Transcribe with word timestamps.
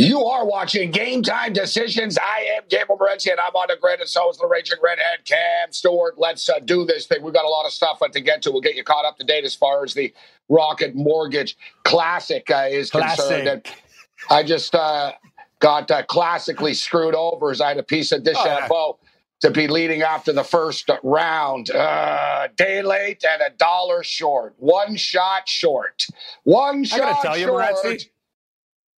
You 0.00 0.24
are 0.24 0.46
watching 0.46 0.90
Game 0.90 1.22
Time 1.22 1.52
Decisions. 1.52 2.16
I 2.16 2.56
am 2.56 2.62
Gabriel 2.70 2.98
Morency, 2.98 3.30
and 3.30 3.38
I'm 3.38 3.54
on 3.54 3.66
the 3.68 3.76
grid, 3.78 4.00
and 4.00 4.08
so 4.08 4.30
is 4.30 4.38
the 4.38 4.46
Raging 4.46 4.78
Redhead 4.82 5.26
Cam 5.26 5.72
Stewart. 5.72 6.14
Let's 6.16 6.48
uh, 6.48 6.58
do 6.60 6.86
this 6.86 7.04
thing. 7.04 7.22
We've 7.22 7.34
got 7.34 7.44
a 7.44 7.50
lot 7.50 7.66
of 7.66 7.72
stuff 7.72 7.98
uh, 8.00 8.08
to 8.08 8.20
get 8.22 8.40
to. 8.42 8.50
We'll 8.50 8.62
get 8.62 8.76
you 8.76 8.82
caught 8.82 9.04
up 9.04 9.18
to 9.18 9.24
date 9.24 9.44
as 9.44 9.54
far 9.54 9.84
as 9.84 9.92
the 9.92 10.10
Rocket 10.48 10.94
Mortgage 10.94 11.54
Classic 11.84 12.50
uh, 12.50 12.68
is 12.70 12.90
Classic. 12.90 13.18
concerned. 13.18 13.48
And 13.48 13.74
I 14.30 14.42
just 14.42 14.74
uh, 14.74 15.12
got 15.58 15.90
uh, 15.90 16.02
classically 16.04 16.72
screwed 16.72 17.14
over 17.14 17.50
as 17.50 17.60
I 17.60 17.68
had 17.68 17.76
a 17.76 17.82
piece 17.82 18.10
of 18.10 18.22
DeChambeau 18.22 18.96
to 19.42 19.50
be 19.50 19.68
leading 19.68 20.00
after 20.00 20.32
the 20.32 20.44
first 20.44 20.88
round. 21.02 21.70
Uh, 21.70 22.48
day 22.56 22.80
late 22.80 23.22
and 23.22 23.42
a 23.42 23.54
dollar 23.54 24.02
short. 24.02 24.54
One 24.56 24.96
shot 24.96 25.46
short. 25.46 26.06
One 26.44 26.80
I 26.80 26.84
shot 26.84 26.98
gotta 26.98 27.22
tell 27.22 27.36
you, 27.36 27.46
short. 27.48 28.00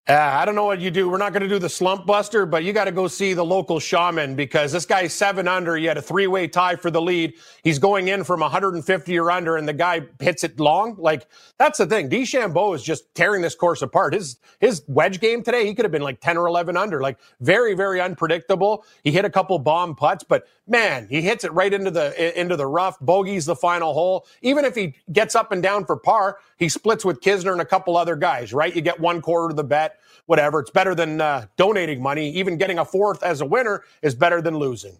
Uh, 0.06 0.12
I 0.14 0.44
don't 0.44 0.54
know 0.54 0.66
what 0.66 0.80
you 0.80 0.90
do. 0.90 1.08
We're 1.08 1.16
not 1.16 1.32
going 1.32 1.44
to 1.44 1.48
do 1.48 1.58
the 1.58 1.68
slump 1.70 2.04
buster, 2.06 2.44
but 2.44 2.62
you 2.62 2.74
got 2.74 2.84
to 2.84 2.92
go 2.92 3.08
see 3.08 3.32
the 3.32 3.44
local 3.44 3.80
shaman 3.80 4.36
because 4.36 4.70
this 4.70 4.84
guy's 4.84 5.14
seven 5.14 5.48
under. 5.48 5.76
He 5.76 5.86
had 5.86 5.96
a 5.96 6.02
three 6.02 6.26
way 6.26 6.46
tie 6.46 6.76
for 6.76 6.90
the 6.90 7.00
lead. 7.00 7.34
He's 7.64 7.78
going 7.78 8.08
in 8.08 8.22
from 8.22 8.40
150 8.40 9.18
or 9.18 9.30
under, 9.30 9.56
and 9.56 9.66
the 9.66 9.72
guy 9.72 10.02
hits 10.20 10.44
it 10.44 10.60
long. 10.60 10.96
Like 10.98 11.26
that's 11.58 11.78
the 11.78 11.86
thing. 11.86 12.10
DeChambeau 12.10 12.74
is 12.76 12.82
just 12.82 13.14
tearing 13.14 13.40
this 13.40 13.54
course 13.54 13.80
apart. 13.80 14.12
His 14.12 14.36
his 14.60 14.82
wedge 14.88 15.20
game 15.20 15.42
today, 15.42 15.66
he 15.66 15.74
could 15.74 15.86
have 15.86 15.92
been 15.92 16.02
like 16.02 16.20
10 16.20 16.36
or 16.36 16.48
11 16.48 16.76
under. 16.76 17.00
Like 17.00 17.18
very 17.40 17.72
very 17.74 17.98
unpredictable. 18.00 18.84
He 19.04 19.12
hit 19.12 19.24
a 19.24 19.30
couple 19.30 19.58
bomb 19.58 19.94
putts, 19.94 20.22
but 20.22 20.46
man, 20.68 21.06
he 21.08 21.22
hits 21.22 21.44
it 21.44 21.52
right 21.54 21.72
into 21.72 21.90
the 21.90 22.38
into 22.40 22.56
the 22.56 22.66
rough. 22.66 22.98
Bogeys 23.00 23.46
the 23.46 23.56
final 23.56 23.94
hole. 23.94 24.26
Even 24.42 24.66
if 24.66 24.74
he 24.74 24.94
gets 25.12 25.34
up 25.34 25.52
and 25.52 25.62
down 25.62 25.86
for 25.86 25.96
par, 25.96 26.38
he 26.58 26.68
splits 26.68 27.04
with 27.04 27.22
Kisner 27.22 27.52
and 27.52 27.62
a 27.62 27.66
couple 27.66 27.96
other 27.96 28.16
guys. 28.16 28.52
Right? 28.52 28.76
You 28.76 28.82
get 28.82 29.00
one 29.00 29.22
quarter 29.22 29.48
of 29.50 29.56
the 29.56 29.64
bet 29.64 29.91
whatever. 30.26 30.60
It's 30.60 30.70
bettor 30.70 30.94
than 30.94 31.20
uh, 31.20 31.46
donating 31.56 32.02
money. 32.02 32.30
Even 32.30 32.56
getting 32.58 32.78
a 32.78 32.84
fourth 32.84 33.22
as 33.22 33.40
a 33.40 33.46
winner 33.46 33.82
is 34.02 34.14
better 34.14 34.42
than 34.42 34.56
losing. 34.58 34.98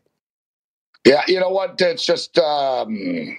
Yeah, 1.07 1.23
you 1.29 1.41
know 1.41 1.51
what? 1.51 1.81
It's 1.81 2.07
just 2.07 2.39
um, 2.39 3.37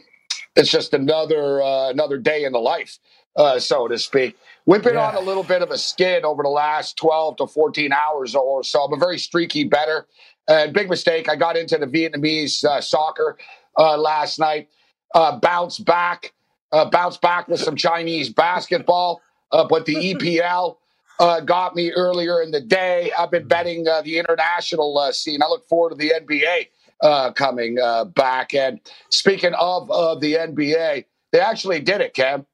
it's 0.55 0.69
just 0.71 0.93
another 0.93 1.61
uh, 1.61 1.89
another 1.91 2.17
day 2.17 2.43
in 2.43 2.51
the 2.53 2.59
life, 2.59 2.99
uh, 3.37 3.59
so 3.59 3.87
to 3.87 3.97
speak. 3.97 4.37
We've 4.65 4.83
been 4.83 4.95
Yeah. 4.95 5.09
on 5.09 5.15
a 5.15 5.21
little 5.21 5.43
bit 5.43 5.61
of 5.61 5.71
a 5.71 5.77
skid 5.77 6.25
over 6.25 6.43
the 6.43 6.49
last 6.49 6.97
twelve 6.97 7.37
to 7.37 7.47
fourteen 7.47 7.93
hours 7.93 8.35
or 8.35 8.63
so. 8.63 8.81
I'm 8.83 8.93
a 8.93 8.97
very 8.97 9.17
streaky 9.19 9.63
better, 9.65 10.07
and 10.47 10.73
big 10.73 10.89
mistake. 10.89 11.29
I 11.29 11.37
got 11.37 11.57
into 11.57 11.77
the 11.77 11.87
Vietnamese 11.87 12.65
uh, 12.65 12.81
soccer 12.81 13.37
uh, 13.79 13.97
last 13.97 14.39
night. 14.39 14.69
Uh, 15.15 15.39
bounced 15.39 15.85
back, 15.85 16.33
uh, 16.73 16.85
bounced 16.89 17.21
back 17.21 17.47
with 17.47 17.61
some 17.61 17.75
Chinese 17.77 18.29
basketball, 18.29 19.21
uh, 19.53 19.65
but 19.67 19.85
the 19.85 19.95
EPL 19.95 20.77
uh, 21.19 21.39
got 21.41 21.75
me 21.75 21.91
earlier 21.91 22.41
in 22.41 22.51
the 22.51 22.61
day. 22.61 23.11
I've 23.17 23.31
been 23.31 23.47
betting 23.47 23.87
uh, 23.87 24.01
the 24.01 24.17
international 24.17 24.97
uh, 24.97 25.11
scene. 25.11 25.41
I 25.41 25.47
look 25.47 25.67
forward 25.67 25.91
to 25.91 25.95
the 25.95 26.13
NBA 26.19 26.67
uh, 27.01 27.31
coming 27.31 27.79
uh, 27.79 28.05
back. 28.05 28.53
And 28.53 28.79
speaking 29.09 29.53
of 29.53 29.87
the 30.21 30.33
NBA, 30.35 31.05
they 31.31 31.39
actually 31.39 31.79
did 31.79 32.01
it, 32.01 32.13
Cam. 32.13 32.45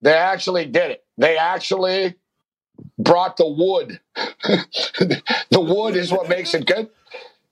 They 0.00 0.14
actually 0.14 0.66
did 0.66 0.90
it. 0.90 1.04
They 1.16 1.36
actually 1.36 2.16
brought 2.98 3.36
the 3.36 3.46
wood. 3.46 4.00
the 4.16 5.60
wood 5.60 5.96
is 5.96 6.10
what 6.10 6.28
makes 6.28 6.54
it 6.54 6.66
good. 6.66 6.88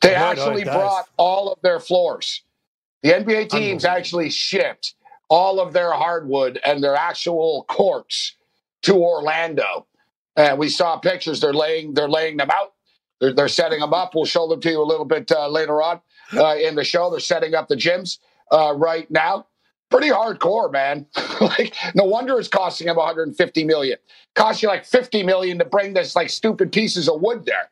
They 0.03 0.15
I 0.15 0.31
actually 0.31 0.65
does. 0.65 0.75
brought 0.75 1.09
all 1.19 1.53
of 1.53 1.61
their 1.61 1.79
floors. 1.79 2.43
The 3.03 3.11
NBA 3.11 3.51
teams 3.51 3.85
actually 3.85 4.31
shipped 4.31 4.95
all 5.29 5.61
of 5.61 5.75
their 5.75 5.93
hardwood 5.93 6.59
and 6.65 6.83
their 6.83 6.97
actual 6.97 7.67
courts 7.69 8.35
to 8.83 8.95
Orlando. 8.95 9.87
And 10.37 10.59
we 10.59 10.69
saw 10.69 10.97
pictures. 10.99 11.41
They're 11.41 11.53
laying 11.53 11.95
they're 11.95 12.09
laying 12.09 12.37
them 12.37 12.51
out. 12.51 12.73
They're, 13.21 13.33
they're 13.33 13.49
setting 13.49 13.81
them 13.81 13.93
up. 13.93 14.15
We'll 14.15 14.25
show 14.25 14.49
them 14.49 14.61
to 14.61 14.71
you 14.71 14.83
a 14.83 14.85
little 14.85 15.05
bit 15.05 15.31
uh, 15.33 15.49
later 15.49 15.83
on 15.83 16.01
uh, 16.35 16.57
in 16.57 16.75
the 16.75 16.85
show. 16.85 17.11
They're 17.11 17.21
setting 17.21 17.55
up 17.55 17.69
the 17.69 17.77
gyms 17.77 18.19
uh, 18.51 18.75
right 18.77 19.11
now. 19.11 19.47
Pretty 19.91 20.09
hardcore, 20.09 20.73
man. 20.73 21.07
like 21.41 21.75
no 21.95 22.05
wonder 22.05 22.39
it's 22.39 22.49
costing 22.49 22.87
them 22.87 22.97
150 22.97 23.65
million. 23.65 23.99
Cost 24.37 24.63
you 24.63 24.69
like 24.69 24.85
50 24.85 25.25
million 25.25 25.59
to 25.59 25.65
bring 25.65 25.93
this 25.95 26.15
like 26.15 26.31
stupid 26.31 26.71
pieces 26.73 27.09
of 27.09 27.21
wood 27.21 27.45
there. 27.45 27.71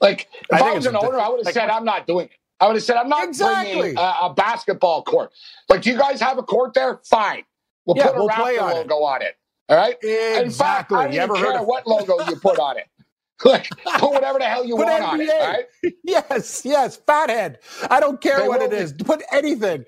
Like 0.00 0.28
if 0.50 0.60
I 0.60 0.70
I, 0.70 0.74
was 0.74 0.86
an 0.86 0.96
owner, 0.96 1.18
I 1.20 1.28
would 1.28 1.38
have 1.38 1.46
like- 1.46 1.54
said 1.54 1.68
I'm 1.68 1.84
not 1.84 2.06
doing 2.06 2.26
it. 2.26 2.32
I 2.60 2.66
would 2.66 2.76
have 2.76 2.84
said 2.84 2.96
I'm 2.96 3.08
not 3.08 3.24
Exactly. 3.24 3.78
bringing 3.80 3.98
a, 3.98 4.14
a 4.22 4.34
basketball 4.36 5.02
court. 5.02 5.32
Like, 5.68 5.82
do 5.82 5.90
you 5.90 5.98
guys 5.98 6.20
have 6.20 6.38
a 6.38 6.44
court 6.44 6.74
there? 6.74 7.00
Fine. 7.04 7.42
We'll 7.86 7.96
Yeah, 7.96 8.08
put 8.08 8.14
a 8.16 8.18
we'll 8.20 8.28
Raptor 8.28 8.74
logo 8.74 8.94
on 9.02 9.22
it. 9.22 9.36
All 9.68 9.76
right. 9.76 9.94
Fact, 10.02 10.44
Exactly. 10.46 10.96
Don't 10.98 11.12
You 11.12 11.20
ever 11.20 11.36
heard 11.36 11.56
of- 11.56 11.66
what 11.66 11.86
logo 11.86 12.18
you 12.28 12.36
put 12.36 12.58
on 12.58 12.76
it. 12.78 12.86
Like, 13.44 13.68
put 13.98 14.12
whatever 14.12 14.38
the 14.38 14.44
hell 14.44 14.64
you 14.64 14.76
Put 14.76 14.86
want 14.86 15.02
on 15.02 15.20
it. 15.20 15.28
NBA. 15.28 15.40
Right. 15.40 15.94
Yes, 16.04 16.62
yes, 16.64 16.96
fathead. 17.04 17.58
I 17.90 17.98
don't 17.98 18.20
care 18.20 18.38
They 18.38 18.46
what 18.46 18.62
it 18.62 18.70
be- 18.70 18.76
is. 18.76 18.92
Put 18.92 19.20
anything. 19.32 19.84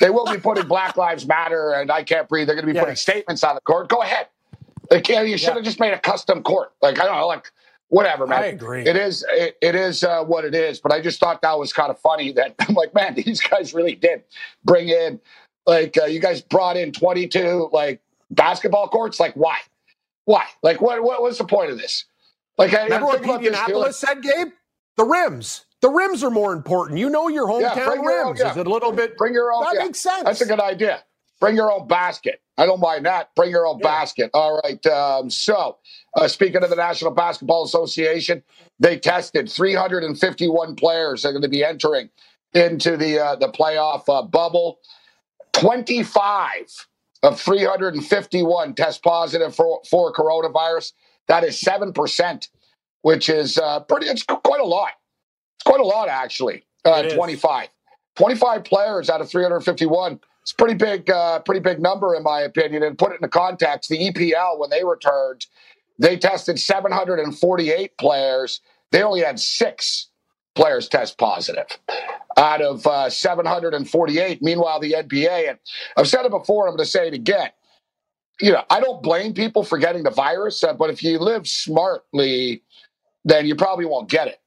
They 0.00 0.10
will 0.10 0.26
be 0.26 0.38
putting 0.38 0.66
Black 0.66 0.96
Lives 0.96 1.24
Matter 1.24 1.72
and 1.74 1.92
I 1.92 2.02
can't 2.02 2.28
breathe. 2.28 2.48
They're 2.48 2.56
going 2.56 2.66
to 2.66 2.72
be 2.72 2.74
Yeah. 2.74 2.80
putting 2.82 2.96
statements 2.96 3.44
on 3.44 3.54
the 3.54 3.60
court. 3.60 3.88
Go 3.90 4.02
ahead. 4.02 4.26
Like, 4.90 5.08
yeah, 5.08 5.22
you 5.22 5.38
should 5.38 5.54
have 5.54 5.62
just 5.62 5.78
made 5.78 5.92
a 5.92 6.00
custom 6.00 6.42
court. 6.42 6.72
Like, 6.82 6.98
I 6.98 7.04
don't 7.06 7.14
know, 7.16 7.28
like 7.28 7.52
whatever, 7.90 8.26
man. 8.26 8.42
I 8.42 8.46
agree. 8.46 8.84
It 8.84 8.96
is, 8.96 9.24
it, 9.30 9.56
it 9.62 9.76
is 9.76 10.02
uh, 10.02 10.24
what 10.24 10.44
it 10.44 10.56
is. 10.56 10.80
But 10.80 10.90
I 10.90 11.00
just 11.00 11.20
thought 11.20 11.42
that 11.42 11.56
was 11.56 11.72
kind 11.72 11.90
of 11.90 11.98
funny. 12.00 12.32
That 12.32 12.56
I'm 12.68 12.74
like, 12.74 12.92
man, 12.92 13.14
these 13.24 13.40
guys 13.40 13.72
really 13.72 13.94
did 13.94 14.24
bring 14.64 14.88
in, 14.88 15.20
like, 15.64 15.96
uh, 15.96 16.06
you 16.06 16.18
guys 16.18 16.40
brought 16.42 16.76
in 16.76 16.90
22 16.90 17.70
like 17.72 18.00
basketball 18.30 18.88
courts. 18.88 19.20
Like, 19.20 19.34
why? 19.34 19.58
Why? 20.24 20.44
Like, 20.62 20.80
what? 20.80 21.02
What 21.02 21.22
was 21.22 21.38
the 21.38 21.44
point 21.44 21.70
of 21.70 21.78
this? 21.78 22.04
Like, 22.58 22.74
I, 22.74 22.84
Remember 22.84 23.06
what 23.06 23.22
this, 23.42 23.98
said, 23.98 24.22
Gabe? 24.22 24.48
The 24.96 25.04
rims. 25.04 25.64
The 25.80 25.88
rims 25.88 26.22
are 26.22 26.30
more 26.30 26.52
important. 26.52 26.98
You 26.98 27.08
know 27.08 27.28
your 27.28 27.50
Yeah, 27.60 27.70
hometown 27.70 27.86
bring 27.86 28.02
your 28.02 28.20
own, 28.20 28.26
rims. 28.28 28.40
yeah. 28.40 28.50
Is 28.50 28.56
it 28.58 28.66
a 28.66 28.70
little 28.70 28.92
bit? 28.92 29.16
Bring 29.16 29.32
your 29.32 29.52
own. 29.52 29.64
That 29.64 29.74
yeah. 29.76 29.84
makes 29.84 29.98
sense. 29.98 30.24
That's 30.24 30.40
a 30.42 30.46
good 30.46 30.60
idea. 30.60 31.02
Bring 31.40 31.56
your 31.56 31.72
own 31.72 31.88
basket. 31.88 32.42
I 32.58 32.66
don't 32.66 32.80
mind 32.80 33.06
that. 33.06 33.34
Bring 33.34 33.50
your 33.50 33.66
own 33.66 33.78
yeah. 33.78 33.88
basket. 33.88 34.30
All 34.34 34.60
right. 34.62 34.84
Um, 34.86 35.30
so, 35.30 35.78
uh, 36.14 36.28
speaking 36.28 36.62
of 36.62 36.68
the 36.70 36.76
National 36.76 37.12
Basketball 37.12 37.64
Association, 37.64 38.42
they 38.78 38.98
tested 38.98 39.50
351 39.50 40.76
players 40.76 41.22
that 41.22 41.30
are 41.30 41.32
going 41.32 41.42
to 41.42 41.48
be 41.48 41.64
entering 41.64 42.10
into 42.52 42.96
the 42.98 43.18
uh, 43.18 43.36
the 43.36 43.48
playoff 43.48 44.04
uh, 44.08 44.22
bubble. 44.22 44.80
25 45.54 46.88
of 47.22 47.40
351 47.40 48.74
test 48.74 49.02
positive 49.02 49.54
for, 49.54 49.80
for 49.88 50.12
coronavirus. 50.12 50.92
That 51.28 51.44
is 51.44 51.60
7%, 51.60 52.48
which 53.02 53.28
is 53.28 53.58
uh, 53.58 53.80
pretty, 53.80 54.06
it's 54.06 54.22
quite 54.22 54.60
a 54.60 54.64
lot. 54.64 54.92
It's 55.56 55.64
quite 55.64 55.80
a 55.80 55.84
lot, 55.84 56.08
actually. 56.08 56.64
Uh, 56.84 57.02
25. 57.02 57.68
25 58.16 58.64
players 58.64 59.10
out 59.10 59.20
of 59.20 59.30
351. 59.30 60.20
It's 60.42 60.52
pretty 60.52 60.74
big, 60.74 61.10
uh, 61.10 61.40
pretty 61.40 61.60
big 61.60 61.80
number 61.80 62.14
in 62.14 62.22
my 62.22 62.40
opinion. 62.40 62.82
And 62.82 62.98
put 62.98 63.12
it 63.12 63.16
into 63.16 63.28
context, 63.28 63.90
the 63.90 64.10
EPL 64.10 64.58
when 64.58 64.70
they 64.70 64.84
returned, 64.84 65.46
they 65.98 66.16
tested 66.16 66.58
748 66.58 67.98
players. 67.98 68.60
They 68.90 69.02
only 69.02 69.20
had 69.20 69.38
six 69.38 70.09
players 70.60 70.88
test 70.88 71.16
positive 71.16 71.66
out 72.36 72.60
of 72.60 72.86
uh, 72.86 73.08
748. 73.08 74.42
Meanwhile, 74.42 74.80
the 74.80 74.92
NBA, 74.92 75.48
and 75.48 75.58
I've 75.96 76.06
said 76.06 76.26
it 76.26 76.30
before, 76.30 76.68
I'm 76.68 76.76
going 76.76 76.84
to 76.84 76.90
say 76.90 77.08
it 77.08 77.14
again. 77.14 77.48
You 78.40 78.52
know, 78.52 78.62
I 78.68 78.80
don't 78.80 79.02
blame 79.02 79.32
people 79.32 79.64
for 79.64 79.78
getting 79.78 80.02
the 80.02 80.10
virus, 80.10 80.62
uh, 80.62 80.74
but 80.74 80.90
if 80.90 81.02
you 81.02 81.18
live 81.18 81.48
smartly, 81.48 82.62
then 83.24 83.46
you 83.46 83.54
probably 83.54 83.86
won't 83.86 84.10
get 84.10 84.28
it. 84.28 84.38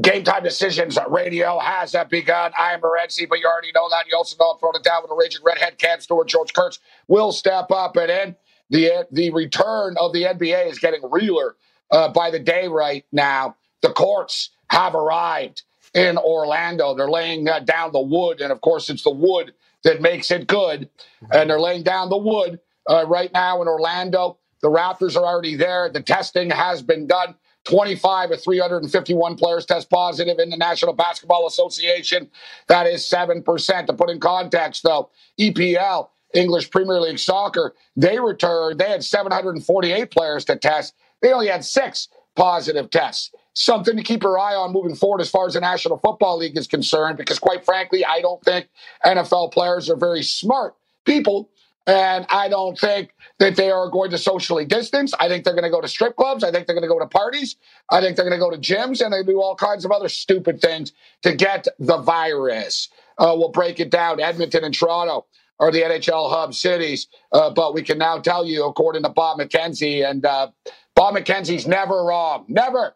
Game 0.00 0.22
time 0.22 0.44
decisions 0.44 0.96
radio 1.08 1.58
has 1.58 1.90
that 1.92 2.08
begun. 2.08 2.52
I 2.56 2.72
am 2.72 2.80
Morency, 2.80 3.28
but 3.28 3.40
you 3.40 3.46
already 3.46 3.72
know 3.74 3.88
that. 3.90 4.04
You 4.08 4.16
also 4.16 4.36
know 4.38 4.52
I'm 4.52 4.58
throwing 4.60 4.76
it 4.76 4.84
down 4.84 5.02
with 5.02 5.10
a 5.10 5.16
raging 5.16 5.42
redhead 5.44 5.78
Cam 5.78 6.00
Stewart. 6.00 6.28
George 6.28 6.52
Kurtz 6.54 6.78
will 7.08 7.32
step 7.32 7.72
up 7.72 7.96
and 7.96 8.10
in. 8.10 8.36
The, 8.70 9.08
the 9.10 9.30
return 9.30 9.96
of 9.98 10.12
the 10.12 10.22
NBA 10.24 10.70
is 10.70 10.78
getting 10.78 11.00
realer 11.10 11.56
uh, 11.90 12.10
by 12.10 12.30
the 12.30 12.38
day 12.38 12.68
right 12.68 13.04
now. 13.10 13.56
The 13.82 13.90
courts 13.90 14.50
have 14.70 14.94
arrived 14.94 15.62
in 15.94 16.18
Orlando. 16.18 16.94
They're 16.94 17.10
laying 17.10 17.48
uh, 17.48 17.60
down 17.60 17.92
the 17.92 18.00
wood, 18.00 18.40
and 18.40 18.52
of 18.52 18.60
course, 18.60 18.90
it's 18.90 19.02
the 19.02 19.10
wood 19.10 19.54
that 19.84 20.00
makes 20.00 20.30
it 20.30 20.46
good. 20.46 20.88
And 21.32 21.50
they're 21.50 21.60
laying 21.60 21.82
down 21.82 22.10
the 22.10 22.18
wood 22.18 22.60
uh, 22.88 23.06
right 23.06 23.32
now 23.32 23.62
in 23.62 23.68
Orlando. 23.68 24.38
The 24.60 24.68
Raptors 24.68 25.16
are 25.16 25.24
already 25.24 25.54
there. 25.54 25.88
The 25.88 26.02
testing 26.02 26.50
has 26.50 26.82
been 26.82 27.06
done. 27.06 27.34
25 27.64 28.30
of 28.30 28.42
351 28.42 29.36
players 29.36 29.66
test 29.66 29.90
positive 29.90 30.38
in 30.38 30.48
the 30.48 30.56
National 30.56 30.94
Basketball 30.94 31.46
Association. 31.46 32.30
That 32.66 32.86
is 32.86 33.02
7%. 33.08 33.86
To 33.86 33.92
put 33.92 34.10
in 34.10 34.20
context, 34.20 34.82
though, 34.84 35.10
EPL, 35.38 36.08
English 36.34 36.70
Premier 36.70 37.00
League 37.00 37.18
Soccer, 37.18 37.74
they 37.94 38.18
returned, 38.18 38.80
they 38.80 38.88
had 38.88 39.04
748 39.04 40.10
players 40.10 40.44
to 40.46 40.56
test. 40.56 40.94
They 41.20 41.32
only 41.32 41.48
had 41.48 41.64
six 41.64 42.08
positive 42.36 42.88
tests. 42.90 43.32
Something 43.60 43.96
to 43.96 44.04
keep 44.04 44.22
your 44.22 44.38
eye 44.38 44.54
on 44.54 44.72
moving 44.72 44.94
forward 44.94 45.20
as 45.20 45.28
far 45.28 45.48
as 45.48 45.54
the 45.54 45.60
National 45.60 45.98
Football 45.98 46.38
League 46.38 46.56
is 46.56 46.68
concerned, 46.68 47.18
because 47.18 47.40
quite 47.40 47.64
frankly, 47.64 48.04
I 48.04 48.20
don't 48.20 48.40
think 48.44 48.68
NFL 49.04 49.50
players 49.50 49.90
are 49.90 49.96
very 49.96 50.22
smart 50.22 50.76
people 51.04 51.50
and 51.84 52.24
I 52.30 52.48
don't 52.48 52.78
think 52.78 53.16
that 53.40 53.56
they 53.56 53.72
are 53.72 53.90
going 53.90 54.12
to 54.12 54.18
socially 54.18 54.64
distance. 54.64 55.12
I 55.18 55.26
think 55.26 55.42
they're 55.42 55.54
going 55.54 55.64
to 55.64 55.70
go 55.70 55.80
to 55.80 55.88
strip 55.88 56.14
clubs. 56.14 56.44
I 56.44 56.52
think 56.52 56.68
they're 56.68 56.76
going 56.76 56.88
to 56.88 56.88
go 56.88 57.00
to 57.00 57.06
parties. 57.08 57.56
I 57.90 58.00
think 58.00 58.14
they're 58.14 58.28
going 58.28 58.38
to 58.38 58.44
go 58.44 58.50
to 58.52 58.58
gyms 58.58 59.04
and 59.04 59.12
they 59.12 59.24
do 59.24 59.40
all 59.40 59.56
kinds 59.56 59.84
of 59.84 59.90
other 59.90 60.08
stupid 60.08 60.60
things 60.60 60.92
to 61.22 61.34
get 61.34 61.66
the 61.80 61.98
virus. 61.98 62.88
Uh, 63.18 63.34
we'll 63.36 63.48
break 63.50 63.80
it 63.80 63.90
down. 63.90 64.20
Edmonton 64.20 64.62
and 64.62 64.72
Toronto 64.72 65.26
are 65.58 65.72
the 65.72 65.82
NHL 65.82 66.30
hub 66.30 66.54
cities, 66.54 67.08
uh, 67.32 67.50
but 67.50 67.74
we 67.74 67.82
can 67.82 67.98
now 67.98 68.20
tell 68.20 68.46
you, 68.46 68.64
according 68.66 69.02
to 69.02 69.08
Bob 69.08 69.40
McKenzie, 69.40 70.08
and 70.08 70.24
uh, 70.24 70.48
Bob 70.94 71.16
McKenzie's 71.16 71.66
never 71.66 72.04
wrong. 72.04 72.44
Never. 72.46 72.94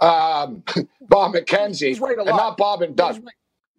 Um, 0.00 0.62
Bob 1.00 1.34
McKenzie, 1.34 1.88
he's 1.88 2.00
right 2.00 2.16
a 2.16 2.20
and 2.20 2.30
not 2.30 2.56
Bob 2.56 2.82
and 2.82 2.96
Doug. 2.96 3.22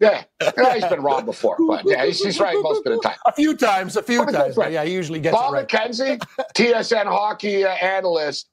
Yeah, 0.00 0.24
yeah, 0.40 0.74
he's 0.74 0.84
been 0.86 1.02
wrong 1.02 1.24
before, 1.24 1.56
but 1.68 1.84
yeah, 1.86 2.04
he's, 2.04 2.22
he's, 2.22 2.40
right 2.40 2.56
most 2.60 2.84
of 2.84 2.92
the 2.92 3.00
time. 3.00 3.16
A 3.26 3.32
few 3.32 3.56
times, 3.56 3.96
a 3.96 4.02
few 4.02 4.26
times. 4.26 4.56
Right. 4.56 4.72
Yeah, 4.72 4.84
he 4.84 4.92
usually 4.92 5.20
gets 5.20 5.36
Bob 5.36 5.54
it 5.54 5.56
right. 5.56 5.68
McKenzie, 5.68 6.18
TSN 6.54 7.06
hockey 7.06 7.64
uh, 7.64 7.70
analyst, 7.70 8.48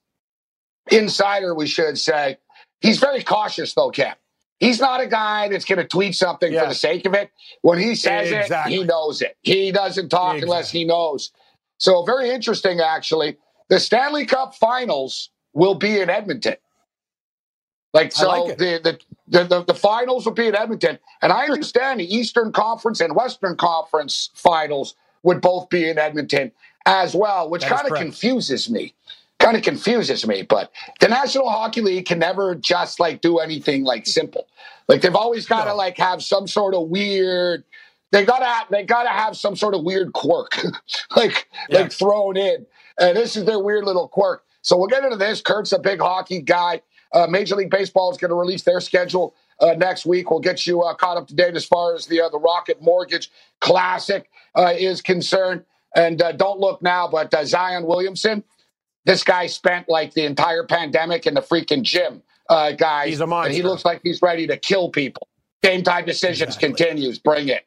insider, 0.90 1.54
we 1.54 1.66
should 1.66 1.98
say. 1.98 2.38
He's 2.80 2.98
very 2.98 3.22
cautious, 3.22 3.74
though, 3.74 3.90
Cam. 3.90 4.14
He's 4.60 4.80
not 4.80 5.00
a 5.00 5.08
guy 5.08 5.48
that's 5.48 5.64
going 5.64 5.80
to 5.80 5.86
tweet 5.86 6.14
something 6.14 6.52
yeah. 6.52 6.62
for 6.62 6.68
the 6.68 6.74
sake 6.74 7.04
of 7.04 7.14
it. 7.14 7.32
When 7.62 7.78
he 7.78 7.96
says 7.96 8.30
exactly. 8.30 8.74
it, 8.74 8.78
he 8.78 8.84
knows 8.84 9.20
it. 9.20 9.36
He 9.42 9.72
doesn't 9.72 10.08
talk 10.08 10.36
exactly. 10.36 10.42
unless 10.42 10.70
he 10.70 10.84
knows. 10.84 11.32
So, 11.78 12.04
very 12.04 12.30
interesting, 12.30 12.80
actually. 12.80 13.38
The 13.68 13.80
Stanley 13.80 14.26
Cup 14.26 14.54
Finals 14.54 15.30
will 15.52 15.74
be 15.74 16.00
in 16.00 16.08
Edmonton. 16.08 16.56
Like 17.92 18.12
so, 18.12 18.28
like 18.28 18.56
the, 18.56 18.98
the, 19.28 19.44
the 19.44 19.64
the 19.64 19.74
finals 19.74 20.24
will 20.24 20.32
be 20.32 20.48
at 20.48 20.54
Edmonton, 20.54 20.98
and 21.20 21.30
I 21.30 21.44
understand 21.44 22.00
the 22.00 22.14
Eastern 22.14 22.50
Conference 22.50 23.00
and 23.00 23.14
Western 23.14 23.56
Conference 23.56 24.30
finals 24.34 24.94
would 25.22 25.40
both 25.42 25.68
be 25.68 25.88
in 25.88 25.98
Edmonton 25.98 26.52
as 26.86 27.14
well, 27.14 27.50
which 27.50 27.62
kind 27.62 27.86
of 27.86 27.96
confuses 27.96 28.70
me. 28.70 28.94
Kind 29.38 29.56
of 29.56 29.62
confuses 29.62 30.26
me, 30.26 30.42
but 30.42 30.70
the 31.00 31.08
National 31.08 31.50
Hockey 31.50 31.80
League 31.80 32.06
can 32.06 32.18
never 32.18 32.54
just 32.54 33.00
like 33.00 33.20
do 33.20 33.38
anything 33.38 33.84
like 33.84 34.06
simple. 34.06 34.46
Like 34.88 35.02
they've 35.02 35.14
always 35.14 35.46
got 35.46 35.64
to 35.64 35.70
no. 35.70 35.76
like 35.76 35.98
have 35.98 36.22
some 36.22 36.46
sort 36.46 36.74
of 36.74 36.88
weird. 36.88 37.64
They 38.10 38.24
gotta 38.24 38.66
they 38.70 38.84
gotta 38.84 39.08
have 39.08 39.36
some 39.36 39.56
sort 39.56 39.74
of 39.74 39.82
weird 39.82 40.12
quirk, 40.12 40.56
like 41.16 41.48
yeah. 41.68 41.80
like 41.80 41.92
thrown 41.92 42.36
in, 42.36 42.64
and 42.98 43.16
this 43.16 43.36
is 43.36 43.44
their 43.44 43.58
weird 43.58 43.84
little 43.84 44.08
quirk. 44.08 44.44
So 44.62 44.76
we'll 44.76 44.88
get 44.88 45.02
into 45.04 45.16
this. 45.16 45.40
Kurt's 45.40 45.72
a 45.72 45.78
big 45.78 46.00
hockey 46.00 46.40
guy. 46.40 46.82
Uh, 47.12 47.26
Major 47.28 47.56
League 47.56 47.70
Baseball 47.70 48.10
is 48.10 48.18
going 48.18 48.30
to 48.30 48.34
release 48.34 48.62
their 48.62 48.80
schedule 48.80 49.34
uh, 49.60 49.74
next 49.74 50.06
week. 50.06 50.30
We'll 50.30 50.40
get 50.40 50.66
you 50.66 50.82
uh, 50.82 50.94
caught 50.94 51.16
up 51.16 51.28
to 51.28 51.34
date 51.34 51.54
as 51.54 51.64
far 51.64 51.94
as 51.94 52.06
the 52.06 52.20
uh, 52.20 52.28
the 52.28 52.38
Rocket 52.38 52.82
Mortgage 52.82 53.30
Classic 53.60 54.30
uh, 54.54 54.72
is 54.76 55.02
concerned. 55.02 55.64
And 55.94 56.22
uh, 56.22 56.32
don't 56.32 56.58
look 56.58 56.80
now, 56.80 57.06
but 57.06 57.34
Zion 57.46 57.84
Williamson, 57.84 58.44
this 59.04 59.22
guy 59.22 59.46
spent 59.46 59.88
like 59.88 60.14
the 60.14 60.24
entire 60.24 60.64
pandemic 60.64 61.26
in 61.26 61.34
the 61.34 61.42
freaking 61.42 61.82
gym, 61.82 62.22
guys. 62.48 63.08
He's 63.08 63.20
a 63.20 63.26
monster. 63.26 63.48
And 63.48 63.54
he 63.54 63.62
looks 63.62 63.84
like 63.84 64.00
he's 64.02 64.22
ready 64.22 64.46
to 64.46 64.56
kill 64.56 64.88
people. 64.88 65.28
Game 65.62 65.82
time 65.82 66.06
decisions 66.06 66.56
exactly. 66.56 66.68
continues. 66.68 67.18
Bring 67.18 67.48
it. 67.48 67.66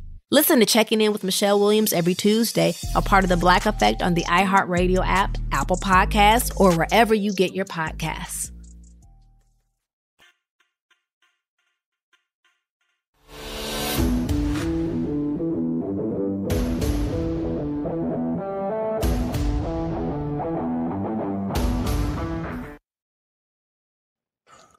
Listen 0.33 0.61
to 0.61 0.65
Checking 0.65 1.01
In 1.01 1.11
with 1.11 1.25
Michelle 1.25 1.59
Williams 1.59 1.91
every 1.91 2.13
Tuesday, 2.13 2.73
a 2.95 3.01
part 3.01 3.25
of 3.25 3.29
the 3.29 3.35
Black 3.35 3.65
Effect 3.65 4.01
on 4.01 4.13
the 4.13 4.23
iHeartRadio 4.23 5.05
app, 5.05 5.37
Apple 5.51 5.75
Podcasts, 5.75 6.57
or 6.57 6.73
wherever 6.73 7.13
you 7.13 7.33
get 7.33 7.53
your 7.53 7.65
podcasts. 7.65 8.49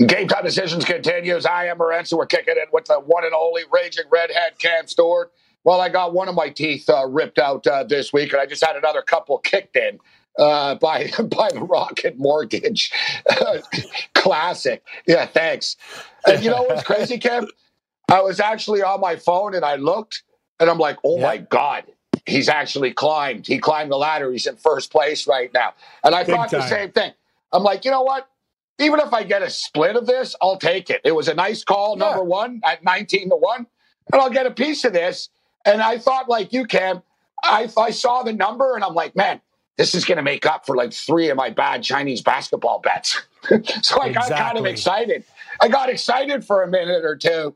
Game 0.06 0.28
time 0.28 0.44
decisions 0.44 0.86
continues. 0.86 1.44
I 1.44 1.66
am 1.66 1.76
Morenz, 1.78 2.10
we're 2.16 2.24
kicking 2.24 2.54
it 2.56 2.70
with 2.72 2.86
the 2.86 2.98
one 2.98 3.26
and 3.26 3.34
only 3.34 3.64
Raging 3.70 4.06
Redhead 4.10 4.58
Cam 4.58 4.86
Stewart. 4.86 5.30
Well, 5.64 5.80
I 5.80 5.88
got 5.88 6.12
one 6.12 6.28
of 6.28 6.34
my 6.34 6.48
teeth 6.48 6.88
uh, 6.88 7.06
ripped 7.06 7.38
out 7.38 7.66
uh, 7.66 7.84
this 7.84 8.12
week, 8.12 8.32
and 8.32 8.40
I 8.40 8.46
just 8.46 8.64
had 8.64 8.76
another 8.76 9.02
couple 9.02 9.38
kicked 9.38 9.76
in 9.76 9.98
uh, 10.38 10.74
by 10.80 11.10
by 11.24 11.50
the 11.52 11.60
Rocket 11.60 12.18
Mortgage. 12.18 12.92
Classic. 14.14 14.82
Yeah, 15.06 15.26
thanks. 15.26 15.76
And 16.26 16.42
you 16.42 16.50
know 16.50 16.62
what's 16.62 16.82
crazy, 16.82 17.18
Cam? 17.18 17.46
I 18.08 18.20
was 18.20 18.40
actually 18.40 18.82
on 18.82 19.00
my 19.00 19.16
phone 19.16 19.54
and 19.54 19.64
I 19.64 19.76
looked, 19.76 20.22
and 20.60 20.68
I'm 20.68 20.78
like, 20.78 20.98
oh 21.04 21.16
yeah. 21.16 21.22
my 21.22 21.38
god, 21.38 21.84
he's 22.26 22.48
actually 22.48 22.92
climbed. 22.92 23.46
He 23.46 23.58
climbed 23.58 23.90
the 23.90 23.96
ladder. 23.96 24.30
He's 24.32 24.46
in 24.46 24.56
first 24.56 24.90
place 24.90 25.26
right 25.26 25.52
now. 25.54 25.74
And 26.04 26.14
I 26.14 26.24
Big 26.24 26.34
thought 26.34 26.50
time. 26.50 26.60
the 26.60 26.68
same 26.68 26.92
thing. 26.92 27.12
I'm 27.52 27.62
like, 27.62 27.84
you 27.84 27.90
know 27.90 28.02
what? 28.02 28.28
even 28.78 29.00
if 29.00 29.12
I 29.12 29.22
get 29.22 29.42
a 29.42 29.50
split 29.50 29.96
of 29.96 30.06
this, 30.06 30.34
I'll 30.40 30.58
take 30.58 30.90
it. 30.90 31.00
It 31.04 31.12
was 31.12 31.28
a 31.28 31.34
nice 31.34 31.64
call, 31.64 31.96
yeah. 31.96 32.06
number 32.06 32.24
one 32.24 32.60
at 32.64 32.82
19 32.82 33.30
to 33.30 33.36
1, 33.36 33.66
and 34.12 34.20
I'll 34.20 34.30
get 34.30 34.46
a 34.46 34.50
piece 34.50 34.84
of 34.84 34.92
this. 34.92 35.28
And 35.64 35.82
I 35.82 35.98
thought, 35.98 36.28
like 36.28 36.52
you, 36.52 36.66
Cam, 36.66 37.02
I, 37.42 37.68
I 37.76 37.90
saw 37.90 38.22
the 38.22 38.32
number 38.32 38.74
and 38.74 38.84
I'm 38.84 38.94
like, 38.94 39.16
man, 39.16 39.40
this 39.76 39.94
is 39.94 40.04
going 40.04 40.16
to 40.16 40.22
make 40.22 40.46
up 40.46 40.66
for 40.66 40.76
like 40.76 40.92
three 40.92 41.28
of 41.30 41.36
my 41.36 41.50
bad 41.50 41.82
Chinese 41.82 42.20
basketball 42.20 42.80
bets. 42.80 43.22
so 43.82 44.00
I 44.00 44.12
got 44.12 44.30
kind 44.30 44.58
of 44.58 44.66
excited. 44.66 45.24
I 45.60 45.68
got 45.68 45.88
excited 45.88 46.44
for 46.44 46.62
a 46.62 46.68
minute 46.68 47.04
or 47.04 47.16
two. 47.16 47.54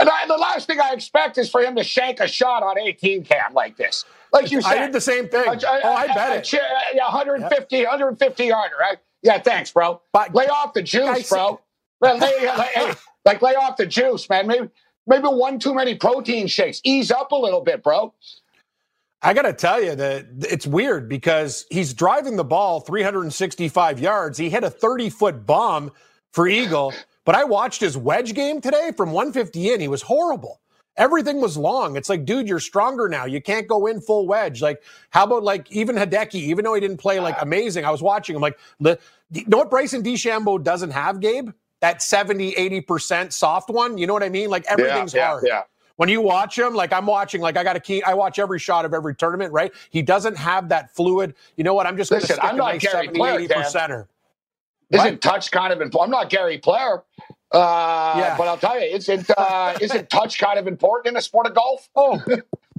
And 0.00 0.08
I, 0.08 0.26
the 0.26 0.36
last 0.36 0.66
thing 0.66 0.80
I 0.80 0.92
expect 0.92 1.38
is 1.38 1.48
for 1.48 1.60
him 1.60 1.76
to 1.76 1.84
shank 1.84 2.20
a 2.20 2.26
shot 2.26 2.62
on 2.62 2.78
18 2.78 3.24
cam 3.24 3.54
like 3.54 3.76
this. 3.76 4.04
Like 4.32 4.50
you 4.50 4.60
said. 4.60 4.78
I 4.78 4.86
did 4.86 4.92
the 4.92 5.00
same 5.00 5.28
thing. 5.28 5.46
A, 5.46 5.52
a, 5.52 5.80
oh, 5.84 5.94
I 5.94 6.06
bet 6.08 6.52
a, 6.52 6.56
it. 6.56 6.96
150, 6.96 7.76
yep. 7.76 7.86
150 7.86 8.44
yarder, 8.44 8.74
right? 8.78 8.98
Yeah, 9.22 9.38
thanks, 9.38 9.70
bro. 9.70 10.02
But 10.12 10.34
lay 10.34 10.48
off 10.48 10.74
the 10.74 10.82
juice, 10.82 11.28
bro. 11.28 11.60
lay, 12.00 12.18
lay, 12.18 12.94
like 13.24 13.40
lay 13.40 13.54
off 13.54 13.76
the 13.76 13.86
juice, 13.86 14.28
man. 14.28 14.48
Maybe 14.48 14.68
maybe 15.06 15.24
one 15.24 15.58
too 15.58 15.74
many 15.74 15.94
protein 15.94 16.46
shakes. 16.46 16.80
Ease 16.84 17.10
up 17.10 17.32
a 17.32 17.36
little 17.36 17.60
bit, 17.60 17.82
bro. 17.82 18.12
I 19.22 19.32
got 19.32 19.42
to 19.42 19.54
tell 19.54 19.82
you 19.82 19.94
that 19.94 20.26
it's 20.40 20.66
weird 20.66 21.08
because 21.08 21.64
he's 21.70 21.94
driving 21.94 22.36
the 22.36 22.44
ball 22.44 22.80
365 22.80 23.98
yards. 23.98 24.36
He 24.36 24.50
hit 24.50 24.64
a 24.64 24.70
30 24.70 25.08
foot 25.08 25.46
bomb 25.46 25.92
for 26.34 26.46
Eagle, 26.46 26.92
but 27.24 27.34
I 27.34 27.44
watched 27.44 27.80
his 27.80 27.96
wedge 27.96 28.34
game 28.34 28.60
today 28.60 28.92
from 28.94 29.12
150 29.12 29.72
in. 29.72 29.80
He 29.80 29.88
was 29.88 30.02
horrible. 30.02 30.60
Everything 30.96 31.40
was 31.40 31.56
long. 31.56 31.96
It's 31.96 32.08
like, 32.08 32.24
dude, 32.24 32.46
you're 32.46 32.60
stronger 32.60 33.08
now. 33.08 33.24
You 33.24 33.40
can't 33.40 33.66
go 33.66 33.86
in 33.86 34.00
full 34.00 34.28
wedge. 34.28 34.60
Like, 34.60 34.82
how 35.10 35.24
about 35.24 35.42
like 35.42 35.72
even 35.72 35.96
Hideki, 35.96 36.34
even 36.34 36.64
though 36.64 36.74
he 36.74 36.80
didn't 36.80 36.98
play 36.98 37.18
like 37.18 37.36
ah. 37.38 37.42
amazing, 37.42 37.84
I 37.84 37.90
was 37.90 38.02
watching 38.02 38.36
him 38.36 38.42
like, 38.42 38.58
you 38.78 38.96
know 39.46 39.56
what 39.58 39.70
Bryson 39.70 40.02
DeChambeau 40.02 40.62
doesn't 40.62 40.90
have, 40.90 41.20
Gabe? 41.20 41.50
That 41.84 42.00
70, 42.00 42.54
80% 42.54 43.30
soft 43.30 43.68
one. 43.68 43.98
You 43.98 44.06
know 44.06 44.14
what 44.14 44.22
I 44.22 44.30
mean? 44.30 44.48
Like 44.48 44.64
everything's 44.70 45.12
yeah, 45.12 45.20
yeah, 45.20 45.26
hard. 45.26 45.44
Yeah. 45.46 45.62
When 45.96 46.08
you 46.08 46.22
watch 46.22 46.58
him, 46.58 46.72
like 46.72 46.94
I'm 46.94 47.04
watching, 47.04 47.42
like 47.42 47.58
I 47.58 47.62
got 47.62 47.76
a 47.76 47.80
key, 47.80 48.02
I 48.04 48.14
watch 48.14 48.38
every 48.38 48.58
shot 48.58 48.86
of 48.86 48.94
every 48.94 49.14
tournament, 49.14 49.52
right? 49.52 49.70
He 49.90 50.00
doesn't 50.00 50.38
have 50.38 50.70
that 50.70 50.96
fluid. 50.96 51.34
You 51.56 51.64
know 51.64 51.74
what? 51.74 51.86
I'm 51.86 51.98
just 51.98 52.08
going 52.08 52.22
to 52.22 52.26
stick 52.26 52.38
I'm 52.42 52.56
not 52.56 52.72
nice 52.72 52.80
Gary 52.80 53.08
70, 53.08 53.18
Player, 53.18 53.48
80%er. 53.48 54.08
Isn't 54.92 55.20
touch 55.20 55.50
kind 55.50 55.74
of 55.74 55.82
important? 55.82 56.14
I'm 56.14 56.22
not 56.22 56.30
Gary 56.30 56.56
Player. 56.56 57.02
Uh, 57.52 58.14
yeah. 58.16 58.34
But 58.38 58.48
I'll 58.48 58.56
tell 58.56 58.80
you, 58.80 58.86
isn't 58.86 59.30
uh, 59.36 59.76
isn't 59.78 60.08
touch 60.08 60.38
kind 60.38 60.58
of 60.58 60.66
important 60.66 61.12
in 61.12 61.18
a 61.18 61.22
sport 61.22 61.46
of 61.46 61.54
golf? 61.54 61.90
Oh, 61.94 62.18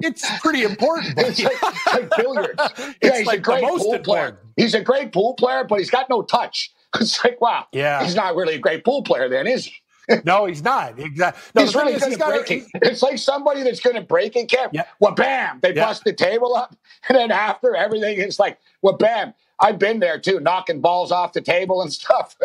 it's 0.01 0.27
pretty 0.39 0.63
important. 0.63 1.13
it's 1.17 1.43
like, 1.43 1.61
like 1.93 2.09
billiards. 2.17 2.55
yeah, 3.03 3.17
he's 3.19 3.27
like 3.27 3.37
a 3.37 3.41
great 3.41 3.61
pool 3.61 3.75
important. 3.75 4.03
player. 4.03 4.39
He's 4.55 4.73
a 4.73 4.81
great 4.81 5.11
pool 5.11 5.35
player, 5.35 5.63
but 5.63 5.77
he's 5.77 5.91
got 5.91 6.09
no 6.09 6.23
touch. 6.23 6.71
It's 7.01 7.23
like, 7.23 7.39
wow, 7.41 7.65
yeah, 7.71 8.03
he's 8.03 8.15
not 8.15 8.35
really 8.35 8.55
a 8.55 8.59
great 8.59 8.83
pool 8.83 9.03
player, 9.03 9.29
then, 9.29 9.47
is 9.47 9.65
he? 9.65 9.73
no, 10.23 10.45
he's 10.45 10.63
not. 10.63 10.99
Exactly. 10.99 11.41
No, 11.55 11.61
he's 11.63 11.75
really 11.75 11.93
good 11.93 12.13
at 12.13 12.19
breaking. 12.19 12.67
It's 12.75 13.01
like 13.01 13.17
somebody 13.17 13.63
that's 13.63 13.79
going 13.79 13.95
to 13.95 14.01
break 14.01 14.35
and 14.35 14.47
camp. 14.47 14.71
Yeah. 14.73 14.85
Well, 14.99 15.13
bam, 15.13 15.59
they 15.61 15.73
yeah. 15.73 15.85
bust 15.85 16.03
the 16.03 16.13
table 16.13 16.55
up, 16.55 16.75
and 17.09 17.17
then 17.17 17.31
after 17.31 17.75
everything, 17.75 18.19
it's 18.19 18.39
like, 18.39 18.59
well, 18.81 18.97
bam, 18.97 19.33
I've 19.59 19.79
been 19.79 19.99
there 19.99 20.19
too, 20.19 20.39
knocking 20.39 20.81
balls 20.81 21.11
off 21.11 21.33
the 21.33 21.41
table 21.41 21.81
and 21.81 21.91
stuff. 21.91 22.37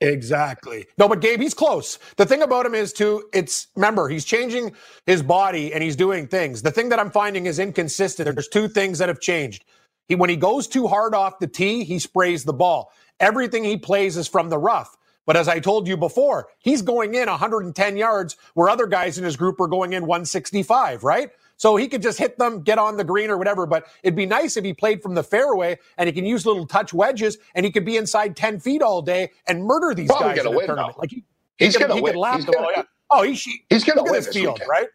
exactly. 0.00 0.86
No, 0.98 1.08
but 1.08 1.20
Gabe, 1.20 1.40
he's 1.40 1.54
close. 1.54 1.98
The 2.16 2.26
thing 2.26 2.42
about 2.42 2.66
him 2.66 2.74
is 2.74 2.92
too, 2.92 3.28
it's 3.32 3.68
remember, 3.76 4.08
he's 4.08 4.24
changing 4.24 4.72
his 5.06 5.22
body 5.22 5.72
and 5.72 5.82
he's 5.82 5.96
doing 5.96 6.26
things. 6.26 6.62
The 6.62 6.72
thing 6.72 6.88
that 6.88 6.98
I'm 6.98 7.10
finding 7.10 7.46
is 7.46 7.58
inconsistent. 7.58 8.28
There's 8.34 8.48
two 8.48 8.68
things 8.68 8.98
that 8.98 9.08
have 9.08 9.20
changed. 9.20 9.64
He 10.08 10.16
when 10.16 10.30
he 10.30 10.36
goes 10.36 10.66
too 10.66 10.88
hard 10.88 11.14
off 11.14 11.38
the 11.38 11.46
tee, 11.46 11.84
he 11.84 11.98
sprays 11.98 12.44
the 12.44 12.52
ball. 12.52 12.92
Everything 13.20 13.64
he 13.64 13.76
plays 13.76 14.16
is 14.16 14.28
from 14.28 14.48
the 14.48 14.58
rough. 14.58 14.96
But 15.24 15.36
as 15.36 15.46
I 15.46 15.60
told 15.60 15.86
you 15.86 15.96
before, 15.96 16.48
he's 16.58 16.82
going 16.82 17.14
in 17.14 17.28
110 17.28 17.96
yards 17.96 18.36
where 18.54 18.68
other 18.68 18.86
guys 18.86 19.18
in 19.18 19.24
his 19.24 19.36
group 19.36 19.60
are 19.60 19.68
going 19.68 19.92
in 19.92 20.06
165, 20.06 21.04
right? 21.04 21.30
So 21.56 21.76
he 21.76 21.86
could 21.86 22.02
just 22.02 22.18
hit 22.18 22.38
them, 22.38 22.62
get 22.62 22.78
on 22.78 22.96
the 22.96 23.04
green 23.04 23.30
or 23.30 23.38
whatever. 23.38 23.66
But 23.66 23.86
it'd 24.02 24.16
be 24.16 24.26
nice 24.26 24.56
if 24.56 24.64
he 24.64 24.74
played 24.74 25.00
from 25.00 25.14
the 25.14 25.22
fairway 25.22 25.78
and 25.96 26.08
he 26.08 26.12
can 26.12 26.24
use 26.26 26.44
little 26.44 26.66
touch 26.66 26.92
wedges 26.92 27.38
and 27.54 27.64
he 27.64 27.70
could 27.70 27.84
be 27.84 27.96
inside 27.96 28.34
10 28.34 28.58
feet 28.58 28.82
all 28.82 29.00
day 29.00 29.30
and 29.46 29.62
murder 29.62 29.94
these 29.94 30.08
Probably 30.08 30.34
guys 30.34 30.44
in 30.44 30.54
win, 30.56 30.66
tournament. 30.66 30.94
Though. 30.96 31.00
Like 31.00 31.10
he, 31.10 31.24
he's 31.58 31.76
going 31.76 31.94
to 31.94 32.02
win. 32.02 32.14
He's 32.14 32.44
gonna, 32.44 32.58
oh, 32.58 32.72
yeah. 32.74 32.82
oh, 33.10 33.22
he, 33.22 33.64
he's 33.70 33.84
going 33.84 33.98
to 33.98 34.02
win 34.02 34.12
this 34.12 34.28
field, 34.28 34.54
weekend. 34.54 34.68
right? 34.68 34.88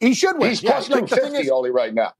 He 0.00 0.12
should 0.12 0.38
win. 0.38 0.50
He's 0.50 0.60
plus 0.60 0.88
yeah, 0.88 0.96
250 0.96 1.38
like, 1.38 1.50
only 1.50 1.70
right 1.70 1.94
now. 1.94 2.14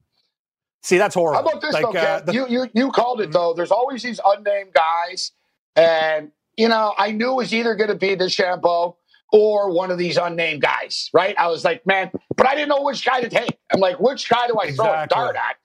See, 0.81 0.97
that's 0.97 1.15
horrible. 1.15 1.43
How 1.43 1.49
about 1.49 1.61
this, 1.61 1.73
like, 1.73 1.83
though, 1.91 1.99
uh, 1.99 2.19
the, 2.21 2.33
you, 2.33 2.47
you, 2.47 2.69
you 2.73 2.91
called 2.91 3.19
it, 3.19 3.33
though. 3.33 3.53
There's 3.53 3.71
always 3.71 4.01
these 4.01 4.21
unnamed 4.25 4.71
guys. 4.73 5.33
And, 5.75 6.31
you 6.57 6.67
know, 6.67 6.93
I 6.97 7.11
knew 7.11 7.31
it 7.31 7.35
was 7.35 7.53
either 7.53 7.75
going 7.75 7.89
to 7.89 7.95
be 7.95 8.15
DeChambeau 8.15 8.95
or 9.31 9.71
one 9.71 9.91
of 9.91 9.97
these 9.97 10.17
unnamed 10.17 10.61
guys, 10.61 11.09
right? 11.13 11.35
I 11.37 11.47
was 11.47 11.63
like, 11.63 11.85
man, 11.85 12.11
but 12.35 12.47
I 12.47 12.55
didn't 12.55 12.69
know 12.69 12.81
which 12.81 13.05
guy 13.05 13.21
to 13.21 13.29
take. 13.29 13.57
I'm 13.71 13.79
like, 13.79 13.99
which 13.99 14.27
guy 14.27 14.47
do 14.47 14.55
I 14.55 14.65
exactly. 14.65 14.75
throw 14.75 15.03
a 15.03 15.07
dart 15.07 15.35
at? 15.35 15.57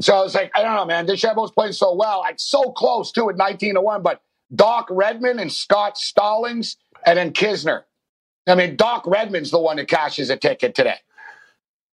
So 0.00 0.16
I 0.16 0.22
was 0.22 0.34
like, 0.34 0.50
I 0.54 0.62
don't 0.62 0.74
know, 0.74 0.86
man. 0.86 1.06
DeChambeau's 1.06 1.52
playing 1.52 1.74
so 1.74 1.94
well. 1.94 2.24
I'm 2.26 2.38
so 2.38 2.72
close 2.72 3.12
to 3.12 3.28
it, 3.28 3.36
19 3.36 3.74
to 3.74 3.80
1, 3.82 4.02
but 4.02 4.22
Doc 4.54 4.88
Redman 4.90 5.38
and 5.38 5.52
Scott 5.52 5.98
Stallings 5.98 6.76
and 7.04 7.18
then 7.18 7.32
Kisner. 7.32 7.82
I 8.46 8.54
mean, 8.54 8.76
Doc 8.76 9.06
Redman's 9.06 9.50
the 9.50 9.60
one 9.60 9.76
that 9.76 9.88
cashes 9.88 10.30
a 10.30 10.36
ticket 10.36 10.74
today. 10.74 10.96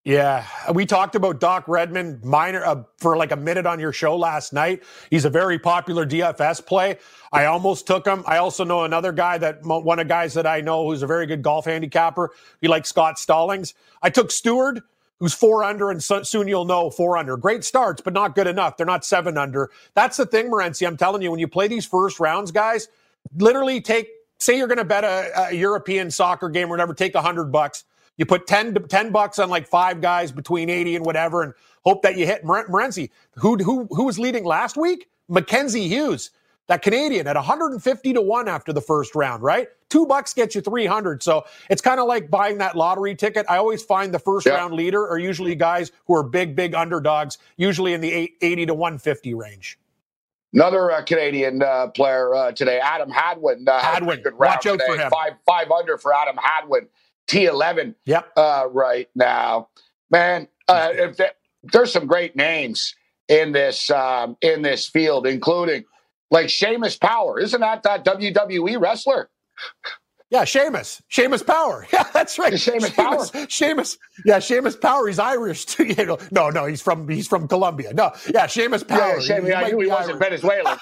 Yeah, 0.08 0.46
we 0.72 0.86
talked 0.86 1.16
about 1.16 1.38
Doc 1.38 1.68
Redman 1.68 2.18
minor 2.24 2.64
uh, 2.64 2.82
for 2.96 3.18
like 3.18 3.30
a 3.30 3.36
minute 3.36 3.66
on 3.66 3.78
your 3.78 3.92
show 3.92 4.16
last 4.16 4.54
night. 4.54 4.82
He's 5.10 5.26
a 5.26 5.28
very 5.28 5.58
popular 5.58 6.06
DFS 6.06 6.64
play. 6.64 6.96
I 7.30 7.44
almost 7.44 7.86
took 7.86 8.06
him. 8.06 8.24
I 8.26 8.38
also 8.38 8.64
know 8.64 8.84
another 8.84 9.12
guy 9.12 9.36
that 9.36 9.58
one 9.62 9.98
of 9.98 10.08
guys 10.08 10.32
that 10.32 10.46
I 10.46 10.62
know 10.62 10.88
who's 10.88 11.02
a 11.02 11.06
very 11.06 11.26
good 11.26 11.42
golf 11.42 11.66
handicapper. 11.66 12.30
He 12.62 12.68
likes 12.68 12.88
Scott 12.88 13.18
Stallings. 13.18 13.74
I 14.00 14.08
took 14.08 14.30
Stewart, 14.30 14.80
who's 15.20 15.34
four 15.34 15.62
under, 15.62 15.90
and 15.90 16.02
so, 16.02 16.22
soon 16.22 16.48
you'll 16.48 16.64
know 16.64 16.88
four 16.88 17.18
under. 17.18 17.36
Great 17.36 17.62
starts, 17.62 18.00
but 18.00 18.14
not 18.14 18.34
good 18.34 18.46
enough. 18.46 18.78
They're 18.78 18.86
not 18.86 19.04
seven 19.04 19.36
under. 19.36 19.68
That's 19.92 20.16
the 20.16 20.24
thing, 20.24 20.50
Morency. 20.50 20.86
I'm 20.86 20.96
telling 20.96 21.20
you, 21.20 21.30
when 21.30 21.38
you 21.38 21.48
play 21.48 21.68
these 21.68 21.84
first 21.84 22.18
rounds, 22.18 22.50
guys, 22.50 22.88
literally 23.36 23.82
take. 23.82 24.08
Say 24.38 24.56
you're 24.56 24.68
going 24.68 24.78
to 24.78 24.84
bet 24.84 25.04
a, 25.04 25.48
a 25.50 25.52
European 25.54 26.10
soccer 26.10 26.48
game 26.48 26.68
or 26.68 26.70
whatever. 26.70 26.94
Take 26.94 27.14
a 27.14 27.20
hundred 27.20 27.52
bucks 27.52 27.84
you 28.18 28.26
put 28.26 28.46
10, 28.46 28.74
10 28.74 29.10
bucks 29.10 29.38
on 29.38 29.48
like 29.48 29.66
five 29.66 30.00
guys 30.02 30.30
between 30.30 30.68
80 30.68 30.96
and 30.96 31.06
whatever 31.06 31.42
and 31.42 31.54
hope 31.84 32.02
that 32.02 32.16
you 32.16 32.26
hit 32.26 32.44
Morency. 32.44 33.10
Who, 33.36 33.56
who, 33.56 33.86
who 33.90 34.04
was 34.04 34.18
leading 34.18 34.44
last 34.44 34.76
week? 34.76 35.08
Mackenzie 35.28 35.88
Hughes, 35.88 36.30
that 36.66 36.82
Canadian 36.82 37.26
at 37.26 37.36
150 37.36 38.12
to 38.12 38.20
1 38.20 38.48
after 38.48 38.72
the 38.72 38.80
first 38.80 39.14
round, 39.14 39.42
right? 39.42 39.68
Two 39.88 40.06
bucks 40.06 40.34
gets 40.34 40.54
you 40.54 40.60
300. 40.60 41.22
So 41.22 41.44
it's 41.70 41.80
kind 41.80 42.00
of 42.00 42.06
like 42.06 42.30
buying 42.30 42.58
that 42.58 42.76
lottery 42.76 43.14
ticket. 43.14 43.46
I 43.48 43.56
always 43.56 43.82
find 43.82 44.12
the 44.12 44.18
first 44.18 44.46
round 44.46 44.74
leader 44.74 45.06
are 45.06 45.18
usually 45.18 45.54
guys 45.54 45.92
who 46.06 46.14
are 46.14 46.22
big, 46.22 46.56
big 46.56 46.74
underdogs, 46.74 47.38
usually 47.56 47.92
in 47.92 48.00
the 48.00 48.32
80 48.42 48.66
to 48.66 48.74
150 48.74 49.34
range. 49.34 49.78
Another 50.52 50.90
uh, 50.90 51.04
Canadian 51.04 51.62
uh, 51.62 51.88
player 51.88 52.34
uh, 52.34 52.52
today, 52.52 52.80
Adam 52.82 53.10
Hadwin. 53.10 53.68
Uh, 53.68 53.80
Hadwin, 53.80 54.22
watch 54.38 54.66
out 54.66 54.72
today. 54.72 54.84
for 54.86 54.96
him. 54.96 55.10
Five, 55.10 55.34
five 55.44 55.70
under 55.70 55.98
for 55.98 56.14
Adam 56.14 56.38
Hadwin. 56.42 56.88
T11 57.28 57.94
yep. 58.04 58.30
Uh, 58.36 58.66
right 58.70 59.08
now. 59.14 59.68
Man, 60.10 60.48
uh, 60.68 60.92
there, 61.16 61.32
there's 61.62 61.92
some 61.92 62.06
great 62.06 62.34
names 62.34 62.94
in 63.28 63.52
this 63.52 63.90
um, 63.90 64.36
in 64.40 64.62
this 64.62 64.88
field, 64.88 65.26
including 65.26 65.84
like 66.30 66.46
Seamus 66.46 66.98
Power. 66.98 67.38
Isn't 67.38 67.60
that 67.60 67.82
that 67.82 68.04
WWE 68.04 68.80
wrestler? 68.80 69.30
Yeah, 70.30 70.44
Sheamus. 70.44 71.02
Seamus 71.10 71.46
Power. 71.46 71.86
Yeah, 71.92 72.04
that's 72.12 72.38
right. 72.38 72.58
Sheamus, 72.58 72.90
Power. 72.90 73.24
Sheamus. 73.48 73.96
Yeah, 74.26 74.38
Seamus 74.38 74.78
Power. 74.78 75.06
He's 75.06 75.18
Irish 75.18 75.64
too. 75.64 75.86
You 75.86 76.04
know, 76.04 76.18
no, 76.30 76.50
no, 76.50 76.66
he's 76.66 76.82
from 76.82 77.08
he's 77.08 77.26
from 77.26 77.48
Colombia. 77.48 77.94
No, 77.94 78.12
yeah, 78.32 78.46
Seamus 78.46 78.86
Power. 78.86 79.16
Yeah, 79.16 79.20
Sheamus, 79.20 79.48
he, 79.48 79.54
I 79.54 79.70
knew 79.70 79.80
he 79.80 79.88
wasn't 79.88 80.18
Venezuelan. 80.18 80.78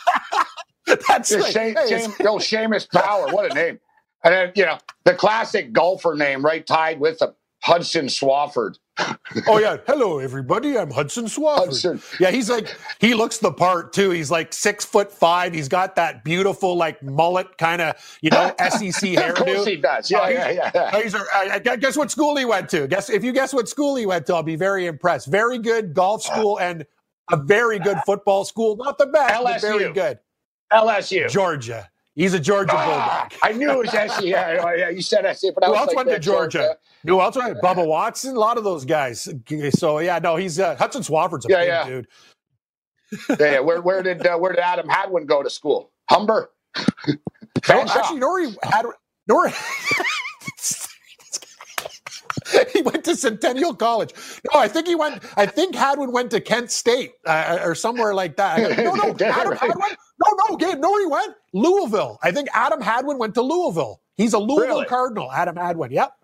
that's 1.09 1.31
yeah, 1.31 1.39
right. 1.39 1.53
Shame, 1.53 1.75
hey, 1.77 1.89
shame, 1.89 2.13
yo, 2.21 2.37
Seamus 2.39 2.91
Power. 2.91 3.29
What 3.29 3.51
a 3.51 3.55
name. 3.55 3.79
And 4.25 4.35
then, 4.35 4.53
you 4.55 4.67
know, 4.67 4.79
the 5.05 5.15
classic 5.15 5.73
golfer 5.73 6.15
name 6.15 6.45
right 6.45 6.67
tied 6.67 7.01
with 7.01 7.23
him, 7.23 7.31
Hudson 7.63 8.07
Swafford. 8.07 8.79
oh 9.47 9.59
yeah, 9.59 9.77
hello 9.87 10.19
everybody. 10.21 10.79
I'm 10.79 10.91
Hudson 10.91 11.27
Swafford. 11.27 11.67
Hudson. 11.67 12.03
Yeah, 12.19 12.31
he's 12.31 12.49
like 12.49 12.75
he 12.99 13.13
looks 13.13 13.39
the 13.39 13.53
part 13.53 13.93
too. 13.93 14.11
He's 14.11 14.31
like 14.31 14.55
six 14.55 14.87
foot 14.87 15.13
five. 15.13 15.53
He's 15.53 15.69
got 15.69 15.97
that 15.97 16.25
beautiful 16.25 16.77
like 16.77 17.03
mullet 17.03 17.59
kind 17.59 17.83
of 17.83 18.19
you 18.23 18.31
know 18.31 18.55
SEC 18.59 19.11
hairdo. 19.11 19.29
of 19.31 19.35
course 19.37 19.67
he 19.67 19.77
does. 19.77 20.11
Yeah, 20.11 20.21
uh, 20.21 20.29
yeah, 20.29 20.51
yeah. 20.51 20.71
yeah. 20.75 21.03
He's, 21.03 21.15
uh, 21.15 21.59
guess 21.59 21.97
what 21.97 22.11
school 22.11 22.37
he 22.37 22.47
went 22.47 22.71
to? 22.71 22.87
Guess 22.87 23.11
if 23.11 23.23
you 23.23 23.33
guess 23.33 23.53
what 23.53 23.69
school 23.69 23.97
he 23.97 24.07
went 24.07 24.25
to, 24.27 24.35
I'll 24.35 24.43
be 24.43 24.57
very 24.57 24.87
impressed. 24.87 25.27
Very 25.27 25.59
good 25.59 25.93
golf 25.93 26.23
school 26.23 26.59
and 26.59 26.87
a 27.31 27.37
very 27.37 27.79
good 27.79 27.99
football 28.07 28.45
school. 28.47 28.77
Not 28.77 28.97
the 28.97 29.07
best, 29.07 29.35
LSU. 29.35 29.45
but 29.45 29.61
very 29.61 29.93
good. 29.93 30.19
LSU, 30.73 31.29
Georgia. 31.29 31.91
He's 32.17 32.33
a 32.33 32.41
Georgia 32.41 32.73
ah, 32.75 33.29
Bulldog. 33.29 33.39
I 33.43 33.53
knew 33.53 33.71
it 33.71 33.77
was 33.77 33.91
SC. 33.91 34.25
Yeah, 34.25 34.75
yeah, 34.75 34.89
you 34.89 35.03
said 35.03 35.31
SC, 35.37 35.49
but 35.55 35.65
I 35.65 35.67
Who 35.67 35.77
else 35.77 35.89
like, 35.89 35.97
went 35.97 36.09
to 36.09 36.19
Georgia? 36.19 36.59
Georgia? 36.59 36.77
Who 37.07 37.21
else 37.21 37.37
went? 37.37 37.61
Bubba 37.61 37.87
Watson, 37.87 38.35
a 38.35 38.39
lot 38.39 38.57
of 38.57 38.65
those 38.65 38.87
guys. 38.87 39.29
So 39.73 39.99
yeah, 39.99 40.19
no, 40.19 40.37
he's 40.37 40.59
uh, 40.59 40.77
Hudson 40.77 41.03
Swafford's 41.03 41.45
a 41.45 41.51
yeah, 41.51 41.59
big 41.59 41.69
yeah. 41.69 41.87
dude. 41.87 42.07
yeah, 43.29 43.53
yeah, 43.53 43.61
where 43.61 43.83
where 43.83 44.03
did 44.03 44.27
uh, 44.27 44.39
where 44.39 44.53
did 44.53 44.61
Adam 44.61 44.89
Hadwin 44.89 45.27
go 45.27 45.43
to 45.43 45.51
school? 45.51 45.91
Humber. 46.09 46.51
actually, 47.69 48.19
Nori 48.19 48.57
had 48.63 48.87
Nori. 49.31 49.53
he 52.73 52.81
went 52.81 53.05
to 53.05 53.15
Centennial 53.15 53.75
College. 53.75 54.15
No, 54.53 54.61
I 54.61 54.69
think 54.69 54.87
he 54.87 54.95
went. 54.95 55.23
I 55.37 55.45
think 55.45 55.75
Hadwin 55.75 56.13
went 56.13 56.31
to 56.31 56.41
Kent 56.41 56.71
State 56.71 57.13
uh, 57.27 57.59
or 57.63 57.75
somewhere 57.75 58.15
like 58.15 58.37
that. 58.37 58.79
no, 58.79 58.95
no, 58.95 59.15
Adam 59.27 59.55
Hadwin. 59.55 59.97
No, 60.25 60.37
no, 60.49 60.57
Gabe. 60.57 60.79
No, 60.79 60.99
he 60.99 61.07
went 61.07 61.35
Louisville. 61.53 62.19
I 62.23 62.31
think 62.33 62.49
Adam 62.55 62.81
Hadwin 62.81 63.19
went 63.19 63.35
to 63.35 63.43
Louisville. 63.43 64.01
He's 64.17 64.33
a 64.33 64.39
Louisville 64.39 64.77
really? 64.77 64.87
Cardinal. 64.87 65.31
Adam 65.31 65.57
Hadwin. 65.57 65.93
Yep. 65.93 66.15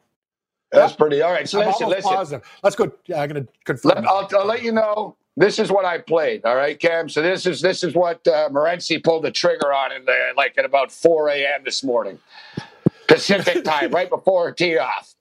That's 0.71 0.93
yep. 0.93 0.99
pretty. 0.99 1.21
All 1.21 1.33
right. 1.33 1.49
So 1.49 1.61
I'm 1.61 1.67
listen, 1.69 1.89
listen. 1.89 2.11
Positive. 2.11 2.49
Let's 2.63 2.77
go. 2.77 2.85
I'm 3.15 3.29
going 3.29 3.35
to 3.35 3.49
confirm. 3.65 3.97
Let, 3.97 4.07
I'll, 4.07 4.29
I'll, 4.35 4.47
let 4.47 4.63
you 4.63 4.73
know. 4.73 5.17
This 5.37 5.59
is 5.59 5.71
what 5.71 5.85
I 5.85 5.99
played. 5.99 6.45
All 6.45 6.57
right, 6.57 6.79
Cam. 6.79 7.09
So 7.09 7.23
this 7.23 7.47
is 7.47 7.61
this 7.61 7.85
is 7.85 7.95
what 7.95 8.27
uh, 8.27 8.49
Morency 8.51 9.03
pulled 9.03 9.25
the 9.25 9.31
trigger 9.31 9.73
on 9.73 9.93
in 9.93 10.05
the, 10.05 10.17
like 10.37 10.57
at 10.59 10.65
about 10.65 10.91
4 10.91 11.29
a.m. 11.31 11.65
this 11.65 11.85
morning, 11.85 12.19
Pacific 13.09 13.65
time, 13.65 13.91
right 13.91 14.09
before 14.09 14.53
tee 14.53 14.79
off. 14.79 15.15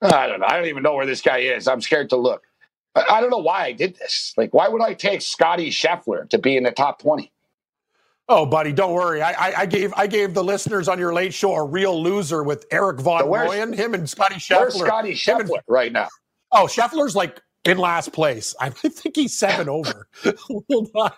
I 0.00 0.26
don't 0.26 0.40
know. 0.40 0.46
I 0.46 0.56
don't 0.56 0.66
even 0.66 0.82
know 0.82 0.94
where 0.94 1.06
this 1.06 1.20
guy 1.20 1.38
is. 1.38 1.68
I'm 1.68 1.80
scared 1.80 2.10
to 2.10 2.16
look. 2.16 2.42
I 2.94 3.20
don't 3.20 3.30
know 3.30 3.38
why 3.38 3.64
I 3.64 3.72
did 3.72 3.96
this. 3.96 4.34
Like, 4.36 4.52
why 4.52 4.68
would 4.68 4.82
I 4.82 4.94
take 4.94 5.22
Scotty 5.22 5.70
Scheffler 5.70 6.28
to 6.28 6.38
be 6.38 6.56
in 6.56 6.64
the 6.64 6.72
top 6.72 7.00
20? 7.00 7.31
Oh, 8.28 8.46
buddy, 8.46 8.72
don't 8.72 8.92
worry. 8.92 9.20
I, 9.20 9.32
I, 9.32 9.60
I, 9.60 9.66
gave 9.66 9.92
I 9.96 10.06
gave 10.06 10.32
the 10.32 10.44
listeners 10.44 10.88
on 10.88 10.98
your 10.98 11.12
late 11.12 11.34
show 11.34 11.54
a 11.54 11.64
real 11.64 12.00
loser 12.00 12.42
with 12.42 12.66
Erik 12.70 13.00
van 13.00 13.20
so 13.20 13.72
him 13.72 13.94
and 13.94 14.08
Scotty 14.08 14.36
Scheffler. 14.36 14.58
Where's 14.58 14.74
Scotty 14.74 15.12
Scheffler 15.12 15.40
and, 15.40 15.62
right 15.66 15.92
now? 15.92 16.08
Oh, 16.52 16.66
Scheffler's 16.66 17.16
like 17.16 17.40
in 17.64 17.78
last 17.78 18.12
place. 18.12 18.54
I 18.60 18.70
think 18.70 19.16
he's 19.16 19.36
seven 19.36 19.68
over. 19.68 20.06
Hold 20.38 20.90
on. 20.94 21.10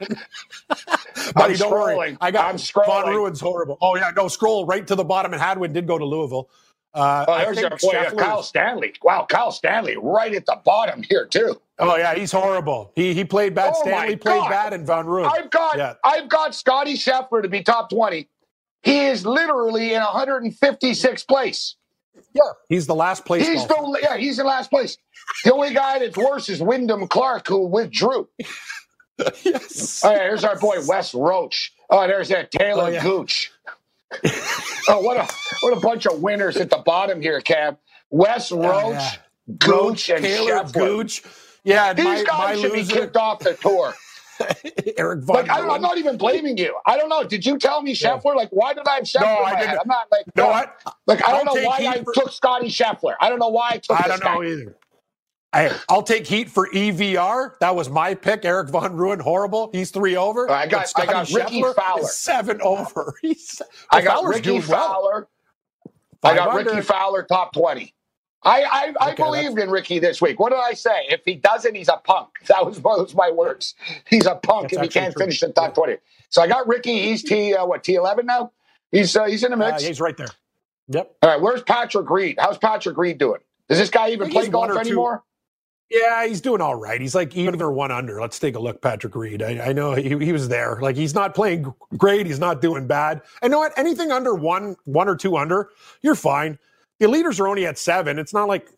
buddy, 1.34 1.56
don't 1.56 1.70
worry. 1.70 2.16
I 2.20 2.30
got 2.30 2.48
I'm 2.48 2.56
scrolling. 2.56 3.04
Van 3.04 3.14
Rooyen's 3.14 3.40
horrible. 3.40 3.78
Oh 3.80 3.96
yeah, 3.96 4.10
no, 4.16 4.28
scroll 4.28 4.66
right 4.66 4.86
to 4.86 4.94
the 4.94 5.04
bottom. 5.04 5.32
And 5.32 5.42
Hadwin 5.42 5.72
did 5.72 5.86
go 5.86 5.98
to 5.98 6.04
Louisville. 6.04 6.48
Uh, 6.94 7.24
oh, 7.26 7.38
there's 7.38 7.58
our 7.58 7.76
boy, 7.76 7.90
uh, 7.90 8.10
Kyle 8.12 8.42
Stanley. 8.42 8.94
Wow, 9.02 9.26
Kyle 9.28 9.50
Stanley 9.50 9.96
right 10.00 10.32
at 10.32 10.46
the 10.46 10.60
bottom 10.64 11.02
here 11.02 11.26
too. 11.26 11.60
Oh 11.80 11.96
yeah, 11.96 12.14
he's 12.14 12.30
horrible. 12.30 12.92
He 12.94 13.14
he 13.14 13.24
played 13.24 13.54
bad. 13.54 13.72
Oh, 13.76 13.82
Stanley 13.82 14.16
played 14.16 14.48
bad, 14.48 14.72
and 14.72 14.86
Van 14.86 15.04
Rooyen. 15.06 15.30
I've 15.30 15.50
got 15.50 15.76
yeah. 15.76 15.94
I've 16.04 16.28
got 16.28 16.54
Scotty 16.54 16.94
Scheffler 16.94 17.42
to 17.42 17.48
be 17.48 17.62
top 17.62 17.90
twenty. 17.90 18.28
He 18.84 19.06
is 19.06 19.24
literally 19.24 19.94
in 19.94 20.02
156th 20.02 21.26
place. 21.26 21.76
Yeah, 22.34 22.42
he's 22.68 22.86
the 22.86 22.94
last 22.94 23.24
place. 23.24 23.46
He's 23.46 23.66
the 23.66 23.98
yeah, 24.02 24.16
he's 24.18 24.38
in 24.38 24.46
last 24.46 24.70
place. 24.70 24.98
The 25.42 25.54
only 25.54 25.72
guy 25.72 25.98
that's 25.98 26.16
worse 26.16 26.48
is 26.48 26.60
Wyndham 26.60 27.08
Clark, 27.08 27.48
who 27.48 27.66
withdrew. 27.66 28.28
yes. 29.42 30.02
Oh, 30.04 30.10
yeah, 30.10 30.18
here's 30.18 30.44
our 30.44 30.58
boy 30.58 30.76
Wes 30.86 31.14
Roach. 31.14 31.72
Oh, 31.88 32.06
there's 32.06 32.28
that 32.28 32.50
Taylor 32.50 32.84
oh, 32.84 32.88
yeah. 32.88 33.02
Gooch. 33.02 33.50
oh, 34.88 35.00
what 35.00 35.16
a 35.16 35.32
what 35.60 35.76
a 35.76 35.80
bunch 35.80 36.06
of 36.06 36.20
winners 36.20 36.56
at 36.56 36.70
the 36.70 36.78
bottom 36.78 37.20
here, 37.20 37.40
Cam. 37.40 37.76
Wes 38.10 38.52
Roach, 38.52 38.66
oh, 38.66 38.90
yeah. 38.90 39.12
Gooch, 39.58 40.10
and 40.10 40.22
Taylor 40.22 40.52
Scheffler. 40.52 40.72
Gooch. 40.72 41.22
Yeah, 41.64 41.92
these 41.92 42.04
my, 42.04 42.24
guys 42.24 42.56
my 42.56 42.62
should 42.62 42.72
loser. 42.72 42.94
be 42.94 43.00
kicked 43.00 43.16
off 43.16 43.40
the 43.40 43.54
tour. 43.54 43.94
Eric 44.98 45.24
Von 45.24 45.36
like, 45.36 45.50
I, 45.50 45.60
am 45.60 45.80
not 45.80 45.98
even 45.98 46.16
blaming 46.16 46.58
you. 46.58 46.76
I 46.86 46.96
don't 46.96 47.08
know. 47.08 47.24
Did 47.24 47.46
you 47.46 47.58
tell 47.58 47.82
me 47.82 47.94
Scheffler? 47.94 48.22
Yeah. 48.26 48.32
Like, 48.32 48.48
why 48.50 48.74
did 48.74 48.86
I 48.86 48.96
have 48.96 49.04
Scheffler? 49.04 49.22
No, 49.22 49.42
I 49.42 49.60
didn't. 49.60 49.78
I'm 49.78 49.88
not 49.88 50.08
like. 50.10 50.24
No, 50.36 50.48
what? 50.48 50.80
Like, 51.06 51.26
I 51.26 51.32
don't 51.32 51.44
know 51.44 51.62
why 51.66 51.86
I 51.86 52.02
for... 52.02 52.12
took 52.12 52.32
Scotty 52.32 52.68
Scheffler. 52.68 53.14
I 53.20 53.28
don't 53.28 53.38
know 53.38 53.48
why 53.48 53.70
I 53.72 53.78
took. 53.78 54.00
I 54.00 54.08
don't 54.08 54.20
know 54.20 54.40
guy. 54.40 54.46
either. 54.46 54.76
I, 55.54 55.78
will 55.88 56.02
take 56.02 56.26
heat 56.26 56.50
for 56.50 56.68
EVR. 56.70 57.58
That 57.60 57.76
was 57.76 57.88
my 57.88 58.14
pick. 58.14 58.44
Erik 58.44 58.70
Van 58.70 58.92
Rooyen, 58.92 59.20
horrible. 59.20 59.70
He's 59.72 59.90
three 59.90 60.16
over. 60.16 60.50
I 60.50 60.66
got, 60.66 60.92
I 60.96 61.06
got 61.06 61.30
Rickie 61.30 61.62
Fowler. 61.62 62.02
Seven 62.02 62.60
over. 62.60 63.14
He's, 63.22 63.62
I 63.90 64.02
got 64.02 64.16
Fowler's 64.16 64.36
Rickie 64.36 64.60
Fowler. 64.60 65.28
Well. 66.22 66.32
I 66.32 66.34
got 66.34 66.54
Rickie 66.54 66.80
Fowler 66.80 67.22
top 67.22 67.52
20. 67.52 67.94
I, 68.42 68.62
I, 68.62 68.94
I 69.00 69.12
okay, 69.12 69.22
believed 69.22 69.58
in 69.58 69.70
Ricky 69.70 69.98
this 70.00 70.20
week. 70.20 70.38
What 70.38 70.50
did 70.50 70.58
I 70.58 70.74
say? 70.74 71.06
If 71.08 71.24
he 71.24 71.36
doesn't, 71.36 71.74
he's 71.74 71.88
a 71.88 71.96
punk. 71.96 72.28
That 72.48 72.66
was 72.66 72.80
one 72.80 73.00
of 73.00 73.14
my 73.14 73.30
words. 73.30 73.74
He's 74.08 74.26
a 74.26 74.34
punk 74.34 74.72
if 74.72 74.80
he 74.80 74.88
can't 74.88 75.14
true. 75.14 75.22
finish 75.22 75.40
the 75.40 75.50
top 75.50 75.70
yeah. 75.70 75.84
20. 75.84 75.96
So 76.28 76.42
I 76.42 76.48
got 76.48 76.66
Ricky. 76.66 77.00
He's 77.02 77.22
T, 77.22 77.54
uh, 77.54 77.64
what, 77.64 77.84
T11 77.84 78.24
now? 78.24 78.52
He's 78.90 79.16
uh, 79.16 79.24
he's 79.24 79.44
in 79.44 79.50
the 79.50 79.56
mix. 79.56 79.82
Uh, 79.82 79.86
he's 79.86 80.00
right 80.00 80.16
there. 80.16 80.28
Yep. 80.88 81.16
All 81.22 81.30
right. 81.30 81.40
Where's 81.40 81.62
Patrick 81.62 82.10
Reed? 82.10 82.36
How's 82.38 82.58
Patrick 82.58 82.98
Reed 82.98 83.18
doing? 83.18 83.40
Does 83.68 83.78
this 83.78 83.90
guy 83.90 84.10
even 84.10 84.30
play 84.30 84.48
golf 84.48 84.76
anymore? 84.76 85.22
Two. 85.90 85.98
Yeah, 85.98 86.26
he's 86.26 86.40
doing 86.40 86.60
all 86.60 86.74
right. 86.74 87.00
He's 87.00 87.14
like 87.14 87.36
even 87.36 87.60
or 87.60 87.72
one 87.72 87.90
under. 87.90 88.20
Let's 88.20 88.38
take 88.38 88.56
a 88.56 88.60
look, 88.60 88.80
Patrick 88.80 89.14
Reed. 89.14 89.42
I, 89.42 89.68
I 89.68 89.72
know 89.72 89.94
he, 89.94 90.08
he 90.18 90.32
was 90.32 90.48
there. 90.48 90.78
Like 90.80 90.96
he's 90.96 91.14
not 91.14 91.34
playing 91.34 91.72
great. 91.96 92.26
He's 92.26 92.38
not 92.38 92.60
doing 92.60 92.86
bad. 92.86 93.22
And 93.42 93.50
know 93.50 93.58
what? 93.58 93.72
Anything 93.76 94.10
under 94.10 94.34
one, 94.34 94.76
one 94.84 95.08
or 95.08 95.16
two 95.16 95.36
under, 95.36 95.70
you're 96.02 96.14
fine. 96.14 96.58
The 97.00 97.08
leaders 97.08 97.40
are 97.40 97.48
only 97.48 97.66
at 97.66 97.78
seven. 97.78 98.18
It's 98.18 98.32
not 98.32 98.48
like 98.48 98.68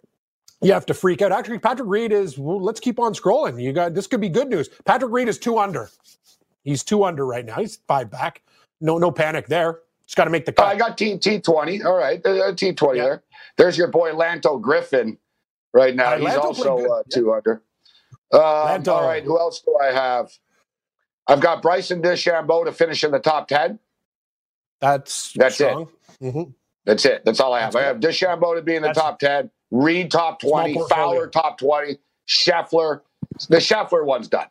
you 0.62 0.72
have 0.72 0.86
to 0.86 0.94
freak 0.94 1.22
out. 1.22 1.32
Actually, 1.32 1.58
Patrick 1.58 1.88
Reed 1.88 2.12
is. 2.12 2.38
Well, 2.38 2.60
let's 2.60 2.80
keep 2.80 2.98
on 2.98 3.14
scrolling. 3.14 3.62
You 3.62 3.72
got 3.72 3.94
this 3.94 4.06
could 4.06 4.20
be 4.20 4.28
good 4.28 4.48
news. 4.48 4.68
Patrick 4.84 5.12
Reed 5.12 5.28
is 5.28 5.38
two 5.38 5.58
under. 5.58 5.90
He's 6.64 6.82
two 6.82 7.04
under 7.04 7.24
right 7.24 7.44
now. 7.44 7.56
He's 7.56 7.76
five 7.86 8.10
back. 8.10 8.42
No, 8.80 8.98
no 8.98 9.10
panic 9.10 9.46
there. 9.46 9.80
Just 10.06 10.16
got 10.16 10.24
to 10.24 10.30
make 10.30 10.44
the 10.44 10.52
cut. 10.52 10.66
I 10.66 10.76
got 10.76 10.96
T 10.96 11.18
T 11.18 11.40
twenty. 11.40 11.82
All 11.82 11.96
right, 11.96 12.24
uh, 12.24 12.54
T 12.54 12.72
twenty 12.72 12.98
yeah. 12.98 13.04
there. 13.04 13.22
There's 13.56 13.76
your 13.76 13.88
boy 13.88 14.12
Lanto 14.12 14.60
Griffin 14.60 15.18
right 15.76 15.94
now. 15.94 16.14
Uh, 16.14 16.18
He's 16.18 16.34
also 16.34 16.84
uh, 16.86 17.02
two 17.10 17.32
under. 17.32 17.62
Um, 18.32 18.40
all 18.88 19.06
right, 19.06 19.22
who 19.22 19.38
else 19.38 19.60
do 19.60 19.76
I 19.80 19.92
have? 19.92 20.32
I've 21.28 21.40
got 21.40 21.62
Bryson 21.62 22.02
DeChambeau 22.02 22.64
to 22.64 22.72
finish 22.72 23.04
in 23.04 23.12
the 23.12 23.18
top 23.18 23.46
ten. 23.46 23.78
That's 24.80 25.32
that's 25.34 25.56
strong. 25.56 25.88
it. 26.20 26.24
Mm-hmm. 26.24 26.50
That's 26.84 27.04
it. 27.04 27.24
That's 27.24 27.40
all 27.40 27.52
I 27.52 27.60
have. 27.60 27.72
That's 27.72 27.84
I 27.84 27.88
have 27.88 28.00
DeChambeau 28.00 28.56
to 28.56 28.62
be 28.62 28.74
in 28.74 28.82
the 28.82 28.88
that's 28.88 28.98
top 28.98 29.18
ten. 29.18 29.50
Reed 29.70 30.10
top 30.10 30.40
twenty. 30.40 30.80
Fowler 30.88 31.28
top 31.28 31.58
twenty. 31.58 31.98
Scheffler. 32.26 33.02
The 33.48 33.58
Scheffler 33.58 34.04
one's 34.04 34.28
done. 34.28 34.46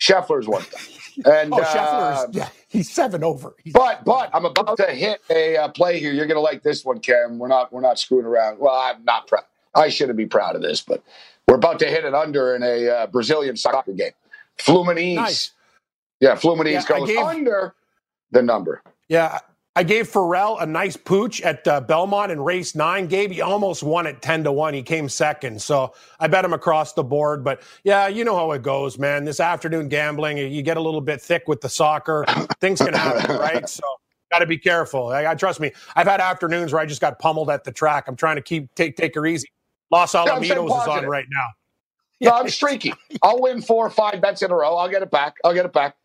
Scheffler's 0.00 0.46
one 0.46 0.62
done. 0.62 0.82
And 1.24 1.50
oh, 1.50 1.62
uh, 1.62 2.26
yeah, 2.32 2.50
he's 2.68 2.90
seven 2.90 3.24
over. 3.24 3.56
He's 3.64 3.72
but 3.72 4.04
but 4.04 4.28
I'm 4.34 4.44
about 4.44 4.76
to 4.76 4.92
hit 4.92 5.22
a 5.30 5.56
uh, 5.56 5.68
play 5.68 5.98
here. 5.98 6.12
You're 6.12 6.26
gonna 6.26 6.40
like 6.40 6.62
this 6.62 6.84
one, 6.84 7.00
Cam. 7.00 7.38
We're 7.38 7.48
not 7.48 7.72
we're 7.72 7.80
not 7.80 7.98
screwing 7.98 8.26
around. 8.26 8.58
Well, 8.58 8.74
I'm 8.74 9.02
not 9.02 9.26
proud. 9.26 9.44
I 9.76 9.88
shouldn't 9.88 10.16
be 10.16 10.26
proud 10.26 10.56
of 10.56 10.62
this, 10.62 10.80
but 10.80 11.02
we're 11.46 11.56
about 11.56 11.78
to 11.80 11.86
hit 11.86 12.04
it 12.04 12.14
under 12.14 12.56
in 12.56 12.62
a 12.62 12.88
uh, 12.88 13.06
Brazilian 13.06 13.56
soccer 13.56 13.92
game. 13.92 14.12
Fluminense. 14.58 15.14
Nice. 15.14 15.52
Yeah, 16.20 16.34
Fluminense 16.34 16.88
yeah, 16.88 16.98
goes 16.98 17.08
gave, 17.08 17.18
under 17.18 17.74
the 18.30 18.42
number. 18.42 18.82
Yeah, 19.08 19.38
I 19.76 19.82
gave 19.82 20.10
Pharrell 20.10 20.60
a 20.62 20.64
nice 20.64 20.96
pooch 20.96 21.42
at 21.42 21.68
uh, 21.68 21.82
Belmont 21.82 22.32
in 22.32 22.40
race 22.40 22.74
nine. 22.74 23.06
Gabe, 23.06 23.30
he 23.30 23.42
almost 23.42 23.82
won 23.82 24.06
at 24.06 24.22
10 24.22 24.44
to 24.44 24.52
1. 24.52 24.72
He 24.72 24.82
came 24.82 25.06
second. 25.06 25.60
So 25.60 25.92
I 26.18 26.28
bet 26.28 26.46
him 26.46 26.54
across 26.54 26.94
the 26.94 27.04
board. 27.04 27.44
But 27.44 27.62
yeah, 27.84 28.08
you 28.08 28.24
know 28.24 28.34
how 28.34 28.52
it 28.52 28.62
goes, 28.62 28.98
man. 28.98 29.26
This 29.26 29.38
afternoon 29.38 29.88
gambling, 29.88 30.38
you 30.38 30.62
get 30.62 30.78
a 30.78 30.80
little 30.80 31.02
bit 31.02 31.20
thick 31.20 31.46
with 31.46 31.60
the 31.60 31.68
soccer. 31.68 32.24
Things 32.58 32.80
can 32.80 32.94
happen, 32.94 33.36
right? 33.36 33.68
So 33.76 33.82
got 34.32 34.38
to 34.38 34.46
be 34.46 34.58
careful. 34.58 35.08
I, 35.08 35.26
I, 35.26 35.34
trust 35.34 35.60
me. 35.60 35.72
I've 35.94 36.06
had 36.06 36.20
afternoons 36.20 36.72
where 36.72 36.80
I 36.80 36.86
just 36.86 37.00
got 37.00 37.18
pummeled 37.18 37.50
at 37.50 37.64
the 37.64 37.72
track. 37.72 38.08
I'm 38.08 38.16
trying 38.16 38.36
to 38.36 38.42
keep 38.42 38.74
take 38.74 38.96
take 38.96 39.14
her 39.14 39.26
easy. 39.26 39.48
Los 39.90 40.12
Alamitos 40.14 40.66
is 40.66 40.88
on 40.88 41.06
right 41.06 41.26
now. 41.30 41.46
No, 42.18 42.30
I'm 42.30 42.48
streaky. 42.48 42.94
I'll 43.22 43.42
win 43.42 43.60
four 43.60 43.86
or 43.86 43.90
five 43.90 44.22
bets 44.22 44.40
in 44.40 44.50
a 44.50 44.54
row. 44.54 44.76
I'll 44.76 44.88
get 44.88 45.02
it 45.02 45.10
back. 45.10 45.36
I'll 45.44 45.52
get 45.52 45.66
it 45.66 45.74
back. 45.74 45.96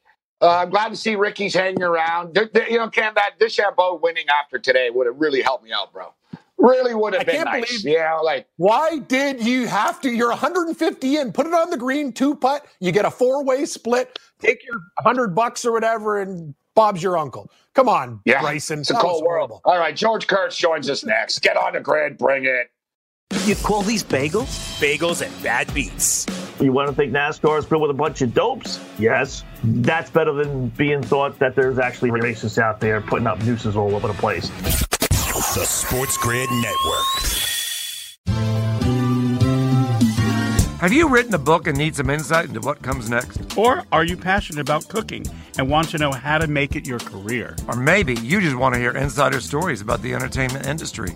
Uh, 0.41 0.57
I'm 0.57 0.69
glad 0.69 0.89
to 0.89 0.97
see 0.97 1.15
Ricky's 1.15 1.53
hanging 1.53 1.83
around. 1.83 2.37
you 2.69 2.77
know, 2.77 2.89
Cam, 2.89 3.13
that 3.15 3.39
DeChambeau 3.39 4.01
winning 4.01 4.25
after 4.27 4.59
today 4.59 4.89
would 4.89 5.07
have 5.07 5.15
really 5.21 5.41
helped 5.41 5.63
me 5.63 5.71
out, 5.71 5.93
bro. 5.93 6.13
Really 6.57 6.93
would 6.93 7.13
have 7.13 7.21
I 7.27 7.31
been 7.31 7.43
nice. 7.45 7.83
yeah, 7.85 8.17
like 8.17 8.47
why 8.57 8.99
did 8.99 9.41
you 9.43 9.67
have 9.67 10.01
to? 10.01 10.11
You're 10.11 10.29
150 10.29 11.17
in, 11.17 11.31
put 11.31 11.47
it 11.47 11.53
on 11.53 11.69
the 11.69 11.77
green, 11.77 12.11
two 12.11 12.35
putt. 12.35 12.65
You 12.79 12.91
get 12.91 13.05
a 13.05 13.11
four 13.11 13.43
way 13.43 13.65
split. 13.65 14.19
Take 14.39 14.63
your 14.65 14.75
100 15.01 15.33
bucks 15.33 15.65
or 15.65 15.71
whatever, 15.71 16.19
and 16.21 16.53
Bob's 16.75 17.01
your 17.01 17.17
uncle. 17.17 17.49
Come 17.73 17.89
on, 17.89 18.19
yeah, 18.25 18.41
Bryson. 18.41 18.81
It's 18.81 18.91
a 18.91 18.95
cold 18.95 19.23
world. 19.23 19.59
All 19.65 19.79
right, 19.79 19.95
George 19.95 20.27
Kurtz 20.27 20.55
joins 20.57 20.89
us 20.89 21.03
next. 21.03 21.41
Get 21.41 21.57
on 21.57 21.73
the 21.73 21.79
grid, 21.79 22.17
bring 22.17 22.45
it. 22.45 22.69
You 23.45 23.55
call 23.55 23.81
these 23.81 24.03
bagels? 24.03 24.79
Bagels 24.79 25.25
and 25.25 25.43
bad 25.43 25.73
beats. 25.73 26.27
You 26.59 26.71
want 26.71 26.89
to 26.89 26.95
think 26.95 27.11
NASCAR 27.11 27.57
is 27.59 27.65
filled 27.65 27.81
with 27.81 27.91
a 27.91 27.95
bunch 27.95 28.21
of 28.21 28.33
dopes? 28.33 28.79
Yes. 28.99 29.43
That's 29.63 30.09
better 30.09 30.33
than 30.33 30.67
being 30.69 31.01
thought 31.01 31.39
that 31.39 31.55
there's 31.55 31.79
actually 31.79 32.11
racists 32.11 32.57
out 32.57 32.79
there 32.79 33.01
putting 33.01 33.27
up 33.27 33.41
nooses 33.43 33.75
all 33.75 33.95
over 33.95 34.07
the 34.07 34.13
place. 34.13 34.49
The 34.49 35.65
Sports 35.65 36.17
Grid 36.17 36.49
Network. 36.51 37.31
Have 40.81 40.91
you 40.91 41.07
written 41.07 41.33
a 41.33 41.39
book 41.39 41.67
and 41.67 41.77
need 41.77 41.95
some 41.95 42.09
insight 42.09 42.49
into 42.49 42.59
what 42.59 42.81
comes 42.81 43.09
next? 43.09 43.57
Or 43.57 43.83
are 43.91 44.03
you 44.03 44.17
passionate 44.17 44.61
about 44.61 44.87
cooking 44.87 45.25
and 45.57 45.69
want 45.69 45.89
to 45.89 45.97
know 45.97 46.11
how 46.11 46.37
to 46.37 46.47
make 46.47 46.75
it 46.75 46.87
your 46.87 46.99
career? 46.99 47.55
Or 47.67 47.75
maybe 47.75 48.15
you 48.15 48.41
just 48.41 48.55
want 48.55 48.73
to 48.75 48.79
hear 48.79 48.91
insider 48.91 49.39
stories 49.41 49.81
about 49.81 50.01
the 50.01 50.13
entertainment 50.13 50.65
industry. 50.65 51.15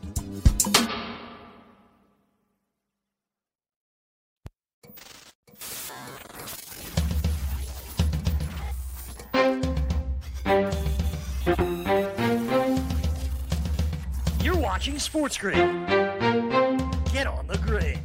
Watching 14.81 14.97
Sports 14.97 15.37
Grid. 15.37 15.57
Get 17.13 17.27
on 17.27 17.45
the 17.45 17.59
grid. 17.63 17.99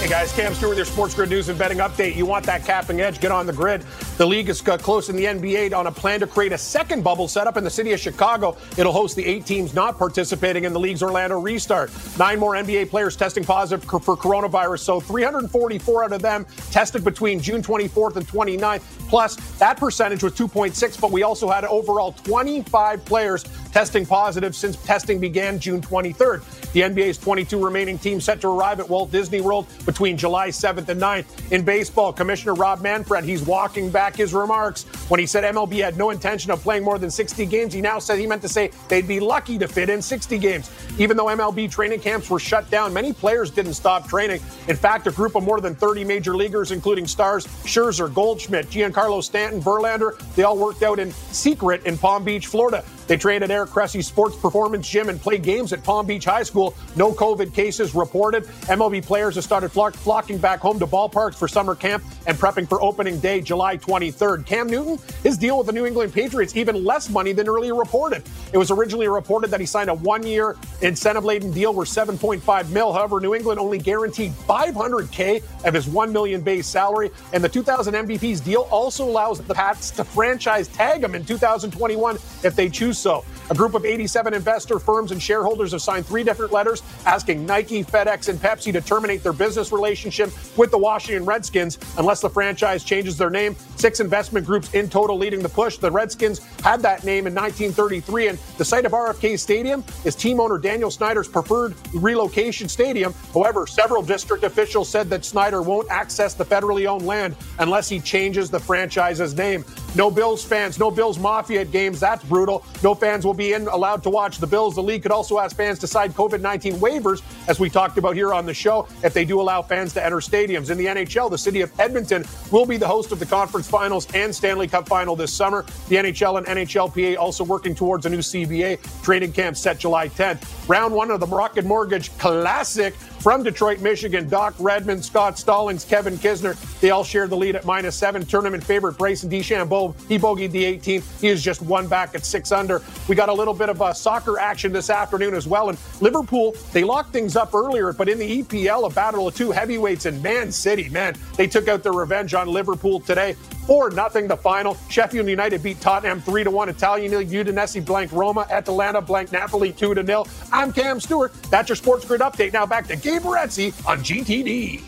Hey 0.00 0.08
guys, 0.08 0.32
Cam 0.32 0.54
Stewart 0.54 0.70
with 0.70 0.78
your 0.78 0.84
Sports 0.84 1.14
Grid 1.14 1.30
News 1.30 1.48
and 1.48 1.56
Betting 1.56 1.78
Update. 1.78 2.16
You 2.16 2.26
want 2.26 2.46
that 2.46 2.64
capping 2.64 3.00
edge? 3.00 3.20
Get 3.20 3.30
on 3.30 3.46
the 3.46 3.52
grid. 3.52 3.84
The 4.18 4.26
league 4.26 4.48
is 4.48 4.66
uh, 4.66 4.76
close 4.76 5.10
in 5.10 5.14
the 5.14 5.26
NBA 5.26 5.72
on 5.72 5.86
a 5.86 5.92
plan 5.92 6.18
to 6.18 6.26
create 6.26 6.50
a 6.50 6.58
second 6.58 7.04
bubble 7.04 7.28
setup 7.28 7.56
in 7.56 7.62
the 7.62 7.70
city 7.70 7.92
of 7.92 8.00
Chicago. 8.00 8.56
It'll 8.76 8.92
host 8.92 9.14
the 9.14 9.24
eight 9.24 9.46
teams 9.46 9.74
not 9.74 9.96
participating 9.96 10.64
in 10.64 10.72
the 10.72 10.80
league's 10.80 11.04
Orlando 11.04 11.38
restart. 11.38 11.92
Nine 12.18 12.40
more 12.40 12.54
NBA 12.54 12.90
players 12.90 13.14
testing 13.14 13.44
positive 13.44 13.84
for 13.84 14.16
coronavirus, 14.16 14.80
so 14.80 14.98
344 14.98 16.02
out 16.02 16.12
of 16.12 16.20
them 16.20 16.46
tested 16.72 17.04
between 17.04 17.38
June 17.38 17.62
24th 17.62 18.16
and 18.16 18.26
29th. 18.26 18.82
Plus, 19.08 19.36
that 19.58 19.76
percentage 19.76 20.24
was 20.24 20.32
2.6, 20.32 21.00
but 21.00 21.12
we 21.12 21.22
also 21.22 21.48
had 21.48 21.64
overall 21.66 22.10
25 22.10 23.04
players 23.04 23.44
testing 23.72 24.06
positive 24.06 24.54
since 24.54 24.76
testing 24.84 25.20
began 25.20 25.58
June 25.58 25.80
23rd. 25.80 26.72
The 26.72 26.80
NBA's 26.82 27.18
22 27.18 27.64
remaining 27.64 27.98
teams 27.98 28.24
set 28.24 28.40
to 28.42 28.48
arrive 28.48 28.80
at 28.80 28.88
Walt 28.88 29.10
Disney 29.10 29.40
World 29.40 29.66
between 29.86 30.16
July 30.16 30.48
7th 30.48 30.88
and 30.88 31.00
9th. 31.00 31.52
In 31.52 31.64
baseball, 31.64 32.12
Commissioner 32.12 32.54
Rob 32.54 32.80
Manfred, 32.80 33.24
he's 33.24 33.42
walking 33.42 33.90
back 33.90 34.16
his 34.16 34.34
remarks 34.34 34.84
when 35.08 35.20
he 35.20 35.26
said 35.26 35.44
MLB 35.44 35.82
had 35.82 35.96
no 35.96 36.10
intention 36.10 36.50
of 36.50 36.62
playing 36.62 36.84
more 36.84 36.98
than 36.98 37.10
60 37.10 37.46
games. 37.46 37.72
He 37.72 37.80
now 37.80 37.98
said 37.98 38.18
he 38.18 38.26
meant 38.26 38.42
to 38.42 38.48
say 38.48 38.70
they'd 38.88 39.08
be 39.08 39.20
lucky 39.20 39.58
to 39.58 39.68
fit 39.68 39.88
in 39.88 40.02
60 40.02 40.38
games. 40.38 40.70
Even 40.98 41.16
though 41.16 41.26
MLB 41.26 41.70
training 41.70 42.00
camps 42.00 42.28
were 42.28 42.38
shut 42.38 42.68
down, 42.70 42.92
many 42.92 43.12
players 43.12 43.50
didn't 43.50 43.74
stop 43.74 44.08
training. 44.08 44.40
In 44.68 44.76
fact, 44.76 45.06
a 45.06 45.10
group 45.10 45.34
of 45.34 45.42
more 45.42 45.60
than 45.60 45.74
30 45.74 46.04
major 46.04 46.36
leaguers, 46.36 46.72
including 46.72 47.06
stars 47.06 47.46
Scherzer, 47.64 48.12
Goldschmidt, 48.12 48.68
Giancarlo 48.68 49.22
Stanton, 49.22 49.60
Verlander, 49.60 50.18
they 50.34 50.42
all 50.42 50.56
worked 50.56 50.82
out 50.82 50.98
in 50.98 51.12
secret 51.12 51.84
in 51.84 51.96
Palm 51.96 52.24
Beach, 52.24 52.46
Florida. 52.46 52.84
They 53.08 53.16
trained 53.16 53.42
at 53.42 53.50
Eric 53.50 53.70
Cressey 53.70 54.04
Sports 54.04 54.36
Performance 54.36 54.86
Gym 54.86 55.08
and 55.08 55.20
played 55.20 55.42
games 55.42 55.72
at 55.72 55.82
Palm 55.82 56.06
Beach 56.06 56.26
High 56.26 56.42
School. 56.42 56.76
No 56.94 57.10
COVID 57.10 57.54
cases 57.54 57.94
reported. 57.94 58.44
MLB 58.68 59.04
players 59.04 59.34
have 59.36 59.44
started 59.44 59.70
flock- 59.70 59.94
flocking 59.94 60.36
back 60.36 60.60
home 60.60 60.78
to 60.78 60.86
ballparks 60.86 61.34
for 61.34 61.48
summer 61.48 61.74
camp 61.74 62.04
and 62.26 62.36
prepping 62.36 62.68
for 62.68 62.82
opening 62.82 63.18
day, 63.18 63.40
July 63.40 63.78
23rd. 63.78 64.44
Cam 64.44 64.68
Newton, 64.68 64.98
his 65.22 65.38
deal 65.38 65.56
with 65.56 65.66
the 65.66 65.72
New 65.72 65.86
England 65.86 66.12
Patriots, 66.12 66.54
even 66.54 66.84
less 66.84 67.08
money 67.08 67.32
than 67.32 67.48
earlier 67.48 67.74
reported. 67.74 68.22
It 68.52 68.58
was 68.58 68.70
originally 68.70 69.08
reported 69.08 69.50
that 69.50 69.60
he 69.60 69.66
signed 69.66 69.88
a 69.88 69.94
one-year 69.94 70.56
incentive-laden 70.82 71.50
deal 71.52 71.72
worth 71.72 71.88
7.5 71.88 72.70
mil. 72.70 72.92
However, 72.92 73.20
New 73.20 73.34
England 73.34 73.58
only 73.58 73.78
guaranteed 73.78 74.32
500k 74.46 75.42
of 75.64 75.72
his 75.72 75.88
1 75.88 76.12
million 76.12 76.42
base 76.42 76.66
salary, 76.66 77.10
and 77.32 77.42
the 77.42 77.48
2000 77.48 77.94
MVP's 77.94 78.40
deal 78.40 78.68
also 78.70 79.04
allows 79.04 79.40
the 79.40 79.54
Pats 79.54 79.90
to 79.92 80.04
franchise 80.04 80.68
tag 80.68 81.02
him 81.02 81.14
in 81.14 81.24
2021 81.24 82.16
if 82.44 82.54
they 82.54 82.68
choose 82.68 82.97
so. 82.98 83.37
A 83.50 83.54
group 83.54 83.72
of 83.72 83.86
87 83.86 84.34
investor 84.34 84.78
firms 84.78 85.10
and 85.10 85.22
shareholders 85.22 85.72
have 85.72 85.80
signed 85.80 86.04
three 86.04 86.22
different 86.22 86.52
letters 86.52 86.82
asking 87.06 87.46
Nike, 87.46 87.82
FedEx, 87.82 88.28
and 88.28 88.38
Pepsi 88.38 88.72
to 88.72 88.82
terminate 88.82 89.22
their 89.22 89.32
business 89.32 89.72
relationship 89.72 90.30
with 90.58 90.70
the 90.70 90.76
Washington 90.76 91.24
Redskins 91.24 91.78
unless 91.96 92.20
the 92.20 92.28
franchise 92.28 92.84
changes 92.84 93.16
their 93.16 93.30
name. 93.30 93.56
Six 93.76 94.00
investment 94.00 94.44
groups 94.44 94.74
in 94.74 94.90
total 94.90 95.16
leading 95.16 95.40
the 95.40 95.48
push. 95.48 95.78
The 95.78 95.90
Redskins 95.90 96.40
had 96.60 96.82
that 96.82 97.04
name 97.04 97.26
in 97.26 97.34
1933, 97.34 98.28
and 98.28 98.38
the 98.58 98.64
site 98.64 98.84
of 98.84 98.92
RFK 98.92 99.38
Stadium 99.38 99.82
is 100.04 100.14
team 100.14 100.40
owner 100.40 100.58
Daniel 100.58 100.90
Snyder's 100.90 101.28
preferred 101.28 101.74
relocation 101.94 102.68
stadium. 102.68 103.14
However, 103.32 103.66
several 103.66 104.02
district 104.02 104.44
officials 104.44 104.90
said 104.90 105.08
that 105.08 105.24
Snyder 105.24 105.62
won't 105.62 105.90
access 105.90 106.34
the 106.34 106.44
federally 106.44 106.86
owned 106.86 107.06
land 107.06 107.34
unless 107.60 107.88
he 107.88 107.98
changes 107.98 108.50
the 108.50 108.60
franchise's 108.60 109.34
name. 109.34 109.64
No 109.94 110.10
Bills 110.10 110.44
fans, 110.44 110.78
no 110.78 110.90
Bills 110.90 111.18
Mafia 111.18 111.62
at 111.62 111.70
games. 111.70 111.98
That's 111.98 112.22
brutal. 112.24 112.64
No 112.82 112.94
fans 112.94 113.24
will 113.24 113.37
be 113.38 113.54
in 113.54 113.66
allowed 113.68 114.02
to 114.02 114.10
watch 114.10 114.38
the 114.38 114.46
Bills. 114.46 114.74
The 114.74 114.82
league 114.82 115.02
could 115.02 115.12
also 115.12 115.38
ask 115.38 115.56
fans 115.56 115.78
to 115.78 115.86
sign 115.86 116.12
COVID 116.12 116.42
19 116.42 116.74
waivers, 116.74 117.22
as 117.48 117.58
we 117.58 117.70
talked 117.70 117.96
about 117.96 118.14
here 118.14 118.34
on 118.34 118.44
the 118.44 118.52
show, 118.52 118.86
if 119.02 119.14
they 119.14 119.24
do 119.24 119.40
allow 119.40 119.62
fans 119.62 119.94
to 119.94 120.04
enter 120.04 120.16
stadiums. 120.16 120.68
In 120.70 120.76
the 120.76 120.86
NHL, 120.86 121.30
the 121.30 121.38
city 121.38 121.62
of 121.62 121.72
Edmonton 121.80 122.24
will 122.50 122.66
be 122.66 122.76
the 122.76 122.86
host 122.86 123.12
of 123.12 123.18
the 123.18 123.26
conference 123.26 123.70
finals 123.70 124.06
and 124.12 124.34
Stanley 124.34 124.68
Cup 124.68 124.88
final 124.88 125.16
this 125.16 125.32
summer. 125.32 125.64
The 125.88 125.96
NHL 125.96 126.38
and 126.38 126.46
NHLPA 126.46 127.16
also 127.16 127.44
working 127.44 127.74
towards 127.74 128.04
a 128.04 128.10
new 128.10 128.18
CBA 128.18 129.02
training 129.02 129.32
camp 129.32 129.56
set 129.56 129.78
July 129.78 130.08
10th. 130.08 130.68
Round 130.68 130.92
one 130.92 131.10
of 131.10 131.20
the 131.20 131.26
Rocket 131.26 131.64
Mortgage 131.64 132.16
Classic 132.18 132.94
from 132.94 133.42
Detroit, 133.42 133.80
Michigan. 133.80 134.28
Doc 134.28 134.54
Redman, 134.58 135.02
Scott 135.02 135.38
Stallings, 135.38 135.84
Kevin 135.84 136.16
Kisner, 136.18 136.56
they 136.80 136.90
all 136.90 137.04
shared 137.04 137.30
the 137.30 137.36
lead 137.36 137.56
at 137.56 137.64
minus 137.64 137.96
seven. 137.96 138.24
Tournament 138.24 138.62
favorite 138.62 138.96
Bryson 138.96 139.30
DeChambeau, 139.30 139.94
he 140.08 140.18
bogeyed 140.18 140.50
the 140.50 140.64
18th. 140.64 141.20
He 141.20 141.28
is 141.28 141.42
just 141.42 141.62
one 141.62 141.88
back 141.88 142.14
at 142.14 142.24
six 142.24 142.52
under. 142.52 142.82
We 143.08 143.14
got 143.14 143.27
a 143.28 143.32
little 143.32 143.54
bit 143.54 143.68
of 143.68 143.80
uh, 143.80 143.92
soccer 143.92 144.38
action 144.38 144.72
this 144.72 144.90
afternoon 144.90 145.34
as 145.34 145.46
well. 145.46 145.68
And 145.68 145.78
Liverpool, 146.00 146.54
they 146.72 146.84
locked 146.84 147.12
things 147.12 147.36
up 147.36 147.54
earlier, 147.54 147.92
but 147.92 148.08
in 148.08 148.18
the 148.18 148.42
EPL, 148.42 148.90
a 148.90 148.94
battle 148.94 149.28
of 149.28 149.34
two 149.34 149.50
heavyweights 149.50 150.06
in 150.06 150.20
Man 150.22 150.50
City, 150.52 150.88
man, 150.88 151.14
they 151.36 151.46
took 151.46 151.68
out 151.68 151.82
their 151.82 151.92
revenge 151.92 152.34
on 152.34 152.48
Liverpool 152.48 153.00
today. 153.00 153.36
4 153.66 153.90
nothing 153.90 154.26
the 154.26 154.36
final. 154.36 154.78
Sheffield 154.88 155.28
United 155.28 155.62
beat 155.62 155.78
Tottenham 155.80 156.22
3 156.22 156.44
to 156.44 156.50
1. 156.50 156.68
Italian 156.70 157.12
Udinese 157.12 157.84
blank 157.84 158.10
Roma. 158.12 158.46
Atalanta 158.50 159.02
blank 159.02 159.30
Napoli 159.30 159.72
2 159.72 159.94
to 159.94 160.06
0. 160.06 160.24
I'm 160.50 160.72
Cam 160.72 160.98
Stewart. 161.00 161.34
That's 161.50 161.68
your 161.68 161.76
sports 161.76 162.06
grid 162.06 162.22
update. 162.22 162.54
Now 162.54 162.64
back 162.64 162.86
to 162.88 162.96
Gabe 162.96 163.22
Morency 163.22 163.74
on 163.86 163.98
GTD. 163.98 164.80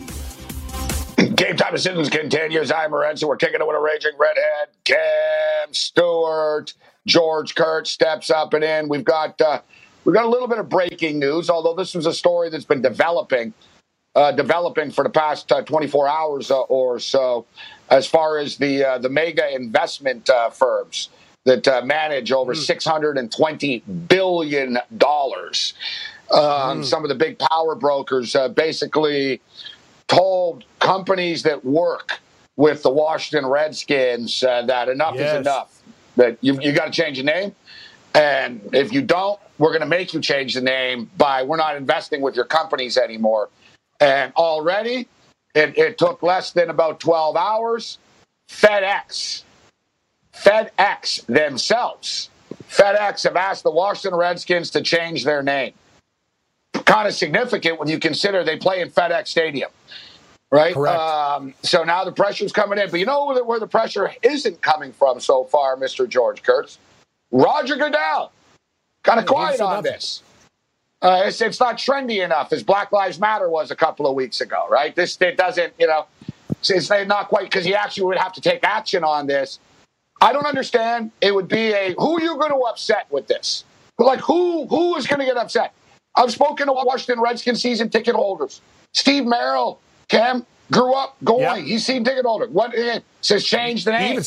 Game 1.37 1.57
time 1.57 1.73
decisions 1.73 2.09
continues. 2.09 2.73
I'm 2.73 2.93
Morency. 2.93 3.25
We're 3.25 3.37
kicking 3.37 3.61
it 3.61 3.67
with 3.67 3.77
a 3.77 3.81
raging 3.81 4.13
redhead. 4.19 4.69
Cam 4.85 5.73
Stewart. 5.73 6.73
George 7.07 7.55
Kurtz 7.55 7.91
steps 7.91 8.31
up 8.31 8.55
and 8.55 8.63
in. 8.65 8.89
We've 8.89 9.05
got 9.05 9.41
uh, 9.41 9.61
we've 10.05 10.15
got 10.15 10.25
a 10.25 10.29
little 10.29 10.49
bit 10.49 10.59
of 10.59 10.69
breaking 10.69 11.19
news, 11.19 11.49
although 11.51 11.75
this 11.75 11.95
was 11.95 12.07
a 12.07 12.13
story 12.13 12.51
that's 12.51 12.65
been 12.65 12.83
developing 12.83 13.53
uh, 14.15 14.33
developing 14.33 14.91
for 14.91 15.05
the 15.05 15.11
past 15.11 15.51
uh, 15.53 15.63
24 15.63 16.09
hours 16.09 16.51
uh, 16.51 16.61
or 16.63 16.99
so, 16.99 17.47
as 17.91 18.07
far 18.07 18.39
as 18.39 18.57
the 18.57 18.85
uh, 18.85 18.99
the 18.99 19.09
mega 19.09 19.55
investment 19.55 20.29
uh, 20.31 20.51
firms 20.51 21.09
that 21.47 21.67
uh, 21.67 21.81
manage 21.85 22.33
over 22.33 22.55
620 22.55 23.79
billion 24.09 24.79
dollars. 24.99 25.75
Um, 26.31 26.85
Some 26.85 27.03
of 27.03 27.09
the 27.09 27.15
big 27.17 27.39
power 27.39 27.75
brokers 27.75 28.37
basically 28.55 29.41
told 30.07 30.65
companies 30.81 31.43
that 31.45 31.65
work 31.65 32.21
with 32.57 32.83
the 32.83 32.91
Washington 32.91 33.49
Redskins 33.51 34.41
that 34.41 34.89
enough 34.89 35.15
Yes. 35.17 35.33
is 35.35 35.41
enough. 35.41 35.80
That 36.21 36.37
you 36.43 36.61
you 36.61 36.73
got 36.73 36.85
to 36.85 36.91
change 36.93 37.17
the 37.17 37.25
name, 37.25 37.55
and 38.15 38.61
if 38.75 38.93
you 38.93 39.01
don't, 39.01 39.41
we're 39.57 39.71
going 39.71 39.81
to 39.81 39.87
make 39.87 40.13
you 40.13 40.21
change 40.21 40.53
the 40.53 40.61
name 40.61 41.11
by 41.17 41.43
we're 41.43 41.57
not 41.57 41.77
investing 41.77 42.21
with 42.21 42.37
your 42.37 42.45
companies 42.45 42.99
anymore. 42.99 43.49
And 44.01 44.31
already, 44.35 45.09
it, 45.55 45.79
it 45.79 45.97
took 45.97 46.23
less 46.23 46.53
than 46.53 46.69
about 46.69 47.01
12 47.01 47.37
hours. 47.37 47.97
FedEx, 48.51 49.45
FedEx 50.35 51.25
themselves, 51.25 52.29
FedEx 52.69 53.25
have 53.25 53.37
asked 53.37 53.63
the 53.63 53.71
Washington 53.71 54.19
Redskins 54.19 54.69
to 54.73 54.83
change 54.83 55.25
their 55.25 55.43
name. 55.43 55.73
Kind 56.85 57.09
of 57.09 57.15
significant 57.15 57.79
when 57.79 57.89
you 57.89 57.99
consider 57.99 58.45
they 58.45 58.59
play 58.59 58.83
in 58.83 58.91
FedEx 58.91 59.29
Stadium 59.29 59.71
right? 60.51 60.77
Um, 60.77 61.55
so 61.63 61.85
now 61.85 62.05
the 62.05 62.13
pressure's 62.13 62.53
coming 62.53 62.79
in. 62.79 62.91
But 62.91 63.01
you 63.01 63.07
know 63.07 63.43
where 63.45 63.61
the, 63.61 63.67
pressure 63.67 64.13
isn't 64.23 64.61
coming 64.63 64.93
from 64.93 65.21
so 65.21 65.45
far, 65.45 65.77
Mr. 65.77 66.09
George 66.09 66.43
Kurtz? 66.43 66.79
Roger 67.31 67.77
Goodell. 67.77 68.33
Kind 69.03 69.21
of 69.21 69.27
quiet 69.27 69.61
on 69.61 69.83
this. 69.83 70.23
Uh, 71.03 71.23
it's, 71.25 71.41
it's 71.41 71.61
not 71.61 71.79
trendy 71.79 72.23
enough 72.23 72.53
as 72.53 72.63
Black 72.63 72.93
Lives 72.93 73.19
Matter 73.19 73.49
was 73.49 73.71
a 73.71 73.77
couple 73.77 74.07
of 74.07 74.15
weeks 74.15 74.43
ago, 74.43 74.67
right? 74.69 74.95
This 74.95 75.17
it 75.21 75.39
doesn't, 75.39 75.73
you 75.79 75.87
know, 75.87 76.07
it's, 76.51 76.71
it's 76.71 76.91
not 76.91 77.29
quite 77.29 77.45
because 77.45 77.65
he 77.65 77.75
actually 77.75 78.05
would 78.05 78.19
have 78.19 78.35
to 78.35 78.41
take 78.43 78.65
action 78.65 79.03
on 79.03 79.27
this. 79.27 79.61
I 80.21 80.35
don't 80.35 80.45
understand. 80.45 81.11
It 81.23 81.35
would 81.35 81.49
be 81.49 81.73
a 81.73 81.95
who 81.97 82.19
are 82.19 82.21
you 82.21 82.37
going 82.37 82.51
to 82.51 82.59
upset 82.59 83.07
with 83.11 83.27
this? 83.27 83.65
Like 83.99 84.21
who 84.21 84.67
who 84.67 84.97
is 84.97 85.07
going 85.07 85.21
to 85.21 85.25
get 85.25 85.39
upset? 85.39 85.73
I've 86.15 86.33
spoken 86.33 86.67
to 86.67 86.73
Washington 86.73 87.23
Redskins 87.23 87.63
season 87.63 87.89
ticket 87.89 88.15
holders. 88.15 88.61
Steve 88.93 89.25
Merrill 89.25 89.81
Cam 90.11 90.45
grew 90.71 90.93
up 90.93 91.17
going. 91.25 91.43
Yep. 91.43 91.65
He's 91.65 91.87
seen 91.87 92.05
ticket 92.05 92.27
holder. 92.27 92.49
What 92.49 92.77
eh, 92.77 93.01
says 93.21 93.45
change 93.45 93.85
the 93.85 93.93
name? 93.93 94.21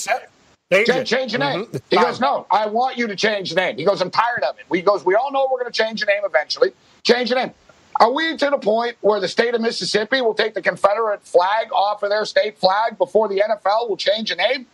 Change, 0.72 0.88
change, 0.88 1.10
change 1.10 1.32
the 1.34 1.38
name. 1.38 1.66
Mm-hmm. 1.66 1.78
He 1.90 1.98
goes, 1.98 2.20
no, 2.20 2.48
I 2.50 2.66
want 2.66 2.98
you 2.98 3.06
to 3.06 3.16
change 3.16 3.50
the 3.52 3.58
name. 3.58 3.78
He 3.78 3.86
goes, 3.86 4.02
I'm 4.02 4.10
tired 4.10 4.44
of 4.44 4.58
it. 4.58 4.66
He 4.74 4.82
goes, 4.82 5.06
we 5.06 5.14
all 5.14 5.32
know 5.32 5.48
we're 5.52 5.60
going 5.60 5.72
to 5.72 5.78
change 5.78 6.00
the 6.00 6.08
name 6.08 6.22
eventually. 6.24 6.72
Change 7.04 7.30
the 7.30 7.36
name. 7.36 7.52
Are 8.00 8.12
we 8.12 8.36
to 8.36 8.50
the 8.50 8.58
point 8.58 8.96
where 9.02 9.20
the 9.20 9.28
state 9.28 9.54
of 9.54 9.62
Mississippi 9.62 10.22
will 10.22 10.34
take 10.34 10.56
the 10.56 10.64
Confederate 10.64 11.22
flag 11.22 11.72
off 11.72 12.02
of 12.02 12.10
their 12.10 12.26
state 12.26 12.58
flag 12.58 12.98
before 12.98 13.28
the 13.28 13.44
NFL 13.48 13.88
will 13.88 13.98
change 13.98 14.30
the 14.30 14.36
name? 14.36 14.66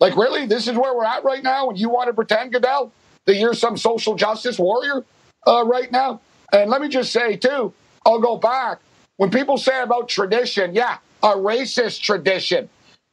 Like, 0.00 0.16
really? 0.16 0.46
This 0.46 0.68
is 0.68 0.76
where 0.76 0.94
we're 0.94 1.04
at 1.04 1.22
right 1.22 1.42
now? 1.42 1.68
And 1.68 1.78
you 1.78 1.90
want 1.90 2.06
to 2.06 2.14
pretend, 2.14 2.52
Goodell, 2.52 2.92
that 3.26 3.36
you're 3.36 3.54
some 3.54 3.76
social 3.76 4.14
justice 4.14 4.58
warrior 4.58 5.04
uh, 5.46 5.64
right 5.66 5.92
now? 5.92 6.20
And 6.52 6.70
let 6.70 6.80
me 6.80 6.88
just 6.88 7.12
say, 7.12 7.36
too, 7.36 7.74
I'll 8.06 8.20
go 8.20 8.38
back. 8.38 8.78
When 9.22 9.30
people 9.30 9.56
say 9.56 9.80
about 9.80 10.08
tradition, 10.08 10.74
yeah, 10.74 10.98
a 11.22 11.28
racist 11.28 12.00
tradition. 12.00 12.68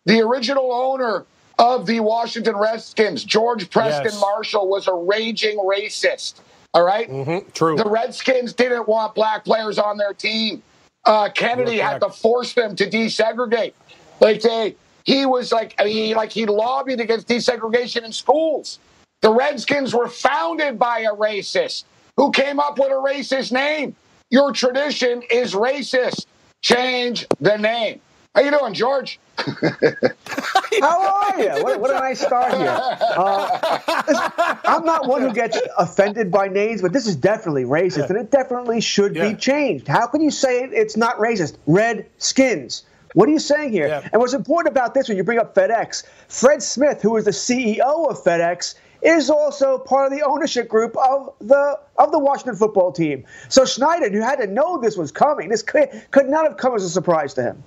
The 0.07 0.21
original 0.21 0.73
owner 0.73 1.27
of 1.59 1.85
the 1.85 1.99
Washington 1.99 2.57
Redskins, 2.57 3.23
George 3.23 3.69
Preston 3.69 4.05
yes. 4.05 4.19
Marshall, 4.19 4.67
was 4.67 4.87
a 4.87 4.93
raging 4.95 5.59
racist. 5.59 6.39
All 6.73 6.83
right? 6.83 7.07
mm-hmm, 7.07 7.47
true. 7.51 7.75
The 7.75 7.87
Redskins 7.87 8.53
didn't 8.53 8.87
want 8.87 9.13
black 9.13 9.45
players 9.45 9.77
on 9.77 9.97
their 9.97 10.13
team. 10.13 10.63
Uh, 11.05 11.29
Kennedy 11.29 11.77
had 11.77 11.99
to 11.99 12.09
force 12.09 12.53
them 12.53 12.75
to 12.77 12.89
desegregate. 12.89 13.73
Like 14.19 14.41
they, 14.41 14.77
he 15.03 15.27
was 15.27 15.51
like, 15.51 15.75
I 15.77 15.83
mean, 15.83 16.15
like 16.15 16.31
he 16.31 16.47
lobbied 16.47 17.01
against 17.01 17.27
desegregation 17.27 18.03
in 18.03 18.11
schools. 18.11 18.79
The 19.21 19.31
Redskins 19.31 19.93
were 19.93 20.07
founded 20.07 20.79
by 20.79 21.01
a 21.01 21.13
racist 21.15 21.83
who 22.17 22.31
came 22.31 22.59
up 22.59 22.79
with 22.79 22.89
a 22.89 22.95
racist 22.95 23.51
name. 23.51 23.95
Your 24.29 24.51
tradition 24.51 25.23
is 25.31 25.53
racist. 25.53 26.25
Change 26.61 27.25
the 27.39 27.57
name. 27.57 27.99
How 28.35 28.41
you 28.41 28.51
doing, 28.51 28.75
George? 28.75 29.19
How 29.37 31.31
are 31.31 31.41
you? 31.41 31.63
What, 31.63 31.79
what 31.79 31.89
a 31.89 31.95
nice 31.95 32.19
start 32.21 32.53
here. 32.53 32.69
Uh, 32.69 34.59
I'm 34.65 34.85
not 34.85 35.07
one 35.07 35.21
who 35.21 35.33
gets 35.33 35.57
offended 35.79 36.31
by 36.31 36.47
names, 36.47 36.81
but 36.83 36.93
this 36.93 37.07
is 37.07 37.15
definitely 37.15 37.63
racist, 37.63 37.97
yeah. 37.97 38.05
and 38.09 38.17
it 38.17 38.29
definitely 38.29 38.81
should 38.81 39.15
yeah. 39.15 39.29
be 39.29 39.35
changed. 39.35 39.87
How 39.87 40.05
can 40.05 40.21
you 40.21 40.29
say 40.29 40.63
it's 40.63 40.95
not 40.95 41.17
racist? 41.17 41.57
Red 41.65 42.05
skins. 42.19 42.83
What 43.13 43.27
are 43.27 43.31
you 43.31 43.39
saying 43.39 43.71
here? 43.71 43.87
Yeah. 43.87 44.07
And 44.11 44.19
what's 44.19 44.33
important 44.33 44.71
about 44.71 44.93
this 44.93 45.07
when 45.07 45.17
you 45.17 45.23
bring 45.23 45.39
up 45.39 45.55
FedEx, 45.55 46.03
Fred 46.27 46.61
Smith, 46.61 47.01
who 47.01 47.17
is 47.17 47.25
the 47.25 47.31
CEO 47.31 48.09
of 48.09 48.23
FedEx, 48.23 48.75
is 49.01 49.29
also 49.29 49.77
part 49.77 50.11
of 50.11 50.17
the 50.17 50.25
ownership 50.25 50.67
group 50.67 50.95
of 50.97 51.33
the 51.39 51.79
of 51.97 52.11
the 52.11 52.19
Washington 52.19 52.55
football 52.55 52.91
team. 52.91 53.25
So 53.49 53.65
Snyder, 53.65 54.09
who 54.09 54.21
had 54.21 54.37
to 54.37 54.47
know 54.47 54.79
this 54.79 54.97
was 54.97 55.11
coming, 55.11 55.49
this 55.49 55.63
could, 55.63 55.89
could 56.11 56.27
not 56.27 56.45
have 56.45 56.57
come 56.57 56.75
as 56.75 56.83
a 56.83 56.89
surprise 56.89 57.33
to 57.35 57.43
him. 57.43 57.63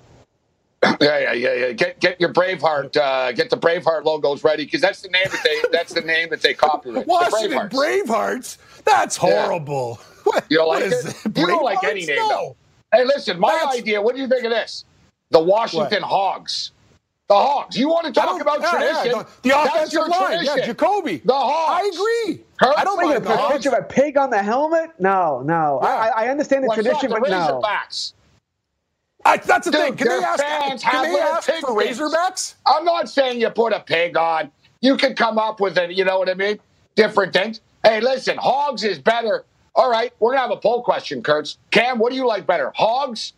Yeah, 1.01 1.19
yeah, 1.19 1.33
yeah, 1.33 1.55
yeah. 1.55 1.73
Get 1.73 2.01
get 2.01 2.21
your 2.21 2.33
Braveheart, 2.33 2.97
uh, 2.97 3.33
get 3.33 3.51
the 3.51 3.57
Braveheart 3.57 4.05
logos 4.05 4.43
ready 4.43 4.65
because 4.65 4.81
that's 4.81 5.01
the 5.01 5.09
name 5.09 5.27
that 5.31 5.41
they 5.45 5.63
that's 5.71 5.95
the 5.95 6.01
name 6.01 6.29
that 6.31 6.43
they 6.43 6.55
copyright. 6.55 7.07
Washington 7.07 7.51
the 7.51 7.77
Bravehearts. 7.77 8.07
Bravehearts. 8.07 8.85
That's 8.85 9.17
horrible. 9.17 10.01
Yeah. 10.25 10.41
You 10.51 10.59
don't 10.59 10.69
like 10.69 10.83
it? 10.85 11.37
You 11.37 11.47
don't 11.49 11.65
like 11.65 11.83
any 11.83 12.07
name 12.07 12.15
no. 12.15 12.29
though. 12.29 12.57
Hey, 12.93 13.05
listen, 13.05 13.41
my 13.41 13.51
that's... 13.53 13.77
idea. 13.77 14.01
What 14.01 14.15
do 14.15 14.21
you 14.21 14.29
think 14.29 14.45
of 14.45 14.51
this? 14.51 14.85
The 15.31 15.41
Washington 15.41 16.03
what? 16.03 16.11
Hogs. 16.11 16.71
The 17.33 17.39
Hogs. 17.39 17.77
You 17.79 17.89
want 17.89 18.07
to 18.07 18.13
talk 18.13 18.41
about 18.41 18.61
yeah, 18.61 18.71
tradition? 18.71 19.07
Yeah, 19.07 19.23
the, 19.23 19.49
the 19.49 19.63
offensive 19.63 20.09
line. 20.09 20.33
Tradition. 20.33 20.59
Yeah, 20.59 20.67
Jacoby. 20.67 21.23
The 21.25 21.33
Hogs. 21.33 21.97
I 21.97 22.27
agree. 22.27 22.45
Kurt, 22.61 22.79
I 22.79 22.85
don't 22.85 22.99
think 22.99 23.27
a 23.27 23.53
picture 23.53 23.71
of 23.71 23.79
a 23.79 23.83
pig 23.83 24.19
on 24.19 24.29
the 24.29 24.43
helmet. 24.43 24.91
No, 24.99 25.41
no. 25.41 25.81
Yeah. 25.83 25.89
I, 25.89 26.25
I, 26.25 26.29
understand 26.29 26.65
the 26.65 26.69
well, 26.69 26.77
tradition, 26.77 27.09
the 27.09 27.21
but 27.21 27.31
no. 27.31 27.63
I, 29.25 29.37
that's 29.39 29.65
the 29.65 29.71
Dude, 29.71 29.81
thing. 29.81 29.97
Can 29.97 30.09
they 30.09 30.25
ask, 30.25 30.83
can 30.83 31.11
they 31.11 31.19
ask 31.19 31.51
for 31.61 31.71
Razorbacks? 31.71 32.55
I'm 32.67 32.85
not 32.85 33.09
saying 33.09 33.41
you 33.41 33.49
put 33.49 33.73
a 33.73 33.81
pig 33.81 34.17
on. 34.17 34.51
You 34.83 34.99
can 34.99 35.15
come 35.15 35.39
up 35.39 35.59
with 35.59 35.79
it. 35.79 35.93
You 35.93 36.05
know 36.05 36.19
what 36.19 36.29
I 36.29 36.35
mean? 36.35 36.59
Different 36.97 37.33
things. 37.33 37.63
Hey, 37.83 38.01
listen, 38.03 38.37
Hogs 38.37 38.85
is 38.85 38.99
better. 38.99 39.47
All 39.75 39.91
right, 39.91 40.13
we're 40.21 40.33
gonna 40.33 40.43
have 40.43 40.51
a 40.51 40.61
poll 40.61 40.83
question, 40.83 41.23
Kurtz. 41.23 41.57
Cam, 41.71 41.99
what 41.99 42.11
do 42.11 42.17
you 42.17 42.27
like 42.27 42.47
better, 42.47 42.73
Hogs 42.75 43.33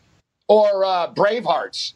or 0.48 0.84
uh, 0.84 1.14
Bravehearts? 1.14 1.92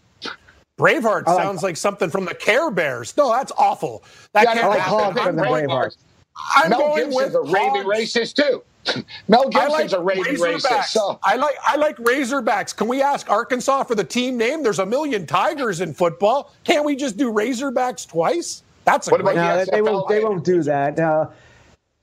Braveheart 0.79 1.27
like, 1.27 1.37
sounds 1.37 1.62
like 1.62 1.77
something 1.77 2.09
from 2.09 2.25
the 2.25 2.35
Care 2.35 2.71
Bears. 2.71 3.17
No, 3.17 3.33
that's 3.33 3.53
awful. 3.59 4.05
That 4.33 4.45
yeah, 4.45 4.55
can't 4.55 4.69
like 4.69 4.81
happen. 4.81 5.38
I'm, 5.41 5.47
Braveheart. 5.47 5.97
I'm 6.55 6.71
Mel 6.71 6.79
going 6.79 7.11
Gibson's 7.11 7.17
with 7.17 7.35
a 7.35 7.41
raving 7.41 7.83
racist 7.83 8.35
too. 8.35 8.62
Mel 9.29 9.49
Gibson's 9.49 9.73
like 9.73 9.93
a 9.93 10.01
raving 10.01 10.37
racist. 10.37 10.85
So. 10.85 11.19
I 11.23 11.35
like 11.35 11.57
I 11.67 11.77
like 11.77 11.97
Razorbacks. 11.97 12.75
Can 12.75 12.87
we 12.87 13.03
ask 13.03 13.29
Arkansas 13.29 13.83
for 13.85 13.97
the 13.97 14.05
team 14.05 14.37
name? 14.37 14.62
There's 14.62 14.79
a 14.79 14.87
million 14.87 15.27
Tigers 15.27 15.81
in 15.81 15.93
football. 15.93 16.55
Can't 16.62 16.85
we 16.85 16.95
just 16.95 17.17
do 17.17 17.33
Razorbacks 17.33 18.09
twice? 18.09 18.62
That's 18.85 19.09
a 19.09 19.11
what 19.11 19.23
great. 19.23 19.37
No, 19.37 19.64
they 19.64 19.83
won't. 19.83 20.09
They 20.09 20.23
won't 20.23 20.45
do 20.45 20.62
that. 20.62 20.99
Uh, 20.99 21.27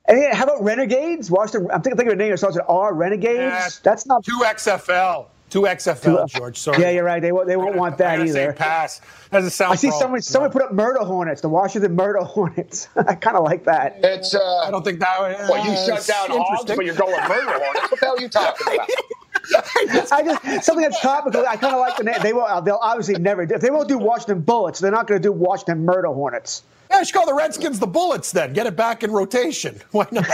and 0.07 0.33
how 0.35 0.43
about 0.43 0.63
Renegades? 0.63 1.31
Washington. 1.31 1.71
I'm 1.71 1.81
thinking, 1.81 1.97
thinking 1.97 2.13
of 2.13 2.19
a 2.19 2.21
name 2.21 2.31
that 2.31 2.37
starts 2.37 2.57
with 2.57 2.65
R. 2.67 2.93
Renegades. 2.93 3.37
Yeah, 3.39 3.69
That's 3.81 4.05
not 4.05 4.23
two 4.23 4.39
XFL. 4.43 5.27
Two 5.55 5.61
XFL, 5.61 6.27
George. 6.27 6.57
Sorry. 6.57 6.81
Yeah, 6.81 6.89
you're 6.89 7.05
right. 7.05 7.21
They 7.21 7.31
won't. 7.31 7.47
They 7.47 7.55
won't 7.55 7.77
want 7.77 7.97
that 7.99 8.19
either. 8.19 8.33
Same 8.33 8.53
pass. 8.55 8.99
Doesn't 9.31 9.51
sound. 9.51 9.71
I 9.71 9.75
see 9.77 9.89
someone. 9.89 10.21
Someone 10.21 10.51
put 10.51 10.61
up 10.61 10.73
Murder 10.73 10.99
Hornets. 11.05 11.39
The 11.39 11.47
Washington 11.47 11.95
Murder 11.95 12.19
Hornets. 12.25 12.89
I 12.97 13.15
kind 13.15 13.37
of 13.37 13.45
like 13.45 13.63
that. 13.63 13.97
It's. 14.03 14.35
Uh, 14.35 14.57
I 14.57 14.69
don't 14.69 14.83
think 14.83 14.99
that. 14.99 15.17
Uh, 15.17 15.47
well, 15.49 15.65
you 15.65 15.73
shut 15.77 16.05
down 16.05 16.37
Hogs, 16.37 16.65
but 16.75 16.83
you're 16.85 16.93
going 16.93 17.13
Murder 17.29 17.51
Hornets. 17.51 17.89
What 17.89 17.99
the 18.01 18.05
hell 18.05 18.17
are 18.17 18.21
you 18.21 18.27
talking 18.27 18.67
about? 18.75 18.89
I 20.11 20.23
just 20.25 20.65
something 20.65 20.83
that's 20.83 20.99
topical. 20.99 21.47
I 21.47 21.55
kind 21.55 21.73
of 21.73 21.79
like 21.79 21.95
the 21.95 22.03
name. 22.03 22.15
They 22.21 22.33
will. 22.33 22.61
They'll 22.61 22.79
obviously 22.81 23.15
never. 23.15 23.43
If 23.43 23.61
they 23.61 23.71
won't 23.71 23.87
do 23.87 23.97
Washington 23.97 24.41
Bullets, 24.41 24.81
they're 24.81 24.91
not 24.91 25.07
going 25.07 25.21
to 25.21 25.25
do 25.25 25.31
Washington 25.31 25.85
Murder 25.85 26.09
Hornets. 26.09 26.63
Yeah, 26.91 26.99
you 26.99 27.05
should 27.05 27.15
call 27.15 27.27
the 27.27 27.33
Redskins 27.33 27.79
the 27.79 27.87
Bullets 27.87 28.33
then. 28.33 28.51
Get 28.51 28.67
it 28.67 28.75
back 28.75 29.05
in 29.05 29.11
rotation. 29.11 29.79
Why 29.91 30.05
not? 30.11 30.27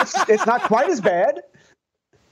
it's, 0.00 0.28
it's 0.28 0.46
not 0.46 0.62
quite 0.62 0.90
as 0.90 1.00
bad. 1.00 1.42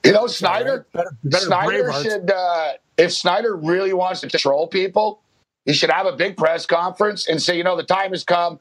You 0.07 0.13
know, 0.13 0.27
Snyder. 0.27 0.87
Better, 0.93 1.17
better 1.25 1.45
Snyder 1.45 1.93
should. 2.03 2.31
Uh, 2.31 2.73
if 2.97 3.13
Snyder 3.13 3.57
really 3.57 3.93
wants 3.93 4.21
to 4.21 4.29
control 4.29 4.67
people, 4.67 5.21
he 5.65 5.73
should 5.73 5.91
have 5.91 6.07
a 6.07 6.13
big 6.13 6.37
press 6.37 6.67
conference 6.67 7.29
and 7.29 7.43
say, 7.43 7.57
you 7.57 7.65
know, 7.65 7.77
the 7.77 7.83
time 7.83 8.11
has 8.11 8.25
come. 8.25 8.59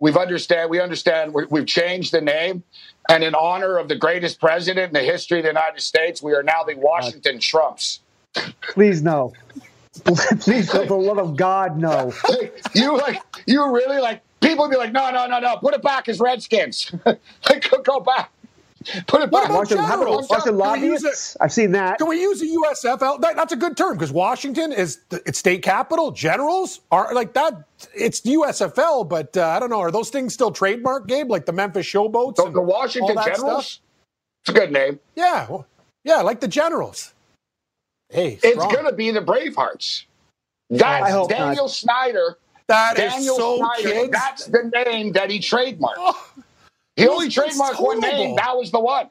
We've 0.00 0.16
understand. 0.16 0.70
We 0.70 0.80
understand. 0.80 1.32
we 1.32 1.60
have 1.60 1.66
changed 1.66 2.12
the 2.12 2.20
name, 2.20 2.62
and 3.08 3.24
in 3.24 3.34
honor 3.34 3.78
of 3.78 3.88
the 3.88 3.96
greatest 3.96 4.40
president 4.40 4.88
in 4.88 4.92
the 4.92 5.02
history 5.02 5.38
of 5.38 5.44
the 5.44 5.48
United 5.48 5.80
States, 5.80 6.22
we 6.22 6.34
are 6.34 6.42
now 6.42 6.62
the 6.64 6.74
Washington 6.74 7.38
Trumps. 7.38 8.00
Please 8.60 9.02
no. 9.02 9.32
Please, 10.40 10.70
for 10.70 10.84
the 10.84 10.94
love 10.94 11.18
of 11.18 11.36
God, 11.36 11.78
no. 11.78 12.12
you 12.74 12.96
like 12.96 13.22
you 13.46 13.64
really 13.72 14.00
like 14.00 14.22
people 14.40 14.68
be 14.68 14.76
like, 14.76 14.92
no, 14.92 15.10
no, 15.10 15.26
no, 15.26 15.38
no. 15.38 15.56
Put 15.58 15.74
it 15.74 15.82
back 15.82 16.08
as 16.08 16.20
Redskins. 16.20 16.92
like, 17.06 17.70
go 17.84 18.00
back. 18.00 18.30
Put 19.06 19.22
it 19.22 19.30
back. 19.30 19.48
Washington, 19.48 19.86
generals? 19.86 20.28
Washington 20.28 20.58
lobbyists. 20.58 21.36
I've 21.40 21.52
seen 21.52 21.72
that. 21.72 21.98
Can 21.98 22.08
we 22.08 22.20
use 22.20 22.42
a 22.42 22.46
USFL? 22.46 23.20
That, 23.20 23.36
that's 23.36 23.52
a 23.52 23.56
good 23.56 23.76
term 23.76 23.94
because 23.94 24.12
Washington 24.12 24.72
is 24.72 25.00
the, 25.08 25.22
it's 25.26 25.38
state 25.38 25.62
capital. 25.62 26.10
Generals 26.10 26.80
are 26.90 27.14
like 27.14 27.32
that. 27.34 27.64
It's 27.94 28.20
the 28.20 28.34
USFL, 28.34 29.08
but 29.08 29.36
uh, 29.36 29.48
I 29.48 29.58
don't 29.58 29.70
know. 29.70 29.80
Are 29.80 29.90
those 29.90 30.10
things 30.10 30.34
still 30.34 30.50
trademark, 30.50 31.06
Gabe? 31.06 31.30
Like 31.30 31.46
the 31.46 31.52
Memphis 31.52 31.86
Showboats? 31.86 32.36
The, 32.36 32.50
the 32.50 32.60
Washington 32.60 33.16
Generals. 33.16 33.66
Stuff? 33.66 33.80
It's 34.42 34.50
a 34.50 34.52
good 34.52 34.72
name. 34.72 35.00
Yeah, 35.16 35.46
well, 35.48 35.66
yeah, 36.04 36.20
like 36.20 36.40
the 36.40 36.48
Generals. 36.48 37.14
Hey, 38.10 38.36
strong. 38.36 38.52
it's 38.54 38.74
going 38.74 38.86
to 38.86 38.92
be 38.92 39.10
the 39.10 39.22
Bravehearts. 39.22 40.04
That's 40.70 41.28
Daniel 41.28 41.64
not. 41.64 41.70
Snyder. 41.70 42.38
That 42.66 42.96
Daniel 42.96 43.36
so 43.36 43.56
Snyder. 43.58 43.88
Kids. 43.88 44.10
That's 44.10 44.46
the 44.46 44.70
name 44.86 45.12
that 45.12 45.30
he 45.30 45.38
trademarked. 45.38 45.94
Oh. 45.96 46.30
He 46.96 47.08
only 47.08 47.28
trademarked 47.28 47.80
one 47.80 48.00
name. 48.00 48.36
That 48.36 48.56
was 48.56 48.70
the 48.70 48.80
one. 48.80 49.08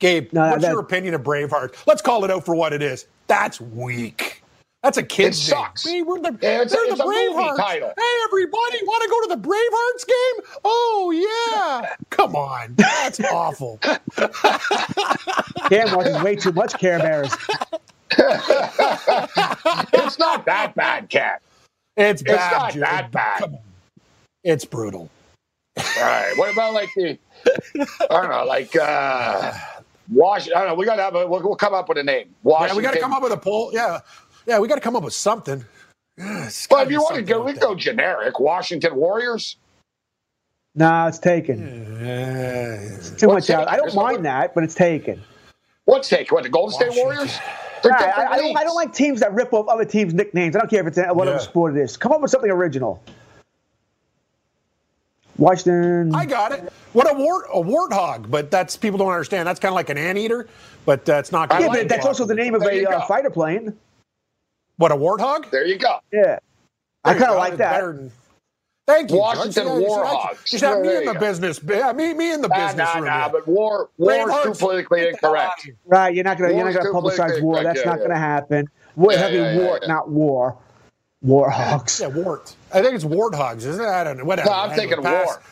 Gabe, 0.00 0.32
no, 0.32 0.50
what's 0.50 0.62
that, 0.62 0.72
your 0.72 0.80
opinion 0.80 1.14
of 1.14 1.22
Braveheart? 1.22 1.74
Let's 1.86 2.02
call 2.02 2.24
it 2.24 2.30
out 2.30 2.44
for 2.44 2.54
what 2.54 2.72
it 2.72 2.82
is. 2.82 3.06
That's 3.26 3.60
weak. 3.60 4.42
That's 4.82 4.98
a 4.98 5.02
kid's 5.02 5.38
it 5.38 5.50
sucks. 5.50 5.86
Name. 5.86 6.04
we're 6.04 6.20
the, 6.20 6.36
yeah, 6.42 6.60
it's, 6.60 6.74
it's 6.74 6.98
the 6.98 7.04
Bravehearts. 7.04 7.56
title. 7.56 7.92
Hey, 7.96 8.16
everybody, 8.24 8.84
want 8.84 9.02
to 9.02 9.08
go 9.08 9.22
to 9.22 9.28
the 9.34 9.48
Bravehearts 9.48 10.06
game? 10.06 10.60
Oh 10.62 11.10
yeah! 11.10 11.94
Come 12.10 12.36
on, 12.36 12.74
that's 12.74 13.18
awful. 13.32 13.78
Cam 15.70 15.96
watches 15.96 16.22
way 16.22 16.36
too 16.36 16.52
much 16.52 16.74
Care 16.74 16.98
Bears. 16.98 17.34
it's 19.94 20.18
not 20.18 20.44
that 20.44 20.74
bad, 20.74 21.08
Cat. 21.08 21.40
It's 21.96 22.20
bad. 22.22 22.34
It's 22.34 22.52
not 22.52 22.72
Jim. 22.72 22.80
that 22.82 23.10
bad. 23.10 23.58
It's 24.42 24.66
brutal. 24.66 25.08
All 25.76 25.84
right. 26.02 26.32
What 26.36 26.52
about 26.52 26.74
like 26.74 26.90
the? 26.94 27.18
I 28.10 28.22
don't 28.22 28.30
know, 28.30 28.44
like. 28.44 28.74
uh 28.76 29.52
Washington. 30.10 30.56
I 30.56 30.60
don't 30.60 30.68
know. 30.70 30.74
We 30.74 30.84
got 30.84 30.96
to 30.96 31.02
have 31.02 31.14
a. 31.14 31.26
We'll, 31.26 31.42
we'll, 31.42 31.56
come 31.56 31.74
up 31.74 31.88
with 31.88 31.98
a 31.98 32.02
name. 32.02 32.34
Washington. 32.42 32.74
Yeah, 32.74 32.76
we 32.76 32.82
got 32.82 32.94
to 32.94 33.00
come 33.00 33.12
up 33.12 33.22
with 33.22 33.32
a 33.32 33.36
poll. 33.36 33.70
Yeah, 33.72 34.00
yeah, 34.46 34.58
we 34.58 34.68
got 34.68 34.74
to 34.76 34.80
come 34.80 34.96
up 34.96 35.02
with 35.02 35.14
something. 35.14 35.64
Yeah, 36.18 36.50
well, 36.70 36.82
if 36.82 36.90
you 36.90 37.00
want 37.00 37.16
to 37.16 37.22
go, 37.22 37.42
we 37.42 37.54
go 37.54 37.74
generic. 37.74 38.38
Washington 38.38 38.94
Warriors. 38.94 39.56
No, 40.76 40.88
nah, 40.88 41.08
it's 41.08 41.18
taken. 41.18 41.98
Yeah. 42.00 42.74
It's 42.74 43.10
too 43.10 43.28
What's 43.28 43.48
much 43.48 43.56
out. 43.56 43.68
I 43.68 43.76
don't 43.76 43.94
mind 43.94 44.24
that, 44.24 44.54
but 44.54 44.64
it's 44.64 44.74
taken. 44.74 45.22
What's 45.84 46.08
taken? 46.08 46.34
What 46.34 46.42
the 46.42 46.48
Golden 46.48 46.74
Washington. 46.74 46.92
State 46.92 47.04
Warriors? 47.04 47.38
I, 47.84 47.88
I, 47.88 48.38
don't, 48.38 48.56
I, 48.56 48.64
don't, 48.64 48.74
like 48.74 48.94
teams 48.94 49.20
that 49.20 49.34
rip 49.34 49.52
off 49.52 49.68
other 49.68 49.84
teams' 49.84 50.14
nicknames. 50.14 50.56
I 50.56 50.60
don't 50.60 50.70
care 50.70 50.80
if 50.80 50.86
it's 50.86 50.96
whatever 50.96 51.36
yeah. 51.36 51.42
sport 51.42 51.76
it 51.76 51.82
is. 51.82 51.98
Come 51.98 52.12
up 52.12 52.22
with 52.22 52.30
something 52.30 52.50
original. 52.50 53.02
Washington. 55.36 56.14
I 56.14 56.26
got 56.26 56.52
it. 56.52 56.72
What 56.92 57.10
a 57.10 57.14
wart 57.14 57.46
a 57.52 57.60
warthog, 57.60 58.30
but 58.30 58.50
that's 58.50 58.76
people 58.76 58.98
don't 58.98 59.10
understand. 59.10 59.46
That's 59.46 59.60
kind 59.60 59.70
of 59.70 59.76
like 59.76 59.90
an 59.90 59.98
anteater, 59.98 60.48
but 60.86 61.08
uh, 61.08 61.14
it's 61.14 61.32
not. 61.32 61.50
Yeah, 61.50 61.68
but 61.68 61.88
that's 61.88 62.06
also 62.06 62.24
the 62.24 62.34
name 62.34 62.54
of 62.54 62.62
a 62.62 62.88
uh, 62.88 63.06
fighter 63.06 63.30
plane. 63.30 63.76
What 64.76 64.92
a 64.92 64.96
warthog? 64.96 65.50
There 65.50 65.66
you 65.66 65.78
go. 65.78 65.98
Yeah, 66.12 66.22
there 66.22 66.40
I 67.04 67.14
kind 67.14 67.30
of 67.30 67.36
like 67.36 67.56
that. 67.56 67.80
Than, 67.80 68.12
thank 68.86 69.10
you, 69.10 69.18
Washington 69.18 69.64
George. 69.64 69.84
Warhogs. 69.84 70.52
You 70.52 70.58
should 70.58 70.82
me 70.82 70.96
in 70.96 71.04
the 71.04 71.14
business. 71.14 71.60
Yeah, 71.64 71.92
me, 71.92 72.14
me 72.14 72.32
in 72.32 72.40
the 72.40 72.48
nah, 72.48 72.66
business 72.66 72.88
nah, 72.94 72.94
room. 72.94 73.04
Nah, 73.06 73.28
but 73.28 73.46
war, 73.48 73.90
war 73.98 74.30
is 74.30 74.44
too 74.44 74.66
politically 74.66 75.08
incorrect. 75.08 75.68
Right, 75.84 76.14
you're 76.14 76.24
not 76.24 76.38
gonna, 76.38 76.54
you're 76.54 76.64
not 76.64 76.74
gonna 76.74 76.90
publicize 76.90 77.40
war. 77.42 77.62
That's 77.62 77.80
yeah, 77.80 77.86
not 77.86 77.98
yeah. 77.98 78.06
gonna 78.06 78.18
happen. 78.18 78.68
War, 78.96 79.12
yeah, 79.12 79.28
yeah, 79.28 79.58
war, 79.58 79.80
not 79.86 80.08
war. 80.08 80.56
Warhogs. 81.24 82.00
Yeah, 82.00 82.08
wart. 82.08 82.54
I 82.74 82.82
think 82.82 82.94
it's 82.94 83.04
warthogs, 83.04 83.58
isn't 83.58 83.80
it? 83.80 83.88
I 83.88 84.02
don't 84.02 84.18
know. 84.18 84.24
Whatever. 84.24 84.50
No, 84.50 84.56
I'm 84.56 84.76
thinking 84.76 85.00
war. 85.00 85.42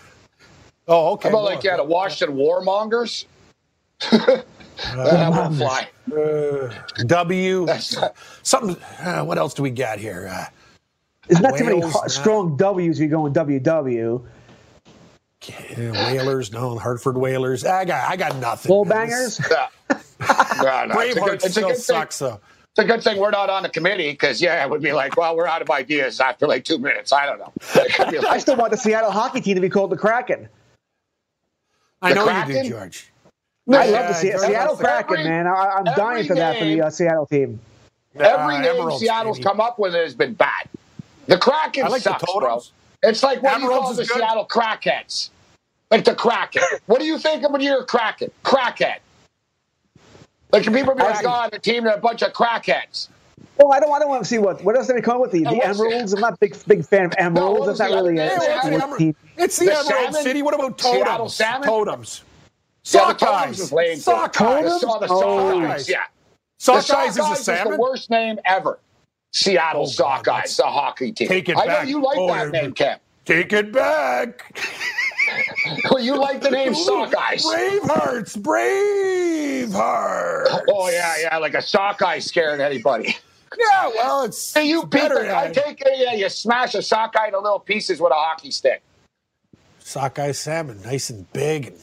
Oh, 0.88 1.12
okay. 1.12 1.28
How 1.28 1.34
about 1.34 1.42
war. 1.42 1.54
like 1.54 1.62
yeah, 1.62 1.76
the 1.76 1.84
Washington 1.84 2.36
warmongers? 2.36 3.26
that 4.10 4.44
won't 5.30 5.56
fly. 5.56 5.88
Uh, 6.12 6.74
w. 7.06 7.68
something. 8.42 8.76
Uh, 8.98 9.24
what 9.24 9.38
else 9.38 9.54
do 9.54 9.62
we 9.62 9.70
got 9.70 10.00
here? 10.00 10.28
Uh, 10.32 10.46
There's 11.28 11.40
not 11.40 11.56
too 11.56 11.64
many 11.64 11.82
strong 12.08 12.56
W's. 12.56 12.98
We 12.98 13.06
go 13.06 13.26
in 13.26 13.32
WW. 13.32 14.26
Yeah, 15.76 16.12
Whalers, 16.12 16.52
no, 16.52 16.78
Hartford 16.78 17.16
Whalers. 17.16 17.64
I 17.64 17.84
got, 17.84 18.10
I 18.10 18.16
got 18.16 18.36
nothing. 18.36 18.68
Bull 18.68 18.84
bangers. 18.84 19.40
no, 19.40 19.46
no, 19.90 20.94
Braveheart 20.94 21.04
it's 21.04 21.16
a 21.16 21.20
good, 21.20 21.34
it's 21.34 21.50
still 21.50 21.68
a 21.68 21.72
good 21.72 21.80
sucks 21.80 22.18
though. 22.18 22.40
It's 22.74 22.84
a 22.84 22.84
good 22.86 23.02
thing 23.02 23.18
we're 23.18 23.30
not 23.30 23.50
on 23.50 23.62
the 23.62 23.68
committee 23.68 24.12
because 24.12 24.40
yeah, 24.40 24.64
it 24.64 24.70
would 24.70 24.80
be 24.80 24.92
like, 24.92 25.18
well, 25.18 25.36
we're 25.36 25.46
out 25.46 25.60
of 25.60 25.68
ideas 25.68 26.20
after 26.20 26.46
like 26.46 26.64
two 26.64 26.78
minutes. 26.78 27.12
I 27.12 27.26
don't 27.26 27.38
know. 27.38 27.52
Like, 27.76 28.24
I 28.24 28.38
still 28.38 28.56
want 28.56 28.70
the 28.70 28.78
Seattle 28.78 29.10
hockey 29.10 29.42
team 29.42 29.56
to 29.56 29.60
be 29.60 29.68
called 29.68 29.90
the 29.90 29.96
Kraken. 29.98 30.48
I 32.00 32.14
know 32.14 32.24
Kraken? 32.24 32.56
you 32.56 32.62
do, 32.62 32.68
George. 32.70 33.12
I 33.70 33.90
love 33.90 34.08
the 34.08 34.14
Se- 34.14 34.38
Seattle 34.38 34.76
Kraken, 34.76 35.18
every, 35.18 35.30
man. 35.30 35.46
I, 35.46 35.78
am 35.78 35.84
dying 35.84 36.26
for 36.26 36.34
that 36.34 36.58
for 36.58 36.64
the 36.64 36.80
uh, 36.80 36.90
Seattle 36.90 37.26
team. 37.26 37.60
Every 38.14 38.56
uh, 38.56 38.60
name 38.60 38.76
Emeralds, 38.76 39.00
Seattle's 39.00 39.38
baby. 39.38 39.44
come 39.44 39.60
up 39.60 39.78
with 39.78 39.92
has 39.92 40.14
been 40.14 40.32
bad. 40.32 40.66
The 41.26 41.36
Kraken 41.36 41.88
like 41.88 42.00
sucks, 42.00 42.24
bro. 42.24 42.62
It's 43.02 43.22
like 43.22 43.42
what 43.42 43.54
Emeralds 43.54 43.74
you 43.74 43.80
call 43.80 43.94
the 43.94 44.04
good. 44.04 44.16
Seattle 44.16 44.46
Crackheads. 44.46 45.28
Like 45.90 46.04
the 46.04 46.14
Kraken. 46.14 46.62
what 46.86 47.00
do 47.00 47.04
you 47.04 47.18
think 47.18 47.44
of 47.44 47.52
when 47.52 47.60
you're 47.60 47.82
a 47.82 47.84
Kraken? 47.84 48.30
Crackhead. 48.44 48.96
Like 50.52 50.66
your 50.66 50.74
people 50.74 50.94
be 50.94 51.02
like, 51.02 51.24
oh, 51.26 51.48
the 51.50 51.58
team 51.58 51.86
are 51.86 51.94
a 51.94 51.98
bunch 51.98 52.22
of 52.22 52.32
crackheads. 52.32 53.08
Well, 53.56 53.72
I 53.72 53.80
don't, 53.80 53.92
I 53.92 53.98
don't 53.98 54.08
want 54.08 54.22
to 54.22 54.28
see 54.28 54.38
what 54.38 54.62
what 54.64 54.76
else 54.76 54.86
did 54.86 54.96
they 54.96 55.00
come 55.00 55.20
with 55.20 55.32
the, 55.32 55.44
the 55.44 55.62
Emeralds. 55.64 56.12
I'm 56.12 56.20
not 56.20 56.34
a 56.34 56.38
big 56.38 56.56
big 56.66 56.84
fan 56.84 57.06
of 57.06 57.14
Emeralds. 57.18 57.60
No, 57.60 57.66
That's 57.66 57.78
not 57.78 57.90
really 57.90 58.18
a, 58.18 58.26
a. 58.26 59.14
It's 59.36 59.58
the, 59.58 59.66
the 59.66 59.72
Emerald 59.72 59.86
salmon? 59.86 60.22
City. 60.22 60.42
What 60.42 60.54
about 60.54 60.78
totems? 60.78 61.38
Totems. 61.38 62.22
Sockeyes. 62.84 63.70
Yeah, 63.72 63.94
Sockeyes. 63.94 64.80
Saw 64.80 64.98
the 64.98 65.06
oh, 65.08 65.60
Sockeyes. 65.60 65.88
Yeah. 65.88 66.04
Sockeyes 66.60 67.10
is 67.10 67.18
a 67.18 67.36
salmon. 67.36 67.72
Is 67.72 67.76
the 67.76 67.82
worst 67.82 68.10
name 68.10 68.38
ever. 68.44 68.78
Seattle 69.32 69.82
oh, 69.82 69.86
Sockeyes, 69.86 70.56
the 70.56 70.64
hockey 70.64 71.12
team. 71.12 71.28
Take 71.28 71.48
it 71.48 71.56
I 71.56 71.66
back. 71.66 71.84
know 71.84 71.88
you 71.88 72.02
like 72.02 72.18
oh, 72.18 72.26
that 72.28 72.50
name, 72.50 72.72
Cam. 72.72 72.98
Take 73.24 73.52
it 73.52 73.72
back. 73.72 74.58
well, 75.90 76.00
you 76.02 76.16
like 76.18 76.40
the 76.40 76.50
name 76.50 76.74
Sockeyes. 76.74 77.44
Bravehearts. 77.44 78.36
Bravehearts. 79.68 79.72
Oh, 80.68 80.90
yeah, 80.90 81.14
yeah. 81.20 81.38
Like 81.38 81.54
a 81.54 81.62
Sockeye 81.62 82.18
scaring 82.18 82.60
anybody. 82.60 83.16
Yeah, 83.58 83.90
well, 83.96 84.24
it's. 84.24 84.54
Hey, 84.54 84.66
you 84.66 84.86
beat 84.86 85.08
the, 85.08 85.36
I 85.36 85.50
take 85.50 85.80
it, 85.80 85.98
yeah, 85.98 86.14
you 86.14 86.28
smash 86.28 86.74
a 86.74 86.82
sockeye 86.82 87.26
into 87.26 87.38
little 87.38 87.60
pieces 87.60 88.00
with 88.00 88.12
a 88.12 88.14
hockey 88.14 88.50
stick. 88.50 88.82
Sockeye 89.78 90.32
salmon, 90.32 90.80
nice 90.82 91.10
and 91.10 91.30
big. 91.32 91.66
And, 91.66 91.76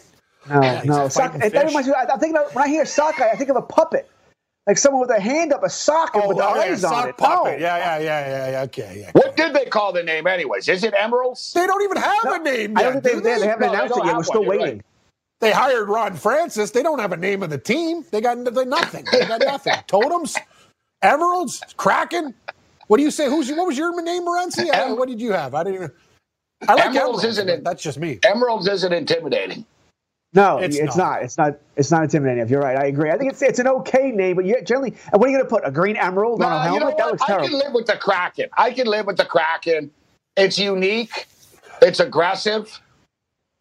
no, 0.50 0.62
yeah, 0.64 0.82
no. 0.84 1.08
Sock, 1.10 1.36
it, 1.36 1.54
that 1.54 1.68
reminds 1.68 1.88
me, 1.88 1.94
I, 1.94 2.06
I 2.14 2.18
think 2.18 2.32
about, 2.32 2.56
when 2.56 2.64
I 2.64 2.68
hear 2.68 2.86
sockeye, 2.86 3.30
I 3.30 3.36
think 3.36 3.50
of 3.50 3.56
a 3.56 3.62
puppet. 3.62 4.10
Like 4.70 4.78
someone 4.78 5.02
with 5.02 5.10
a 5.10 5.20
hand 5.20 5.52
up 5.52 5.64
a 5.64 5.70
socket 5.70 6.22
oh, 6.24 6.28
with 6.28 6.38
the 6.38 6.46
oh, 6.46 6.50
eyes 6.50 6.84
yeah, 6.84 6.90
on 6.90 7.10
it. 7.10 7.18
Puppet. 7.18 7.56
Oh. 7.56 7.58
Yeah, 7.60 7.78
yeah, 7.78 7.98
yeah, 7.98 8.28
yeah, 8.28 8.52
yeah. 8.52 8.62
Okay. 8.66 8.98
Yeah, 9.00 9.12
what 9.14 9.36
did 9.36 9.52
they 9.52 9.66
call 9.66 9.92
the 9.92 10.04
name, 10.04 10.28
anyways? 10.28 10.70
Is 10.70 10.84
it 10.84 10.94
Emeralds? 10.96 11.54
They 11.54 11.66
don't 11.66 11.82
even 11.82 11.98
have 11.98 12.24
no, 12.24 12.34
a 12.36 12.38
name. 12.38 12.78
Yet, 12.78 12.78
I 12.78 12.84
don't 12.84 13.04
think 13.04 13.24
they, 13.24 13.34
they, 13.34 13.40
they 13.40 13.48
haven't 13.48 13.66
no, 13.66 13.74
announced 13.74 13.96
they 13.96 14.02
it 14.02 14.06
yet. 14.06 14.18
We're 14.18 14.24
still 14.24 14.46
waiting. 14.46 14.76
Right. 14.76 14.86
They 15.40 15.52
hired 15.52 15.90
Ron 15.90 16.16
Francis. 16.16 16.70
They 16.70 16.84
don't 16.84 17.00
have 17.00 17.12
a 17.14 17.18
name 17.18 17.42
of 17.42 17.50
the 17.50 17.58
team. 17.58 18.06
They 18.12 18.22
got 18.22 18.38
nothing. 18.38 19.08
They 19.12 19.26
got 19.26 19.42
nothing. 19.42 19.74
Totems. 19.88 20.38
Emeralds, 21.02 21.64
Kraken. 21.76 22.36
What 22.86 22.98
do 22.98 23.04
you 23.04 23.10
say? 23.10 23.28
Who's 23.28 23.50
what 23.50 23.66
was 23.66 23.76
your 23.76 24.00
name, 24.04 24.24
Morency? 24.24 24.72
Em- 24.72 24.98
what 24.98 25.10
did 25.10 25.20
you 25.20 25.32
have? 25.32 25.56
I 25.56 25.64
didn't 25.64 25.76
even. 25.78 25.92
I 26.68 26.76
like 26.76 26.90
Emeralds, 26.90 26.98
Emeralds 26.98 27.24
isn't 27.24 27.50
it? 27.50 27.64
That's 27.64 27.82
just 27.82 27.98
me. 27.98 28.20
Emeralds 28.22 28.68
isn't 28.68 28.94
intimidating. 28.94 29.66
No, 30.34 30.58
it's, 30.60 30.78
it's 30.78 30.96
not. 30.96 31.14
not. 31.14 31.24
It's 31.24 31.38
not. 31.38 31.60
It's 31.76 31.92
not 31.92 32.04
intimidating. 32.04 32.44
If 32.44 32.52
you're 32.52 32.62
right, 32.62 32.78
I 32.78 32.86
agree. 32.86 33.10
I 33.10 33.18
think 33.18 33.32
it's 33.32 33.42
it's 33.42 33.58
an 33.58 33.68
okay 33.68 34.12
name, 34.12 34.36
but 34.36 34.46
you 34.46 34.62
generally. 34.62 34.94
And 35.12 35.20
what 35.20 35.28
are 35.28 35.32
you 35.32 35.38
going 35.38 35.46
to 35.46 35.50
put 35.50 35.68
a 35.68 35.72
green 35.72 35.98
emerald 35.98 36.40
no, 36.40 36.46
on 36.46 36.52
a 36.52 36.62
helmet? 36.62 36.74
You 36.74 36.90
know 36.90 36.96
that 36.98 37.08
looks 37.08 37.26
terrible. 37.26 37.46
I 37.46 37.50
can 37.50 37.58
live 37.58 37.74
with 37.74 37.88
the 37.88 37.98
Kraken. 37.98 38.50
I 38.56 38.72
can 38.72 38.88
live 38.88 39.08
with 39.08 39.18
the 39.18 39.26
Kraken. 39.26 39.92
It's 40.38 40.60
unique. 40.60 41.26
It's 41.82 42.00
aggressive. 42.00 42.80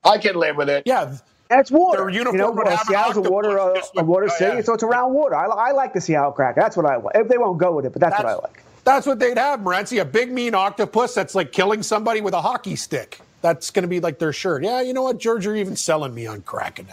I 0.04 0.18
can 0.18 0.36
live 0.36 0.56
with 0.56 0.68
it. 0.68 0.82
Yeah, 0.84 1.16
and 1.50 1.60
it's 1.60 1.70
water. 1.70 2.10
you 2.10 2.24
know, 2.24 2.30
uh, 2.30 2.76
Seattle's 2.84 3.16
a 3.16 3.30
water, 3.30 3.58
uh, 3.58 3.80
a 3.96 4.04
water 4.04 4.26
oh, 4.30 4.36
city, 4.36 4.56
yeah. 4.56 4.62
so 4.62 4.74
it's 4.74 4.82
around 4.82 5.14
water. 5.14 5.34
I, 5.34 5.46
I, 5.46 5.72
like 5.72 5.94
the 5.94 6.00
Seattle 6.00 6.32
Kraken. 6.32 6.60
That's 6.60 6.76
what 6.76 6.84
I 6.84 6.96
like. 6.96 7.16
If 7.16 7.28
they 7.28 7.38
won't 7.38 7.58
go 7.58 7.74
with 7.76 7.86
it, 7.86 7.92
but 7.92 8.00
that's, 8.00 8.12
that's 8.16 8.24
what 8.24 8.32
I 8.32 8.36
like. 8.36 8.62
That's 8.84 9.06
what 9.06 9.18
they'd 9.18 9.38
have, 9.38 9.60
Morency. 9.60 10.00
A 10.00 10.04
big, 10.04 10.30
mean 10.30 10.54
octopus 10.54 11.14
that's 11.14 11.34
like 11.34 11.52
killing 11.52 11.82
somebody 11.82 12.20
with 12.20 12.34
a 12.34 12.40
hockey 12.40 12.76
stick. 12.76 13.20
That's 13.40 13.70
going 13.70 13.82
to 13.82 13.88
be 13.88 14.00
like 14.00 14.18
their 14.18 14.32
shirt. 14.32 14.64
Yeah, 14.64 14.82
you 14.82 14.92
know 14.92 15.02
what, 15.02 15.18
George? 15.18 15.44
You're 15.44 15.56
even 15.56 15.76
selling 15.76 16.14
me 16.14 16.26
on 16.26 16.42
Kraken. 16.42 16.88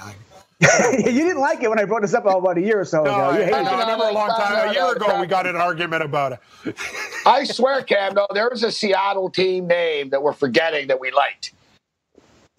you 0.62 1.12
didn't 1.12 1.40
like 1.40 1.62
it 1.62 1.70
when 1.70 1.80
I 1.80 1.86
brought 1.86 2.02
this 2.02 2.14
up 2.14 2.26
about 2.26 2.58
a 2.58 2.62
year 2.62 2.80
or 2.80 2.86
so 2.86 3.04
no, 3.04 3.30
ago. 3.30 3.38
You 3.38 3.54
I, 3.54 3.62
I, 3.62 3.80
remember 3.82 4.06
a 4.06 4.12
long 4.12 4.30
time, 4.30 4.70
a 4.70 4.74
year 4.74 4.92
ago, 4.94 5.20
we 5.20 5.28
got 5.28 5.48
an 5.48 5.56
argument 5.56 6.04
about 6.04 6.40
it. 6.64 6.76
I 7.26 7.44
swear, 7.44 7.82
Cam, 7.84 8.14
though, 8.14 8.28
there 8.34 8.50
was 8.50 8.64
a 8.64 8.72
Seattle 8.72 9.30
team 9.30 9.68
name 9.68 10.10
that 10.12 10.22
we're 10.22 10.34
forgetting 10.34 10.88
that 10.88 11.00
we 11.00 11.12
liked. 11.12 11.52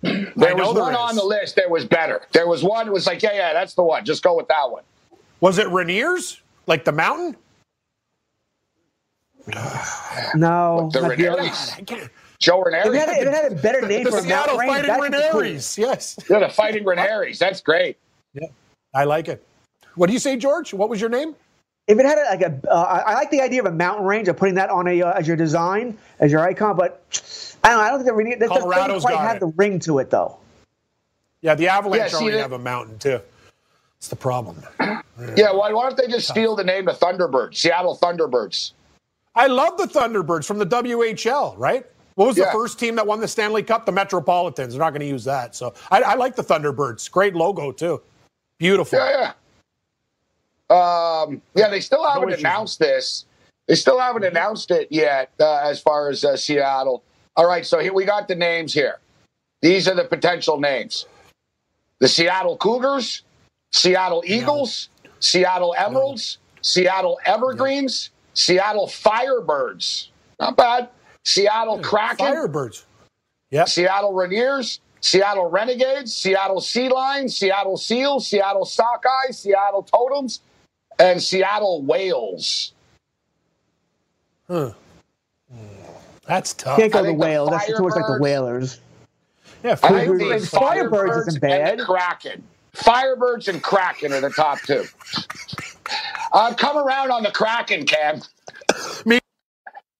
There 0.03 0.55
was 0.55 0.76
one 0.76 0.93
is. 0.93 0.99
on 0.99 1.16
the 1.16 1.24
list 1.24 1.57
that 1.57 1.70
was 1.70 1.84
better. 1.84 2.22
There 2.32 2.47
was 2.47 2.62
one 2.62 2.87
that 2.87 2.93
was 2.93 3.07
like, 3.07 3.22
yeah, 3.22 3.32
yeah, 3.32 3.53
that's 3.55 3.74
the 3.74 3.82
one. 3.82 4.05
Just 4.05 4.22
go 4.22 4.37
with 4.37 4.49
that 4.49 4.70
one. 4.70 4.82
Was 5.41 5.59
it 5.59 5.68
Rainier's? 5.68 6.41
Like 6.66 6.84
the 6.84 6.93
mountain? 6.93 7.37
no. 10.34 10.91
The 10.93 11.01
Rainiers. 11.01 11.78
Joe 12.39 12.62
Ranieri. 12.62 12.97
It 12.97 13.09
had, 13.09 13.26
it 13.26 13.32
had, 13.32 13.53
a 13.53 13.55
better 13.55 13.87
name 13.87 14.05
for 14.05 14.11
the 14.11 14.16
for 14.18 14.22
Seattle 14.22 14.59
Fighting 14.59 14.91
Ranieris. 14.91 15.78
Yes. 15.78 16.18
Yeah, 16.28 16.41
the 16.41 16.49
Fighting 16.49 16.84
Ranieris. 16.84 17.39
That's 17.39 17.61
great. 17.61 17.97
Yeah, 18.34 18.49
I 18.95 19.05
like 19.05 19.28
it. 19.28 19.45
What 19.95 20.09
do 20.09 20.12
you 20.12 20.18
say, 20.18 20.37
George? 20.37 20.74
What 20.74 20.89
was 20.89 21.01
your 21.01 21.11
name? 21.11 21.34
If 21.87 21.99
it 21.99 22.05
had 22.05 22.18
a, 22.18 22.24
like 22.24 22.43
a, 22.43 22.70
uh, 22.70 23.03
I 23.07 23.14
like 23.14 23.30
the 23.30 23.41
idea 23.41 23.61
of 23.61 23.66
a 23.66 23.70
mountain 23.70 24.05
range 24.05 24.28
of 24.28 24.37
putting 24.37 24.57
that 24.57 24.70
on 24.70 24.89
a 24.89 25.03
uh, 25.03 25.12
as 25.12 25.26
your 25.26 25.37
design 25.37 25.97
as 26.18 26.32
your 26.32 26.41
icon, 26.41 26.76
but 26.76 27.05
I 27.62 27.70
don't. 27.70 27.80
I 27.80 27.89
don't 27.91 27.99
think 27.99 28.09
the 28.09 28.14
ring 28.14 28.30
that 28.30 28.49
doesn't 28.49 29.01
quite 29.01 29.16
have 29.16 29.37
it. 29.37 29.41
the 29.41 29.53
ring 29.57 29.78
to 29.80 29.99
it 30.01 30.11
though. 30.11 30.39
Yeah, 31.43 31.55
the 31.55 31.68
Avalanche 31.68 32.12
yeah, 32.12 32.18
already 32.18 32.39
have 32.39 32.53
a 32.53 32.59
mountain 32.59 32.99
too. 32.99 33.20
It's 33.99 34.09
the 34.09 34.16
problem. 34.16 34.62
Yeah, 35.34 35.53
why, 35.53 35.72
why 35.72 35.89
don't 35.89 35.97
they 35.97 36.09
just 36.09 36.28
steal 36.28 36.57
the 36.57 36.64
name 36.64 36.89
of 36.89 36.99
Thunderbirds, 36.99 37.57
Seattle 37.57 37.97
Thunderbirds? 37.97 38.72
I 39.34 39.47
love 39.47 39.78
the 39.78 39.87
Thunderbirds 39.87 40.45
from 40.45 40.59
the 40.59 40.66
WHL, 40.66 41.55
right? 41.57 41.87
What 42.17 42.27
was 42.29 42.39
yeah. 42.39 42.47
the 42.47 42.53
first 42.53 42.79
team 42.79 42.97
that 42.97 43.07
won 43.07 43.21
the 43.21 43.29
Stanley 43.29 43.62
Cup? 43.62 43.85
The 43.85 43.93
Metropolitans. 43.93 44.73
They're 44.73 44.81
not 44.81 44.91
going 44.91 45.01
to 45.01 45.07
use 45.07 45.25
that. 45.25 45.55
So 45.55 45.75
I, 45.91 46.01
I, 46.01 46.14
like 46.14 46.35
the 46.35 46.43
Thunderbirds. 46.43 47.11
Great 47.11 47.35
logo 47.35 47.71
too. 47.73 48.03
Beautiful. 48.59 48.99
Yeah, 48.99 49.33
yeah. 50.71 51.25
Um, 51.25 51.43
yeah, 51.55 51.69
they 51.69 51.81
still 51.81 52.09
haven't 52.09 52.31
no 52.31 52.35
announced 52.37 52.79
this. 52.79 53.27
They 53.69 53.75
still 53.75 54.01
haven't 54.01 54.25
announced 54.25 54.71
it 54.71 54.89
yet 54.91 55.31
uh, 55.39 55.59
as 55.59 55.79
far 55.81 56.09
as 56.09 56.25
uh, 56.25 56.37
Seattle. 56.37 57.05
All 57.37 57.47
right, 57.47 57.67
so 57.67 57.79
here 57.81 57.93
we 57.93 58.07
got 58.07 58.29
the 58.29 58.35
names 58.35 58.73
here. 58.73 58.99
These 59.61 59.87
are 59.87 59.95
the 59.95 60.05
potential 60.05 60.59
names: 60.59 61.07
the 61.99 62.09
Seattle 62.09 62.57
Cougars, 62.57 63.23
Seattle 63.73 64.25
Eagles, 64.27 64.89
no. 65.05 65.11
Seattle 65.21 65.75
Emeralds, 65.77 66.39
no. 66.55 66.61
Seattle 66.62 67.19
Evergreens, 67.27 68.11
no. 68.11 68.31
Seattle 68.35 68.87
Firebirds. 68.87 70.09
Not 70.41 70.57
bad. 70.57 70.89
Seattle 71.27 71.79
hmm, 71.79 71.83
Kraken. 71.83 72.27
Firebirds. 72.27 72.85
Yeah. 73.51 73.64
Seattle 73.64 74.12
Rainiers, 74.12 74.79
Seattle 75.01 75.51
Renegades, 75.51 76.14
Seattle 76.14 76.61
Sea 76.61 76.89
Lions, 76.89 77.37
Seattle 77.37 77.77
Seals, 77.77 78.29
Seattle 78.29 78.64
Sockeyes, 78.64 79.35
Seattle 79.35 79.83
Totems, 79.83 80.41
and 81.01 81.20
Seattle 81.20 81.83
Whales. 81.83 82.72
Huh. 84.47 84.72
That's 86.27 86.55
tough. 86.55 86.79
Can't 86.79 86.93
go 86.93 87.03
the 87.03 87.12
whale. 87.12 87.51
That's 87.51 87.77
towards 87.77 87.97
like 87.97 88.07
the 88.07 88.18
whalers. 88.20 88.81
Yeah, 89.64 89.72
I 89.83 90.05
think 90.07 90.18
the 90.18 90.24
Firebirds, 90.24 90.51
Firebirds 90.51 91.29
isn't 91.29 91.41
bad. 91.41 91.81
And 91.81 91.81
Kraken. 91.81 92.45
Firebirds 92.74 93.49
and 93.49 93.62
Kraken 93.62 94.12
are 94.12 94.20
the 94.20 94.31
top 94.31 94.61
two. 94.61 94.85
I've 96.33 96.57
come 96.57 96.77
around 96.77 97.11
on 97.11 97.24
the 97.24 97.33
Kraken, 97.33 97.85
Cam. 97.85 98.20
Me. 99.05 99.18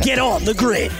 Get 0.00 0.18
on 0.18 0.44
the 0.44 0.54
grid. 0.54 0.90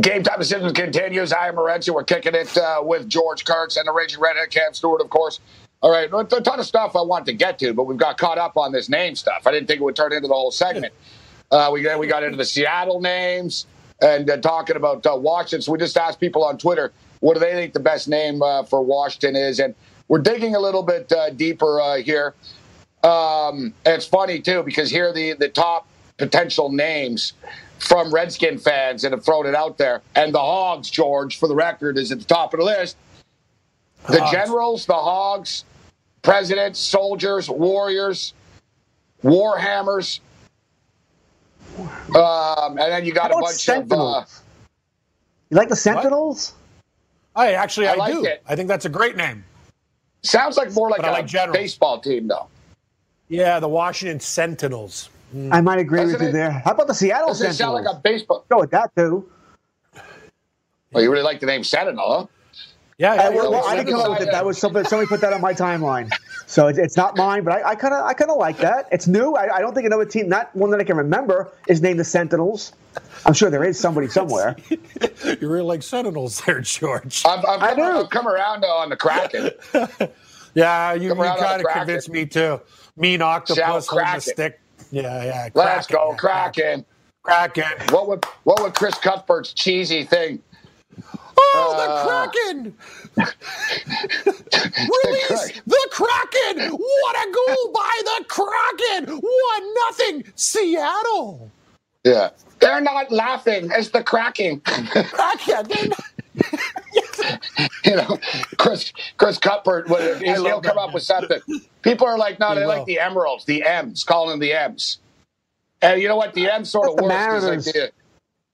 Game 0.00 0.22
time 0.22 0.38
decisions 0.38 0.72
continues. 0.72 1.32
I 1.32 1.48
am 1.48 1.56
Morency. 1.56 1.92
We're 1.92 2.04
kicking 2.04 2.34
it 2.34 2.56
uh, 2.56 2.80
with 2.82 3.08
George 3.08 3.44
Kurtz 3.44 3.76
and 3.76 3.86
the 3.86 3.92
Raging 3.92 4.20
Redhead 4.20 4.50
Cam 4.50 4.72
Stewart, 4.72 5.00
of 5.00 5.10
course. 5.10 5.40
All 5.82 5.90
right, 5.90 6.08
a 6.12 6.40
ton 6.40 6.60
of 6.60 6.66
stuff 6.66 6.94
I 6.94 7.02
want 7.02 7.26
to 7.26 7.32
get 7.32 7.58
to, 7.58 7.74
but 7.74 7.84
we've 7.84 7.98
got 7.98 8.18
caught 8.18 8.38
up 8.38 8.56
on 8.56 8.70
this 8.70 8.88
name 8.88 9.16
stuff. 9.16 9.46
I 9.46 9.50
didn't 9.50 9.66
think 9.66 9.80
it 9.80 9.84
would 9.84 9.96
turn 9.96 10.12
into 10.12 10.28
the 10.28 10.34
whole 10.34 10.50
segment. 10.52 10.94
Uh, 11.50 11.70
we, 11.72 11.94
we 11.96 12.06
got 12.06 12.22
into 12.22 12.36
the 12.36 12.44
Seattle 12.44 13.00
names 13.00 13.66
and 14.00 14.28
uh, 14.30 14.36
talking 14.38 14.76
about 14.76 15.04
uh, 15.06 15.16
Washington. 15.16 15.62
So 15.62 15.72
we 15.72 15.78
just 15.78 15.96
asked 15.96 16.20
people 16.20 16.44
on 16.44 16.58
Twitter, 16.58 16.92
what 17.20 17.34
do 17.34 17.40
they 17.40 17.52
think 17.52 17.72
the 17.72 17.80
best 17.80 18.08
name 18.08 18.42
uh, 18.42 18.62
for 18.62 18.82
Washington 18.82 19.36
is? 19.36 19.60
And 19.60 19.74
we're 20.08 20.20
digging 20.20 20.54
a 20.54 20.60
little 20.60 20.82
bit 20.82 21.12
uh, 21.12 21.30
deeper 21.30 21.80
uh, 21.80 21.96
here. 21.96 22.34
Um, 23.02 23.72
it's 23.86 24.06
funny, 24.06 24.40
too, 24.40 24.62
because 24.62 24.90
here 24.90 25.08
are 25.08 25.12
the, 25.12 25.34
the 25.34 25.48
top 25.48 25.86
potential 26.16 26.70
names 26.70 27.34
from 27.78 28.12
Redskin 28.12 28.58
fans 28.58 29.02
that 29.02 29.12
have 29.12 29.24
thrown 29.24 29.46
it 29.46 29.54
out 29.54 29.78
there. 29.78 30.02
And 30.14 30.34
the 30.34 30.40
Hogs, 30.40 30.90
George, 30.90 31.38
for 31.38 31.48
the 31.48 31.54
record, 31.54 31.96
is 31.96 32.12
at 32.12 32.18
the 32.18 32.24
top 32.24 32.52
of 32.52 32.60
the 32.60 32.66
list. 32.66 32.96
The 34.08 34.20
Hogs. 34.20 34.30
Generals, 34.32 34.86
the 34.86 34.94
Hogs, 34.94 35.64
Presidents, 36.22 36.78
Soldiers, 36.78 37.48
Warriors, 37.48 38.34
Warhammers. 39.22 40.20
Um, 42.14 42.78
and 42.78 42.92
then 42.92 43.04
you 43.04 43.12
got 43.12 43.30
a 43.30 43.34
bunch 43.34 43.56
Sentinels? 43.56 44.16
of. 44.16 44.24
Uh, 44.24 44.26
you 45.50 45.56
like 45.56 45.68
the 45.68 45.76
Sentinels? 45.76 46.54
What? 47.32 47.48
I 47.48 47.52
actually 47.52 47.88
I, 47.88 47.92
I 47.92 47.96
like 47.96 48.12
do. 48.12 48.24
It. 48.24 48.42
I 48.48 48.56
think 48.56 48.68
that's 48.68 48.84
a 48.84 48.88
great 48.88 49.16
name. 49.16 49.44
Sounds 50.22 50.56
like 50.56 50.72
more 50.72 50.90
like 50.90 51.00
but 51.00 51.08
a 51.08 51.42
like 51.42 51.52
baseball 51.52 52.00
team, 52.00 52.28
though. 52.28 52.48
Yeah, 53.28 53.60
the 53.60 53.68
Washington 53.68 54.20
Sentinels. 54.20 55.08
Mm. 55.34 55.54
I 55.54 55.60
might 55.60 55.78
agree 55.78 56.00
Doesn't 56.00 56.18
with 56.18 56.28
you 56.28 56.32
there. 56.32 56.50
How 56.50 56.72
about 56.72 56.88
the 56.88 56.94
Seattle 56.94 57.28
Doesn't 57.28 57.52
Sentinels? 57.54 57.76
sound 57.76 57.86
like 57.86 57.96
a 57.96 58.00
baseball. 58.00 58.44
Go 58.48 58.58
with 58.60 58.70
that 58.72 58.94
too. 58.96 59.28
Well, 60.92 61.04
you 61.04 61.10
really 61.10 61.22
like 61.22 61.38
the 61.38 61.46
name 61.46 61.62
Sentinel, 61.62 62.04
huh? 62.12 62.26
Yeah, 62.98 63.14
yeah. 63.14 63.22
I, 63.22 63.28
well, 63.30 63.52
well, 63.52 63.64
I 63.66 63.76
didn't 63.76 63.92
come 63.92 64.00
up 64.02 64.18
with 64.18 64.28
it. 64.28 64.32
That 64.32 64.44
was 64.44 64.58
something. 64.58 64.84
Somebody 64.84 65.06
put 65.08 65.20
that 65.20 65.32
on 65.32 65.40
my 65.40 65.54
timeline, 65.54 66.10
so 66.50 66.66
it's, 66.66 66.78
it's 66.78 66.96
not 66.96 67.16
mine. 67.16 67.44
But 67.44 67.64
I 67.64 67.76
kind 67.76 67.94
of, 67.94 68.04
I 68.04 68.12
kind 68.12 68.30
of 68.30 68.36
like 68.36 68.58
that. 68.58 68.88
It's 68.90 69.06
new. 69.06 69.34
I, 69.34 69.56
I, 69.56 69.60
don't 69.60 69.72
think 69.72 69.86
another 69.86 70.04
team, 70.04 70.28
not 70.28 70.54
one 70.56 70.70
that 70.70 70.80
I 70.80 70.84
can 70.84 70.96
remember, 70.96 71.52
is 71.68 71.80
named 71.80 72.00
the 72.00 72.04
Sentinels. 72.04 72.72
I'm 73.24 73.34
sure 73.34 73.50
there 73.50 73.62
is 73.62 73.78
somebody 73.78 74.08
somewhere. 74.08 74.56
you 74.68 75.48
really 75.48 75.62
like 75.62 75.84
Sentinels, 75.84 76.40
there, 76.44 76.60
George. 76.60 77.22
I've, 77.24 77.44
I've, 77.44 77.62
I 77.62 77.74
come, 77.76 77.96
I've 77.96 78.10
come 78.10 78.26
around 78.26 78.64
on 78.64 78.88
the 78.88 78.96
Kraken. 78.96 79.50
yeah, 80.54 80.92
you, 80.94 81.10
you 81.10 81.14
kind 81.14 81.64
of 81.64 81.72
convinced 81.72 82.10
me 82.10 82.26
too. 82.26 82.60
Mean 82.96 83.22
octopus 83.22 83.86
holding 83.86 84.08
a 84.08 84.20
stick. 84.20 84.60
Yeah, 84.90 85.22
yeah. 85.22 85.48
Kraken, 85.50 85.52
Let's 85.54 85.86
go, 85.86 86.14
Kraken. 86.18 86.84
Kraken. 87.22 87.64
What 87.90 88.08
would 88.08 88.24
what 88.42 88.60
would 88.60 88.74
Chris 88.74 88.96
Cuthbert's 88.96 89.52
cheesy 89.52 90.02
thing? 90.02 90.42
Oh, 91.42 91.74
uh, 91.76 91.80
the 91.80 91.88
Kraken! 92.06 92.74
Release 95.04 95.62
the 95.66 95.88
Kraken! 95.90 96.70
What 96.70 97.16
a 97.16 97.32
goal 97.32 97.72
by 97.72 98.00
the 98.04 98.24
Kraken! 98.28 99.16
One 99.16 99.74
nothing, 99.74 100.24
Seattle. 100.34 101.50
Yeah, 102.04 102.30
they're 102.60 102.80
not 102.80 103.10
laughing. 103.10 103.70
It's 103.72 103.90
the 103.90 104.02
Kraken. 104.02 104.60
Kraken. 104.64 105.92
you 107.84 107.96
know, 107.96 108.18
Chris 108.56 108.92
Chris 109.18 109.38
Cuthbert, 109.38 109.88
he'll 110.22 110.60
come 110.60 110.78
up 110.78 110.94
with 110.94 111.02
something. 111.02 111.40
People 111.82 112.06
are 112.06 112.16
like, 112.16 112.38
no, 112.38 112.54
they 112.54 112.64
like 112.64 112.86
the 112.86 112.98
Emeralds, 112.98 113.44
the 113.44 113.62
M's, 113.64 114.04
calling 114.04 114.30
them 114.30 114.40
the 114.40 114.52
M's. 114.52 114.98
And 115.82 116.00
you 116.00 116.08
know 116.08 116.16
what? 116.16 116.34
The 116.34 116.48
M 116.48 116.64
sort 116.64 116.88
of 116.88 117.00
works. 117.00 117.44
Like 117.44 117.60
the, 117.62 117.90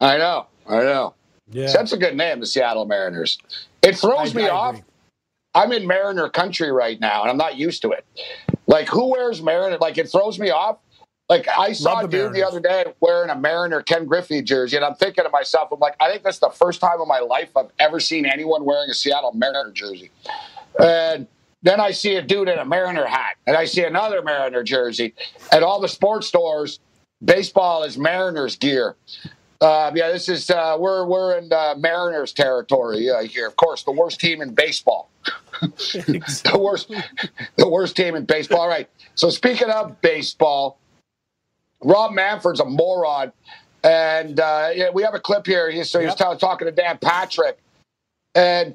I 0.00 0.18
know, 0.18 0.46
I 0.68 0.78
know. 0.78 1.14
Yeah. 1.50 1.72
that's 1.72 1.92
a 1.92 1.96
good 1.96 2.16
name, 2.16 2.40
the 2.40 2.46
Seattle 2.46 2.86
Mariners. 2.86 3.38
It 3.82 3.96
throws 3.96 4.34
I, 4.34 4.38
me 4.38 4.44
I 4.46 4.50
off. 4.50 4.74
Agree. 4.74 4.84
I'm 5.54 5.72
in 5.72 5.86
Mariner 5.86 6.28
country 6.28 6.70
right 6.70 7.00
now, 7.00 7.22
and 7.22 7.30
I'm 7.30 7.38
not 7.38 7.56
used 7.56 7.82
to 7.82 7.92
it. 7.92 8.04
Like, 8.66 8.88
who 8.88 9.12
wears 9.12 9.40
Mariner? 9.40 9.78
Like, 9.78 9.96
it 9.96 10.10
throws 10.10 10.38
me 10.38 10.50
off 10.50 10.78
like 11.28 11.48
I 11.48 11.72
saw 11.72 12.04
a 12.04 12.08
dude 12.08 12.32
the 12.34 12.46
other 12.46 12.60
day 12.60 12.84
wearing 13.00 13.30
a 13.30 13.34
Mariner 13.34 13.82
Ken 13.82 14.06
Griffey 14.06 14.42
jersey, 14.42 14.76
and 14.76 14.84
I'm 14.84 14.94
thinking 14.94 15.24
to 15.24 15.30
myself, 15.30 15.70
I'm 15.72 15.80
like, 15.80 15.96
I 16.00 16.10
think 16.10 16.22
that's 16.22 16.38
the 16.38 16.50
first 16.50 16.80
time 16.80 17.00
in 17.00 17.08
my 17.08 17.18
life 17.18 17.56
I've 17.56 17.70
ever 17.80 17.98
seen 17.98 18.26
anyone 18.26 18.64
wearing 18.64 18.90
a 18.90 18.94
Seattle 18.94 19.32
Mariner 19.32 19.72
jersey. 19.72 20.10
And 20.78 21.26
then 21.62 21.80
I 21.80 21.90
see 21.90 22.14
a 22.14 22.22
dude 22.22 22.48
in 22.48 22.58
a 22.58 22.64
Mariner 22.64 23.06
hat, 23.06 23.36
and 23.46 23.56
I 23.56 23.64
see 23.64 23.82
another 23.82 24.22
Mariner 24.22 24.62
jersey. 24.62 25.14
At 25.50 25.64
all 25.64 25.80
the 25.80 25.88
sports 25.88 26.28
stores, 26.28 26.78
baseball 27.24 27.82
is 27.82 27.98
Mariners 27.98 28.54
gear. 28.56 28.94
Uh, 29.60 29.90
yeah, 29.94 30.10
this 30.10 30.28
is 30.28 30.50
uh, 30.50 30.76
we're 30.78 31.06
we're 31.06 31.38
in 31.38 31.52
uh, 31.52 31.74
Mariners 31.78 32.32
territory 32.32 33.08
uh, 33.08 33.22
here. 33.22 33.46
Of 33.46 33.56
course, 33.56 33.84
the 33.84 33.92
worst 33.92 34.20
team 34.20 34.42
in 34.42 34.54
baseball. 34.54 35.10
the 35.60 36.58
worst, 36.58 36.92
the 37.56 37.68
worst 37.68 37.96
team 37.96 38.14
in 38.14 38.24
baseball. 38.24 38.60
All 38.60 38.68
right. 38.68 38.88
So 39.14 39.30
speaking 39.30 39.70
of 39.70 40.00
baseball, 40.02 40.78
Rob 41.82 42.12
Manfred's 42.12 42.60
a 42.60 42.64
moron. 42.64 43.32
And 43.82 44.40
uh, 44.40 44.70
yeah, 44.74 44.90
we 44.92 45.02
have 45.02 45.14
a 45.14 45.20
clip 45.20 45.46
here. 45.46 45.70
He, 45.70 45.82
so 45.84 46.00
he's 46.00 46.18
yep. 46.18 46.38
talking 46.38 46.66
to 46.66 46.72
Dan 46.72 46.98
Patrick. 46.98 47.58
And 48.34 48.74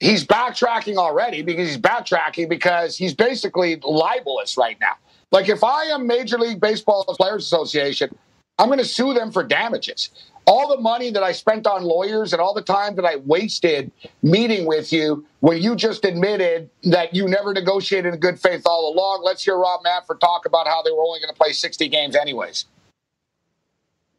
he's 0.00 0.26
backtracking 0.26 0.96
already 0.96 1.42
because 1.42 1.68
he's 1.68 1.78
backtracking 1.78 2.48
because 2.48 2.96
he's 2.96 3.14
basically 3.14 3.78
libelous 3.82 4.56
right 4.56 4.78
now. 4.80 4.94
Like, 5.30 5.48
if 5.48 5.62
I 5.62 5.84
am 5.84 6.06
Major 6.06 6.38
League 6.38 6.60
Baseball 6.60 7.04
Players 7.04 7.44
Association, 7.44 8.16
I'm 8.58 8.68
going 8.68 8.78
to 8.78 8.84
sue 8.84 9.14
them 9.14 9.30
for 9.30 9.44
damages 9.44 10.10
all 10.48 10.66
the 10.66 10.80
money 10.80 11.10
that 11.10 11.22
I 11.22 11.32
spent 11.32 11.66
on 11.66 11.84
lawyers 11.84 12.32
and 12.32 12.40
all 12.40 12.54
the 12.54 12.62
time 12.62 12.96
that 12.96 13.04
I 13.04 13.16
wasted 13.16 13.92
meeting 14.22 14.64
with 14.64 14.94
you 14.94 15.26
when 15.40 15.60
you 15.60 15.76
just 15.76 16.06
admitted 16.06 16.70
that 16.84 17.14
you 17.14 17.28
never 17.28 17.52
negotiated 17.52 18.14
in 18.14 18.18
good 18.18 18.40
faith 18.40 18.62
all 18.64 18.90
along. 18.90 19.22
Let's 19.22 19.44
hear 19.44 19.58
Rob 19.58 19.82
Manfred 19.84 20.20
talk 20.22 20.46
about 20.46 20.66
how 20.66 20.80
they 20.82 20.90
were 20.90 21.02
only 21.02 21.20
going 21.20 21.32
to 21.34 21.38
play 21.38 21.52
60 21.52 21.86
games 21.88 22.16
anyways. 22.16 22.64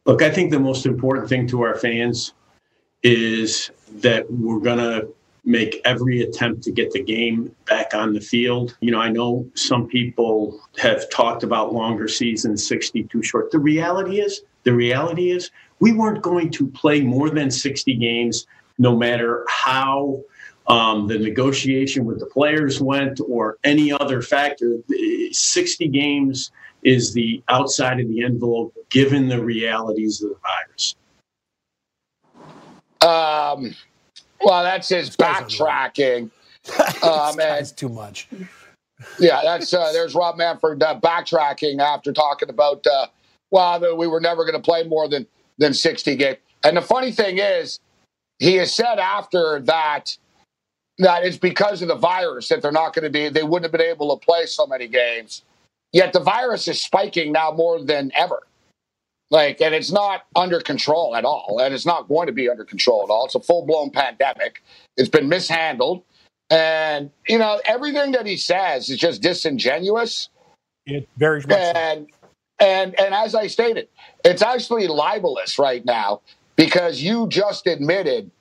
Look, 0.06 0.22
I 0.22 0.30
think 0.30 0.52
the 0.52 0.60
most 0.60 0.86
important 0.86 1.28
thing 1.28 1.48
to 1.48 1.62
our 1.62 1.76
fans 1.76 2.32
is 3.02 3.72
that 3.96 4.30
we're 4.30 4.60
going 4.60 4.78
to 4.78 5.08
make 5.44 5.80
every 5.84 6.22
attempt 6.22 6.62
to 6.64 6.70
get 6.70 6.90
the 6.92 7.02
game 7.02 7.54
back 7.66 7.94
on 7.94 8.12
the 8.12 8.20
field. 8.20 8.76
You 8.80 8.90
know, 8.90 9.00
I 9.00 9.08
know 9.08 9.48
some 9.54 9.86
people 9.86 10.60
have 10.78 11.08
talked 11.10 11.42
about 11.42 11.72
longer 11.72 12.08
seasons, 12.08 12.66
62 12.66 13.22
short. 13.22 13.50
The 13.50 13.58
reality 13.58 14.20
is, 14.20 14.42
the 14.64 14.72
reality 14.72 15.30
is, 15.30 15.50
we 15.78 15.92
weren't 15.92 16.22
going 16.22 16.50
to 16.50 16.68
play 16.68 17.00
more 17.00 17.30
than 17.30 17.50
60 17.50 17.94
games, 17.94 18.46
no 18.78 18.96
matter 18.96 19.46
how 19.48 20.22
um, 20.66 21.08
the 21.08 21.18
negotiation 21.18 22.04
with 22.04 22.20
the 22.20 22.26
players 22.26 22.80
went 22.80 23.20
or 23.26 23.58
any 23.64 23.92
other 23.92 24.22
factor. 24.22 24.76
60 25.32 25.88
games 25.88 26.52
is 26.82 27.12
the 27.12 27.42
outside 27.48 28.00
of 28.00 28.08
the 28.08 28.22
envelope, 28.22 28.74
given 28.88 29.28
the 29.28 29.42
realities 29.42 30.22
of 30.22 30.30
the 30.30 30.36
virus. 30.42 30.94
Um, 33.02 33.74
well, 34.44 34.62
that's 34.62 34.88
his 34.88 35.16
backtracking. 35.16 36.30
um, 37.02 37.36
that's 37.36 37.72
too 37.72 37.88
much. 37.88 38.28
Yeah, 39.18 39.40
that's 39.42 39.72
uh, 39.72 39.92
there's 39.92 40.14
Rob 40.14 40.36
Manfred 40.36 40.82
uh, 40.82 40.98
backtracking 41.00 41.80
after 41.80 42.12
talking 42.12 42.50
about 42.50 42.86
uh, 42.86 43.06
well, 43.50 43.96
we 43.96 44.06
were 44.06 44.20
never 44.20 44.44
going 44.44 44.60
to 44.60 44.62
play 44.62 44.84
more 44.84 45.08
than 45.08 45.26
than 45.58 45.74
60 45.74 46.16
games. 46.16 46.38
And 46.64 46.76
the 46.76 46.82
funny 46.82 47.12
thing 47.12 47.38
is, 47.38 47.80
he 48.38 48.54
has 48.56 48.74
said 48.74 48.98
after 48.98 49.60
that 49.60 50.16
that 50.98 51.24
it's 51.24 51.38
because 51.38 51.82
of 51.82 51.88
the 51.88 51.96
virus 51.96 52.48
that 52.48 52.60
they're 52.62 52.72
not 52.72 52.94
going 52.94 53.04
to 53.04 53.10
be 53.10 53.28
they 53.28 53.42
wouldn't 53.42 53.64
have 53.64 53.72
been 53.72 53.88
able 53.88 54.16
to 54.16 54.24
play 54.24 54.46
so 54.46 54.66
many 54.66 54.86
games. 54.86 55.42
Yet 55.92 56.12
the 56.12 56.20
virus 56.20 56.68
is 56.68 56.82
spiking 56.82 57.32
now 57.32 57.50
more 57.50 57.82
than 57.82 58.12
ever. 58.14 58.40
Like, 59.30 59.60
and 59.60 59.74
it's 59.74 59.92
not 59.92 60.24
under 60.34 60.60
control 60.60 61.14
at 61.14 61.24
all. 61.24 61.60
And 61.62 61.72
it's 61.72 61.86
not 61.86 62.08
going 62.08 62.26
to 62.26 62.32
be 62.32 62.48
under 62.48 62.64
control 62.64 63.04
at 63.04 63.10
all. 63.10 63.26
It's 63.26 63.36
a 63.36 63.40
full 63.40 63.64
blown 63.64 63.90
pandemic. 63.90 64.62
It's 64.96 65.08
been 65.08 65.28
mishandled. 65.28 66.02
And, 66.50 67.10
you 67.28 67.38
know, 67.38 67.60
everything 67.64 68.12
that 68.12 68.26
he 68.26 68.36
says 68.36 68.90
is 68.90 68.98
just 68.98 69.22
disingenuous. 69.22 70.30
It 70.86 71.08
very 71.16 71.40
much. 71.42 71.52
And, 71.52 72.08
and, 72.58 72.98
and 72.98 73.14
as 73.14 73.36
I 73.36 73.46
stated, 73.46 73.88
it's 74.24 74.42
actually 74.42 74.88
libelous 74.88 75.60
right 75.60 75.84
now 75.84 76.22
because 76.56 77.00
you 77.00 77.28
just 77.28 77.68
admitted, 77.68 78.32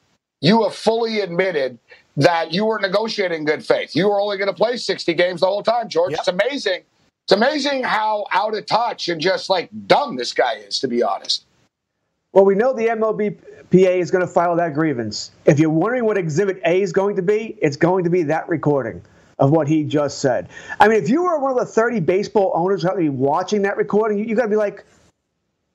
you 0.41 0.63
have 0.63 0.73
fully 0.73 1.19
admitted 1.19 1.77
that 2.17 2.51
you 2.51 2.65
were 2.65 2.79
negotiating 2.79 3.45
good 3.45 3.63
faith. 3.63 3.95
You 3.95 4.09
were 4.09 4.19
only 4.19 4.37
going 4.37 4.49
to 4.49 4.55
play 4.55 4.75
60 4.75 5.13
games 5.13 5.41
the 5.41 5.45
whole 5.45 5.63
time, 5.63 5.87
George. 5.87 6.11
Yep. 6.11 6.19
It's 6.19 6.27
amazing 6.27 6.81
it's 7.29 7.35
amazing 7.35 7.83
how 7.83 8.25
out 8.31 8.57
of 8.57 8.65
touch 8.65 9.07
and 9.07 9.21
just 9.21 9.51
like 9.51 9.69
dumb 9.85 10.15
this 10.15 10.33
guy 10.33 10.55
is, 10.55 10.79
to 10.79 10.87
be 10.87 11.03
honest. 11.03 11.45
Well, 12.31 12.43
we 12.43 12.55
know 12.55 12.73
the 12.73 12.87
MLBPA 12.87 13.99
is 13.99 14.09
going 14.09 14.25
to 14.25 14.27
file 14.27 14.55
that 14.55 14.73
grievance. 14.73 15.29
If 15.45 15.59
you're 15.59 15.69
wondering 15.69 16.05
what 16.05 16.17
Exhibit 16.17 16.59
A 16.65 16.81
is 16.81 16.91
going 16.91 17.15
to 17.17 17.21
be, 17.21 17.55
it's 17.61 17.77
going 17.77 18.03
to 18.05 18.09
be 18.09 18.23
that 18.23 18.49
recording 18.49 19.03
of 19.37 19.51
what 19.51 19.67
he 19.67 19.83
just 19.83 20.17
said. 20.21 20.49
I 20.79 20.87
mean, 20.87 20.97
if 20.97 21.07
you 21.07 21.21
were 21.21 21.37
one 21.37 21.51
of 21.51 21.59
the 21.59 21.67
30 21.67 21.99
baseball 21.99 22.51
owners 22.55 22.81
who 22.81 22.97
be 22.97 23.09
watching 23.09 23.61
that 23.61 23.77
recording, 23.77 24.17
you, 24.17 24.25
you 24.25 24.35
got 24.35 24.43
to 24.43 24.49
be 24.49 24.55
like, 24.55 24.83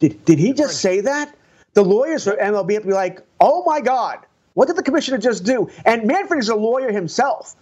did, 0.01 0.25
did 0.25 0.41
he 0.41 0.55
just 0.55 0.81
say 0.81 1.03
that? 1.03 1.37
The 1.75 1.85
lawyers 1.85 2.25
for 2.25 2.33
MLB 2.33 2.73
have 2.73 2.83
to 2.83 2.89
be 2.89 2.95
like, 2.95 3.25
oh 3.41 3.63
my 3.65 3.81
God, 3.81 4.19
what 4.55 4.67
did 4.67 4.75
the 4.75 4.83
commissioner 4.83 5.19
just 5.19 5.45
do? 5.45 5.71
And 5.85 6.05
Manfred 6.05 6.41
is 6.41 6.49
a 6.49 6.57
lawyer 6.57 6.91
himself. 6.91 7.55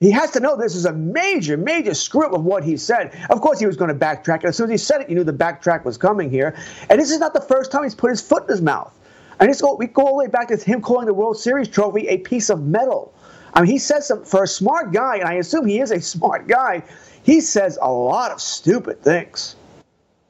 He 0.00 0.12
has 0.12 0.30
to 0.32 0.40
know 0.40 0.56
this 0.56 0.76
is 0.76 0.84
a 0.84 0.92
major, 0.92 1.56
major 1.56 1.92
screw 1.92 2.32
of 2.32 2.44
what 2.44 2.62
he 2.62 2.76
said. 2.76 3.18
Of 3.30 3.40
course, 3.40 3.58
he 3.58 3.66
was 3.66 3.76
going 3.76 3.88
to 3.88 3.98
backtrack. 3.98 4.44
As 4.44 4.56
soon 4.56 4.66
as 4.66 4.80
he 4.80 4.84
said 4.84 5.00
it, 5.00 5.08
you 5.08 5.16
knew 5.16 5.24
the 5.24 5.32
backtrack 5.32 5.84
was 5.84 5.98
coming 5.98 6.30
here. 6.30 6.54
And 6.88 7.00
this 7.00 7.10
is 7.10 7.18
not 7.18 7.34
the 7.34 7.40
first 7.40 7.72
time 7.72 7.82
he's 7.82 7.96
put 7.96 8.10
his 8.10 8.20
foot 8.20 8.44
in 8.44 8.48
his 8.48 8.62
mouth. 8.62 8.96
And 9.40 9.52
go, 9.60 9.74
we 9.74 9.88
go 9.88 10.02
all 10.02 10.12
the 10.12 10.24
way 10.24 10.26
back 10.28 10.48
to 10.48 10.56
him 10.56 10.82
calling 10.82 11.06
the 11.06 11.14
World 11.14 11.36
Series 11.36 11.66
trophy 11.66 12.06
a 12.06 12.18
piece 12.18 12.48
of 12.48 12.62
metal. 12.62 13.12
I 13.54 13.62
mean, 13.62 13.70
he 13.70 13.78
says 13.78 14.06
some, 14.06 14.24
for 14.24 14.44
a 14.44 14.46
smart 14.46 14.92
guy, 14.92 15.16
and 15.16 15.28
I 15.28 15.34
assume 15.34 15.66
he 15.66 15.80
is 15.80 15.90
a 15.90 16.00
smart 16.00 16.46
guy, 16.46 16.84
he 17.24 17.40
says 17.40 17.76
a 17.82 17.90
lot 17.90 18.30
of 18.30 18.40
stupid 18.40 19.02
things. 19.02 19.56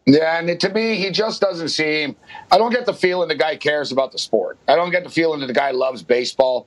Yeah, 0.06 0.38
and 0.38 0.58
to 0.58 0.68
me, 0.70 0.96
he 0.96 1.10
just 1.10 1.42
doesn't 1.42 1.68
seem. 1.68 2.16
I 2.50 2.56
don't 2.56 2.72
get 2.72 2.86
the 2.86 2.94
feeling 2.94 3.28
the 3.28 3.34
guy 3.34 3.56
cares 3.56 3.92
about 3.92 4.12
the 4.12 4.18
sport. 4.18 4.56
I 4.66 4.76
don't 4.76 4.90
get 4.90 5.04
the 5.04 5.10
feeling 5.10 5.40
that 5.40 5.46
the 5.46 5.52
guy 5.52 5.72
loves 5.72 6.02
baseball 6.02 6.66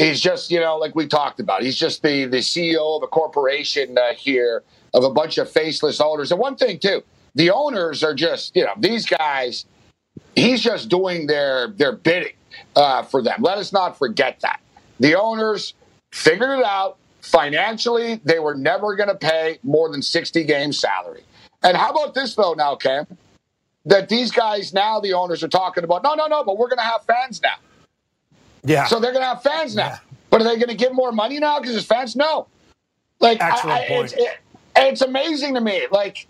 he's 0.00 0.20
just 0.20 0.50
you 0.50 0.58
know 0.58 0.76
like 0.76 0.94
we 0.94 1.06
talked 1.06 1.40
about 1.40 1.62
he's 1.62 1.76
just 1.76 2.02
the 2.02 2.24
the 2.24 2.38
ceo 2.38 2.96
of 2.96 3.02
a 3.02 3.06
corporation 3.06 3.96
uh, 3.98 4.14
here 4.14 4.62
of 4.94 5.04
a 5.04 5.10
bunch 5.10 5.38
of 5.38 5.48
faceless 5.50 6.00
owners. 6.00 6.32
And 6.32 6.40
one 6.40 6.56
thing 6.56 6.78
too 6.78 7.02
the 7.34 7.50
owners 7.50 8.02
are 8.02 8.14
just 8.14 8.56
you 8.56 8.64
know 8.64 8.72
these 8.78 9.06
guys 9.06 9.66
he's 10.34 10.62
just 10.62 10.88
doing 10.88 11.26
their 11.26 11.68
their 11.68 11.92
bidding 11.92 12.32
uh, 12.76 13.02
for 13.02 13.22
them. 13.22 13.42
Let 13.42 13.58
us 13.58 13.72
not 13.72 13.98
forget 13.98 14.40
that. 14.40 14.60
The 14.98 15.14
owners 15.14 15.74
figured 16.12 16.58
it 16.58 16.64
out. 16.64 16.96
Financially 17.20 18.20
they 18.24 18.38
were 18.38 18.54
never 18.54 18.96
going 18.96 19.08
to 19.08 19.14
pay 19.14 19.58
more 19.62 19.90
than 19.90 20.02
60 20.02 20.44
games 20.44 20.78
salary. 20.78 21.22
And 21.62 21.76
how 21.76 21.90
about 21.90 22.14
this 22.14 22.34
though 22.34 22.54
now 22.54 22.74
cam? 22.74 23.06
That 23.84 24.08
these 24.08 24.30
guys 24.30 24.72
now 24.72 25.00
the 25.00 25.12
owners 25.12 25.42
are 25.42 25.48
talking 25.48 25.84
about 25.84 26.02
no 26.02 26.14
no 26.14 26.26
no 26.26 26.42
but 26.42 26.58
we're 26.58 26.68
going 26.68 26.78
to 26.78 26.84
have 26.84 27.04
fans 27.04 27.40
now 27.42 27.56
yeah. 28.64 28.86
So 28.86 29.00
they're 29.00 29.12
going 29.12 29.22
to 29.22 29.28
have 29.28 29.42
fans 29.42 29.74
now. 29.74 29.86
Yeah. 29.86 29.98
But 30.30 30.42
are 30.42 30.44
they 30.44 30.56
going 30.56 30.68
to 30.68 30.74
give 30.74 30.92
more 30.92 31.12
money 31.12 31.38
now 31.38 31.60
because 31.60 31.76
it's 31.76 31.86
fans? 31.86 32.14
No. 32.16 32.46
Like, 33.18 33.40
I, 33.40 33.50
I. 33.50 33.78
It's, 33.88 34.12
it, 34.12 34.38
it's 34.76 35.02
amazing 35.02 35.54
to 35.54 35.60
me. 35.60 35.86
Like, 35.90 36.26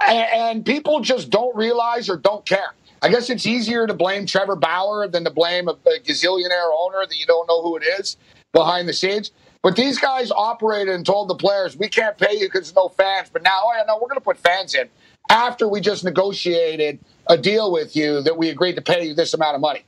and, 0.00 0.64
people 0.64 1.00
just 1.00 1.30
don't 1.30 1.54
realize 1.56 2.08
or 2.08 2.16
don't 2.16 2.44
care. 2.44 2.74
I 3.02 3.08
guess 3.08 3.30
it's 3.30 3.46
easier 3.46 3.86
to 3.86 3.94
blame 3.94 4.26
Trevor 4.26 4.56
Bauer 4.56 5.08
than 5.08 5.24
to 5.24 5.30
blame 5.30 5.68
a, 5.68 5.72
a 5.72 6.00
gazillionaire 6.00 6.70
owner 6.76 7.04
that 7.06 7.16
you 7.18 7.26
don't 7.26 7.46
know 7.46 7.62
who 7.62 7.76
it 7.76 7.84
is 7.98 8.16
behind 8.52 8.88
the 8.88 8.92
scenes. 8.92 9.32
But 9.62 9.76
these 9.76 9.98
guys 9.98 10.30
operated 10.30 10.94
and 10.94 11.06
told 11.06 11.28
the 11.28 11.34
players, 11.34 11.76
we 11.76 11.88
can't 11.88 12.18
pay 12.18 12.34
you 12.34 12.46
because 12.46 12.66
there's 12.68 12.76
no 12.76 12.88
fans. 12.88 13.30
But 13.32 13.42
now, 13.42 13.62
oh, 13.64 13.72
yeah, 13.76 13.84
no, 13.86 13.96
we're 13.96 14.08
going 14.08 14.16
to 14.16 14.20
put 14.20 14.38
fans 14.38 14.74
in 14.74 14.88
after 15.30 15.66
we 15.66 15.80
just 15.80 16.04
negotiated 16.04 16.98
a 17.28 17.38
deal 17.38 17.72
with 17.72 17.96
you 17.96 18.20
that 18.22 18.36
we 18.36 18.50
agreed 18.50 18.76
to 18.76 18.82
pay 18.82 19.06
you 19.06 19.14
this 19.14 19.32
amount 19.32 19.54
of 19.54 19.62
money. 19.62 19.84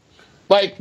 Like, 0.48 0.78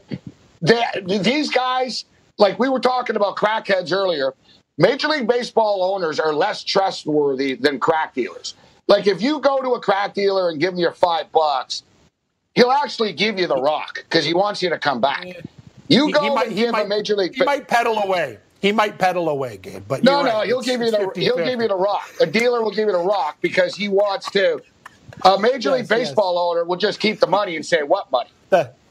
they, 0.65 1.19
these 1.19 1.49
guys, 1.49 2.05
like 2.37 2.59
we 2.59 2.69
were 2.69 2.79
talking 2.79 3.15
about 3.15 3.35
crackheads 3.35 3.91
earlier, 3.91 4.33
Major 4.77 5.07
League 5.07 5.27
Baseball 5.27 5.83
owners 5.83 6.19
are 6.19 6.33
less 6.33 6.63
trustworthy 6.63 7.55
than 7.55 7.79
crack 7.79 8.13
dealers. 8.13 8.55
Like 8.87 9.07
if 9.07 9.21
you 9.21 9.39
go 9.39 9.61
to 9.61 9.73
a 9.73 9.79
crack 9.79 10.13
dealer 10.13 10.49
and 10.49 10.59
give 10.59 10.73
him 10.73 10.79
your 10.79 10.91
five 10.91 11.31
bucks, 11.31 11.83
he'll 12.55 12.71
actually 12.71 13.13
give 13.13 13.39
you 13.39 13.47
the 13.47 13.55
rock 13.55 14.03
because 14.03 14.25
he 14.25 14.33
wants 14.33 14.61
you 14.61 14.69
to 14.69 14.77
come 14.77 15.01
back. 15.01 15.25
You 15.87 16.11
go 16.11 16.21
he, 16.21 16.29
he 16.29 16.35
might, 16.35 16.47
and 16.47 16.55
give 16.55 16.71
might, 16.71 16.85
a 16.85 16.89
Major 16.89 17.15
League. 17.15 17.35
He 17.35 17.43
might 17.43 17.67
pedal 17.67 17.97
away. 17.99 18.39
He 18.61 18.71
might 18.71 18.97
pedal 18.97 19.29
away, 19.29 19.57
Gabe. 19.57 19.83
But 19.87 20.03
no, 20.03 20.23
no, 20.23 20.37
right. 20.37 20.47
he'll 20.47 20.59
it's, 20.59 20.67
give 20.67 20.81
you 20.81 20.89
the 20.89 20.97
50, 20.97 21.21
he'll 21.21 21.37
50. 21.37 21.51
give 21.51 21.61
you 21.61 21.67
the 21.67 21.75
rock. 21.75 22.09
A 22.19 22.25
dealer 22.25 22.63
will 22.63 22.71
give 22.71 22.87
you 22.87 22.93
the 22.93 22.97
rock 22.97 23.37
because 23.41 23.75
he 23.75 23.89
wants 23.89 24.29
to. 24.31 24.59
A 25.23 25.39
Major 25.39 25.69
yes, 25.69 25.79
League 25.79 25.87
Baseball 25.87 26.33
yes. 26.33 26.39
owner 26.41 26.65
will 26.65 26.77
just 26.77 26.99
keep 26.99 27.19
the 27.19 27.27
money 27.27 27.55
and 27.55 27.65
say, 27.65 27.83
"What 27.83 28.11
money?" 28.11 28.29
The, 28.49 28.71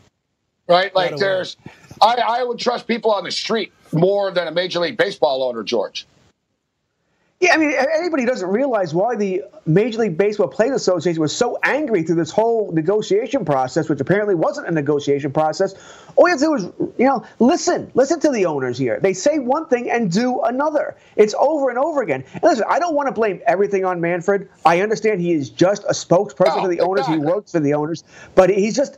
right? 0.69 0.95
Like 0.95 1.17
there's, 1.17 1.57
I, 2.01 2.15
I 2.15 2.45
would 2.45 2.59
trust 2.59 2.87
people 2.87 3.13
on 3.13 3.25
the 3.25 3.31
street 3.31 3.73
more 3.93 4.31
than 4.31 4.49
a 4.49 4.53
Major 4.53 4.81
League 4.81 4.97
Baseball 4.97 5.43
owner, 5.43 5.63
George. 5.63 6.07
Yeah, 7.41 7.53
I 7.53 7.57
mean, 7.59 7.75
anybody 7.99 8.25
doesn't 8.25 8.49
realize 8.49 8.95
why 8.95 9.17
the 9.17 9.43
Major 9.67 9.99
League 9.99 10.17
Baseball 10.17 10.49
Players 10.49 10.77
Association 10.77 11.21
was 11.21 11.37
so 11.37 11.59
angry 11.63 12.03
through 12.03 12.15
this 12.15 12.31
whole 12.31 12.73
negotiation 12.73 13.45
process, 13.45 13.89
which 13.89 14.01
apparently 14.01 14.35
wasn't 14.35 14.67
a 14.69 14.71
negotiation 14.71 15.31
process. 15.31 15.75
All 16.17 16.27
you 16.27 16.33
have 16.33 16.41
to 16.41 16.47
do 16.47 16.55
is, 16.55 16.65
you 16.97 17.07
know, 17.07 17.23
listen, 17.41 17.91
listen 17.95 18.19
to 18.21 18.31
the 18.31 18.47
owners 18.47 18.79
here. 18.79 18.99
They 18.99 19.13
say 19.13 19.41
one 19.41 19.67
thing 19.67 19.91
and 19.91 20.11
do 20.11 20.41
another. 20.43 20.97
It's 21.17 21.35
over 21.39 21.69
and 21.69 21.79
over 21.79 22.03
again. 22.03 22.25
And 22.33 22.43
listen, 22.45 22.65
I 22.67 22.79
don't 22.79 22.95
want 22.95 23.09
to 23.09 23.13
blame 23.13 23.43
everything 23.47 23.85
on 23.85 24.01
Manfred. 24.01 24.49
I 24.65 24.81
understand 24.81 25.21
he 25.21 25.33
is 25.33 25.51
just 25.51 25.85
a 25.85 25.93
spokesperson 25.93 26.63
for 26.63 26.69
the 26.69 26.81
owners. 26.81 27.07
He 27.07 27.19
works 27.19 27.53
for 27.53 27.61
the 27.61 27.75
owners, 27.75 28.05
but 28.37 28.49
he's 28.49 28.77
just 28.77 28.97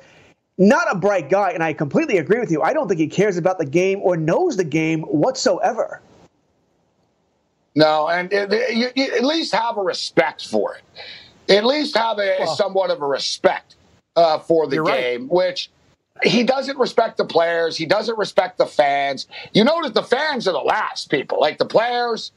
not 0.59 0.87
a 0.91 0.95
bright 0.95 1.29
guy, 1.29 1.51
and 1.51 1.63
I 1.63 1.73
completely 1.73 2.19
agree 2.19 2.41
with 2.41 2.51
you. 2.51 2.63
I 2.63 2.73
don't 2.73 2.89
think 2.89 3.01
he 3.01 3.07
cares 3.07 3.37
about 3.37 3.59
the 3.59 3.67
game 3.67 4.01
or 4.03 4.17
knows 4.17 4.57
the 4.57 4.65
game 4.65 5.03
whatsoever. 5.03 6.01
No, 7.75 8.09
and 8.09 8.33
it, 8.33 8.53
it, 8.53 8.77
you, 8.77 8.89
you, 8.95 9.13
at 9.13 9.25
least 9.25 9.55
have 9.55 9.77
a 9.77 9.83
respect 9.83 10.47
for 10.47 10.77
it. 10.77 11.53
At 11.53 11.65
least 11.65 11.97
have 11.97 12.19
a 12.19 12.37
well, 12.41 12.57
somewhat 12.57 12.91
of 12.91 13.03
a 13.03 13.07
respect 13.07 13.77
uh, 14.17 14.39
for 14.39 14.67
the 14.67 14.77
game, 14.77 15.23
right. 15.23 15.31
which 15.31 15.71
he 16.25 16.43
doesn't 16.43 16.79
respect 16.79 17.19
the 17.19 17.25
players. 17.27 17.77
He 17.77 17.85
doesn't 17.85 18.17
respect 18.17 18.57
the 18.57 18.67
fans. 18.67 19.27
You 19.53 19.63
notice 19.63 19.93
the 19.93 20.03
fans 20.03 20.49
are 20.49 20.53
the 20.53 20.59
last 20.59 21.11
people, 21.11 21.39
like 21.39 21.59
the 21.59 21.67
players, 21.67 22.33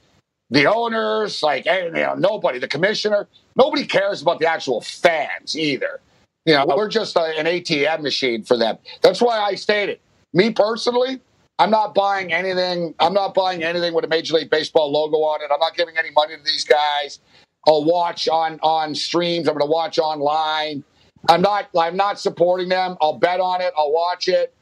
the 0.50 0.66
owners, 0.66 1.42
like 1.42 1.66
you 1.66 1.90
know, 1.92 2.16
nobody, 2.16 2.60
the 2.60 2.68
commissioner. 2.68 3.28
Nobody 3.56 3.86
cares 3.86 4.22
about 4.22 4.40
the 4.40 4.48
actual 4.48 4.82
fans 4.82 5.58
either. 5.58 6.02
You 6.46 6.54
know, 6.54 6.66
we're 6.66 6.88
just 6.88 7.16
a, 7.16 7.38
an 7.38 7.46
ATM 7.46 8.02
machine 8.02 8.44
for 8.44 8.58
them. 8.58 8.78
That's 9.02 9.22
why 9.22 9.40
I 9.40 9.56
stated, 9.56 10.00
me 10.34 10.52
personally, 10.52 11.20
I'm 11.60 11.70
not 11.70 11.94
buying 11.94 12.32
anything. 12.32 12.96
I'm 13.00 13.14
not 13.14 13.34
buying 13.34 13.64
anything 13.64 13.94
with 13.94 14.06
a 14.06 14.08
Major 14.08 14.36
League 14.36 14.50
Baseball 14.50 14.92
logo 14.92 15.18
on 15.18 15.42
it. 15.42 15.52
I'm 15.54 15.60
not 15.60 15.76
giving 15.76 15.98
any 15.98 16.10
money 16.12 16.36
to 16.38 16.44
these 16.44 16.64
guys. 16.64 17.20
I'll 17.68 17.84
watch 17.84 18.30
on 18.30 18.60
on 18.62 18.96
streams. 18.96 19.48
I'm 19.48 19.56
going 19.56 19.68
to 19.68 19.72
watch 19.72 20.00
online. 20.00 20.84
I'm 21.28 21.42
not. 21.42 21.70
I'm 21.78 21.98
not 21.98 22.20
supporting 22.20 22.70
them. 22.70 22.96
I'll 23.02 23.18
bet 23.20 23.42
on 23.42 23.60
it. 23.60 23.74
I'll 23.78 23.92
watch 23.92 24.30
it. 24.30 24.54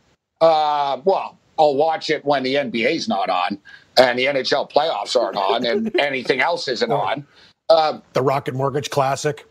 Uh, 0.41 0.99
well, 1.05 1.37
I'll 1.59 1.75
watch 1.75 2.09
it 2.09 2.25
when 2.25 2.43
the 2.43 2.55
NBA's 2.55 3.07
not 3.07 3.29
on 3.29 3.59
and 3.97 4.17
the 4.17 4.25
NHL 4.25 4.71
playoffs 4.71 5.15
aren't 5.19 5.37
on 5.37 5.65
and 5.65 5.95
anything 5.99 6.39
else 6.39 6.67
isn't 6.67 6.91
on. 6.91 7.25
Um, 7.69 8.01
the 8.13 8.21
Rocket 8.21 8.55
Mortgage 8.55 8.89
Classic. 8.89 9.45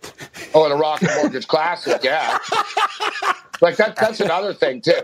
Oh, 0.55 0.69
the 0.69 0.75
Rocket 0.75 1.11
Mortgage 1.17 1.47
Classic, 1.47 2.03
yeah. 2.03 2.39
like 3.61 3.77
that, 3.77 3.95
that's 3.97 4.21
another 4.21 4.55
thing 4.55 4.81
too. 4.81 5.01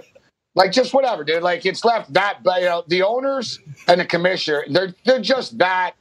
Like 0.55 0.73
just 0.73 0.95
whatever, 0.95 1.23
dude. 1.25 1.43
Like 1.43 1.67
it's 1.67 1.85
left 1.85 2.13
that, 2.15 2.43
but 2.43 2.61
you 2.61 2.69
know, 2.69 2.85
the 2.89 3.03
owners 3.03 3.59
and 3.89 4.01
the 4.01 4.05
commissioner, 4.05 4.65
they're 4.69 4.95
they're 5.05 5.21
just 5.21 5.59
that 5.59 5.95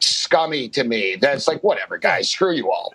scummy 0.00 0.68
to 0.70 0.84
me. 0.84 1.16
That's 1.16 1.48
like 1.48 1.62
whatever, 1.62 1.98
guys. 1.98 2.30
Screw 2.30 2.52
you 2.52 2.70
all, 2.70 2.94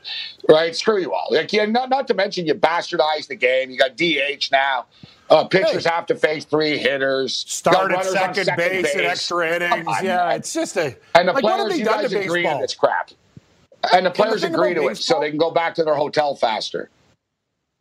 right? 0.49 0.75
Screw 0.75 0.99
you 0.99 1.13
all. 1.13 1.27
Like, 1.31 1.51
yeah, 1.51 1.65
not 1.65 1.89
not 1.89 2.07
to 2.07 2.13
mention 2.13 2.45
you 2.45 2.55
bastardized 2.55 3.27
the 3.27 3.35
game. 3.35 3.69
You 3.69 3.77
got 3.77 3.97
DH 3.97 4.49
now. 4.51 4.85
Uh, 5.29 5.45
pitchers 5.45 5.85
hey. 5.85 5.89
have 5.89 6.05
to 6.05 6.15
face 6.15 6.45
three 6.45 6.77
hitters. 6.77 7.35
Start 7.47 7.91
at 7.91 8.05
second, 8.05 8.45
second 8.45 8.57
base, 8.57 8.83
base, 8.83 8.95
and 8.95 9.05
extra 9.05 9.55
innings. 9.55 9.87
Yeah, 10.01 10.33
it's 10.33 10.53
just 10.53 10.77
a. 10.77 10.95
And 11.15 11.27
the 11.27 11.33
like, 11.33 11.43
players, 11.43 11.77
you 11.79 11.85
guys 11.85 12.13
agree 12.13 12.43
to 12.43 12.57
this 12.61 12.75
crap. 12.75 13.11
And 13.91 14.05
the 14.05 14.11
players 14.11 14.43
and 14.43 14.53
the 14.53 14.59
agree 14.59 14.73
to 14.73 14.81
baseball? 14.81 14.91
it 14.91 14.97
so 14.97 15.19
they 15.19 15.29
can 15.29 15.37
go 15.37 15.51
back 15.51 15.75
to 15.75 15.83
their 15.83 15.95
hotel 15.95 16.35
faster. 16.35 16.89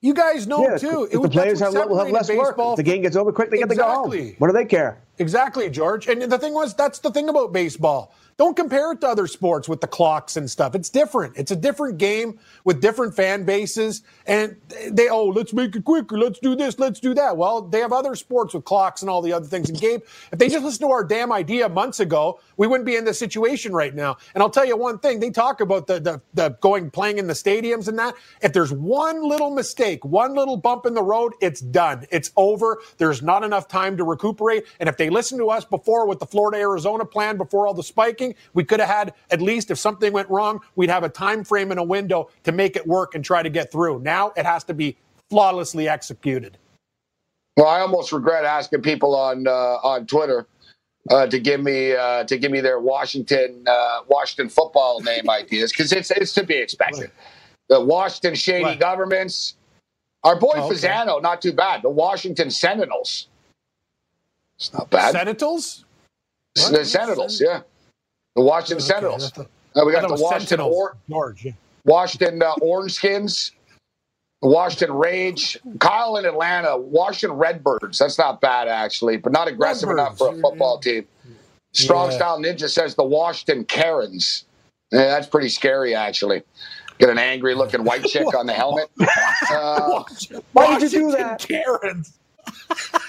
You 0.00 0.14
guys 0.14 0.48
know 0.48 0.62
yeah, 0.68 0.76
too. 0.78 1.08
If 1.12 1.22
the 1.22 1.28
players 1.28 1.60
have, 1.60 1.74
will 1.74 1.96
have 1.96 2.10
less 2.10 2.28
work. 2.28 2.56
If 2.58 2.76
the 2.76 2.82
game 2.82 3.02
gets 3.02 3.14
over 3.14 3.30
quick, 3.30 3.50
they 3.50 3.60
exactly. 3.60 3.76
get 3.76 3.84
to 3.84 4.18
go 4.18 4.24
home. 4.24 4.34
What 4.38 4.48
do 4.48 4.52
they 4.52 4.64
care? 4.64 5.00
Exactly, 5.18 5.70
George. 5.70 6.08
And 6.08 6.22
the 6.22 6.38
thing 6.38 6.54
was, 6.54 6.74
that's 6.74 6.98
the 6.98 7.12
thing 7.12 7.28
about 7.28 7.52
baseball. 7.52 8.12
Don't 8.36 8.56
compare 8.56 8.92
it 8.92 9.00
to 9.02 9.08
other 9.08 9.26
sports 9.26 9.68
with 9.68 9.80
the 9.80 9.86
clocks 9.86 10.36
and 10.36 10.50
stuff. 10.50 10.74
It's 10.74 10.90
different. 10.90 11.36
It's 11.36 11.50
a 11.50 11.56
different 11.56 11.98
game 11.98 12.38
with 12.64 12.80
different 12.80 13.14
fan 13.14 13.44
bases. 13.44 14.02
And 14.26 14.56
they, 14.90 15.08
oh, 15.08 15.26
let's 15.26 15.52
make 15.52 15.76
it 15.76 15.84
quicker. 15.84 16.18
Let's 16.18 16.38
do 16.38 16.56
this. 16.56 16.78
Let's 16.78 17.00
do 17.00 17.14
that. 17.14 17.36
Well, 17.36 17.62
they 17.62 17.80
have 17.80 17.92
other 17.92 18.14
sports 18.14 18.54
with 18.54 18.64
clocks 18.64 19.02
and 19.02 19.10
all 19.10 19.22
the 19.22 19.32
other 19.32 19.46
things. 19.46 19.68
And 19.68 19.78
Gabe, 19.78 20.00
if 20.32 20.38
they 20.38 20.48
just 20.48 20.64
listened 20.64 20.88
to 20.88 20.92
our 20.92 21.04
damn 21.04 21.32
idea 21.32 21.68
months 21.68 22.00
ago, 22.00 22.40
we 22.56 22.66
wouldn't 22.66 22.86
be 22.86 22.96
in 22.96 23.04
this 23.04 23.18
situation 23.18 23.72
right 23.72 23.94
now. 23.94 24.16
And 24.34 24.42
I'll 24.42 24.50
tell 24.50 24.64
you 24.64 24.76
one 24.76 24.98
thing. 24.98 25.20
They 25.20 25.30
talk 25.30 25.60
about 25.60 25.86
the, 25.86 26.00
the, 26.00 26.20
the 26.34 26.50
going, 26.60 26.90
playing 26.90 27.18
in 27.18 27.26
the 27.26 27.34
stadiums 27.34 27.88
and 27.88 27.98
that. 27.98 28.14
If 28.40 28.52
there's 28.52 28.72
one 28.72 29.22
little 29.22 29.50
mistake, 29.50 30.04
one 30.04 30.34
little 30.34 30.56
bump 30.56 30.86
in 30.86 30.94
the 30.94 31.02
road, 31.02 31.34
it's 31.40 31.60
done. 31.60 32.06
It's 32.10 32.30
over. 32.36 32.78
There's 32.98 33.22
not 33.22 33.44
enough 33.44 33.68
time 33.68 33.96
to 33.98 34.04
recuperate. 34.04 34.64
And 34.80 34.88
if 34.88 34.96
they 34.96 35.10
listen 35.10 35.38
to 35.38 35.50
us 35.50 35.64
before 35.64 36.06
with 36.06 36.18
the 36.18 36.26
Florida 36.26 36.58
Arizona 36.58 37.04
plan, 37.04 37.36
before 37.36 37.66
all 37.66 37.74
the 37.74 37.82
spiking, 37.82 38.31
we 38.54 38.64
could 38.64 38.80
have 38.80 38.88
had 38.88 39.14
at 39.30 39.40
least 39.40 39.70
if 39.70 39.78
something 39.78 40.12
went 40.12 40.28
wrong, 40.30 40.60
we'd 40.76 40.90
have 40.90 41.04
a 41.04 41.08
time 41.08 41.44
frame 41.44 41.70
and 41.70 41.80
a 41.80 41.84
window 41.84 42.30
to 42.44 42.52
make 42.52 42.76
it 42.76 42.86
work 42.86 43.14
and 43.14 43.24
try 43.24 43.42
to 43.42 43.50
get 43.50 43.72
through. 43.72 44.00
Now 44.00 44.32
it 44.36 44.44
has 44.44 44.64
to 44.64 44.74
be 44.74 44.96
flawlessly 45.30 45.88
executed. 45.88 46.58
Well, 47.56 47.66
I 47.66 47.80
almost 47.80 48.12
regret 48.12 48.44
asking 48.44 48.82
people 48.82 49.14
on 49.14 49.46
uh, 49.46 49.50
on 49.50 50.06
Twitter 50.06 50.46
uh, 51.10 51.26
to 51.26 51.38
give 51.38 51.60
me 51.60 51.92
uh, 51.92 52.24
to 52.24 52.38
give 52.38 52.50
me 52.50 52.60
their 52.60 52.80
Washington 52.80 53.64
uh, 53.66 54.00
Washington 54.08 54.48
football 54.48 55.00
name 55.00 55.28
ideas 55.30 55.72
because 55.72 55.92
it's 55.92 56.10
it's 56.10 56.32
to 56.34 56.44
be 56.44 56.56
expected. 56.56 57.10
The 57.68 57.80
Washington 57.80 58.34
shady 58.34 58.64
what? 58.64 58.80
governments. 58.80 59.54
Our 60.24 60.36
boy 60.36 60.52
oh, 60.54 60.66
okay. 60.68 60.76
Fasano, 60.76 61.20
not 61.20 61.42
too 61.42 61.52
bad. 61.52 61.82
The 61.82 61.90
Washington 61.90 62.50
Sentinels. 62.50 63.28
It's 64.56 64.72
not 64.72 64.88
bad. 64.88 65.12
Sentinels? 65.12 65.84
The 66.54 66.84
Sentinels, 66.84 67.40
yeah. 67.40 67.62
The 68.34 68.42
Washington 68.42 68.78
okay, 68.78 68.86
Sentinels. 68.86 69.32
The, 69.32 69.42
uh, 69.76 69.84
we 69.84 69.92
got 69.92 70.08
the 70.08 70.22
Washington 70.22 70.60
or, 70.60 70.96
George, 71.08 71.44
yeah. 71.44 71.52
Washington 71.84 72.42
uh, 72.42 72.52
Orange 72.60 72.92
Skins, 72.92 73.52
Washington 74.40 74.96
Rage, 74.96 75.58
Kyle 75.78 76.16
in 76.16 76.24
Atlanta, 76.24 76.76
Washington 76.76 77.36
Redbirds. 77.38 77.98
That's 77.98 78.18
not 78.18 78.40
bad 78.40 78.68
actually, 78.68 79.16
but 79.16 79.32
not 79.32 79.48
aggressive 79.48 79.88
Redbirds. 79.88 80.08
enough 80.08 80.18
for 80.18 80.36
a 80.36 80.40
football 80.40 80.78
team. 80.78 81.06
Strong 81.72 82.10
yeah. 82.10 82.16
Style 82.16 82.38
Ninja 82.38 82.68
says 82.68 82.94
the 82.94 83.04
Washington 83.04 83.64
Karens. 83.64 84.44
Yeah, 84.90 85.06
that's 85.08 85.26
pretty 85.26 85.48
scary 85.48 85.94
actually. 85.94 86.42
Get 86.98 87.08
an 87.08 87.18
angry 87.18 87.54
looking 87.54 87.84
white 87.84 88.04
chick 88.04 88.34
on 88.36 88.46
the 88.46 88.52
helmet. 88.52 88.90
Uh, 89.50 90.04
Why 90.52 90.78
did 90.78 90.92
you 90.92 91.00
do 91.00 91.10
that? 91.12 91.40
Karens. 91.40 92.18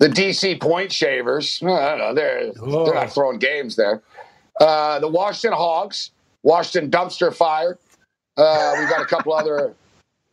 the 0.00 0.08
DC 0.08 0.60
Point 0.60 0.90
Shavers. 0.90 1.62
I 1.62 1.96
don't. 1.96 2.14
They're, 2.16 2.52
they're 2.52 2.94
not 2.94 3.12
throwing 3.12 3.38
games 3.38 3.76
there. 3.76 4.02
Uh, 4.58 4.98
the 4.98 5.08
Washington 5.08 5.56
Hogs, 5.56 6.10
Washington 6.42 6.90
Dumpster 6.90 7.32
Fire. 7.32 7.78
Uh, 8.36 8.74
we've 8.78 8.88
got 8.88 9.02
a 9.02 9.06
couple 9.06 9.32
other. 9.32 9.74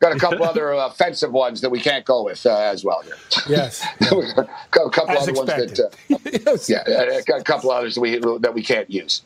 Got 0.00 0.14
a 0.14 0.18
couple 0.20 0.44
other 0.44 0.70
offensive 0.70 1.32
ones 1.32 1.60
that 1.60 1.70
we 1.70 1.80
can't 1.80 2.04
go 2.04 2.22
with 2.22 2.46
uh, 2.46 2.56
as 2.56 2.84
well 2.84 3.02
here. 3.02 3.16
Yes, 3.48 3.84
got 4.00 4.86
a 4.86 4.90
couple 4.90 5.10
as 5.10 5.28
other 5.28 5.32
expected. 5.32 5.78
ones 6.08 6.22
that. 6.22 6.46
Uh, 6.46 6.52
yes. 6.52 6.70
Yeah, 6.70 7.20
got 7.26 7.40
a 7.40 7.44
couple 7.44 7.72
others 7.72 7.96
that 7.96 8.00
we 8.00 8.18
that 8.18 8.54
we 8.54 8.62
can't 8.62 8.88
use. 8.88 9.22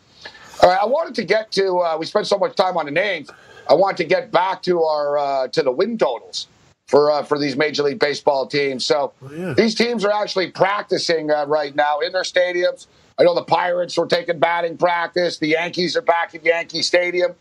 All 0.62 0.70
right, 0.70 0.78
I 0.80 0.86
wanted 0.86 1.14
to 1.16 1.24
get 1.24 1.52
to. 1.52 1.78
Uh, 1.78 1.96
we 1.98 2.06
spent 2.06 2.26
so 2.26 2.38
much 2.38 2.56
time 2.56 2.78
on 2.78 2.86
the 2.86 2.90
names. 2.90 3.30
I 3.68 3.74
want 3.74 3.98
to 3.98 4.04
get 4.04 4.32
back 4.32 4.62
to 4.62 4.82
our 4.82 5.18
uh, 5.18 5.48
to 5.48 5.62
the 5.62 5.70
win 5.70 5.98
totals 5.98 6.48
for 6.92 7.10
uh, 7.10 7.22
for 7.22 7.38
these 7.38 7.56
Major 7.56 7.84
League 7.84 7.98
Baseball 7.98 8.46
teams. 8.46 8.84
So 8.84 9.14
oh, 9.22 9.32
yeah. 9.32 9.54
these 9.54 9.74
teams 9.74 10.04
are 10.04 10.12
actually 10.12 10.50
practicing 10.50 11.30
uh, 11.30 11.46
right 11.46 11.74
now 11.74 12.00
in 12.00 12.12
their 12.12 12.22
stadiums. 12.22 12.86
I 13.18 13.24
know 13.24 13.34
the 13.34 13.44
Pirates 13.44 13.96
are 13.96 14.04
taking 14.04 14.38
batting 14.38 14.76
practice. 14.76 15.38
The 15.38 15.48
Yankees 15.48 15.96
are 15.96 16.02
back 16.02 16.34
at 16.34 16.44
Yankee 16.44 16.82
Stadium 16.82 17.34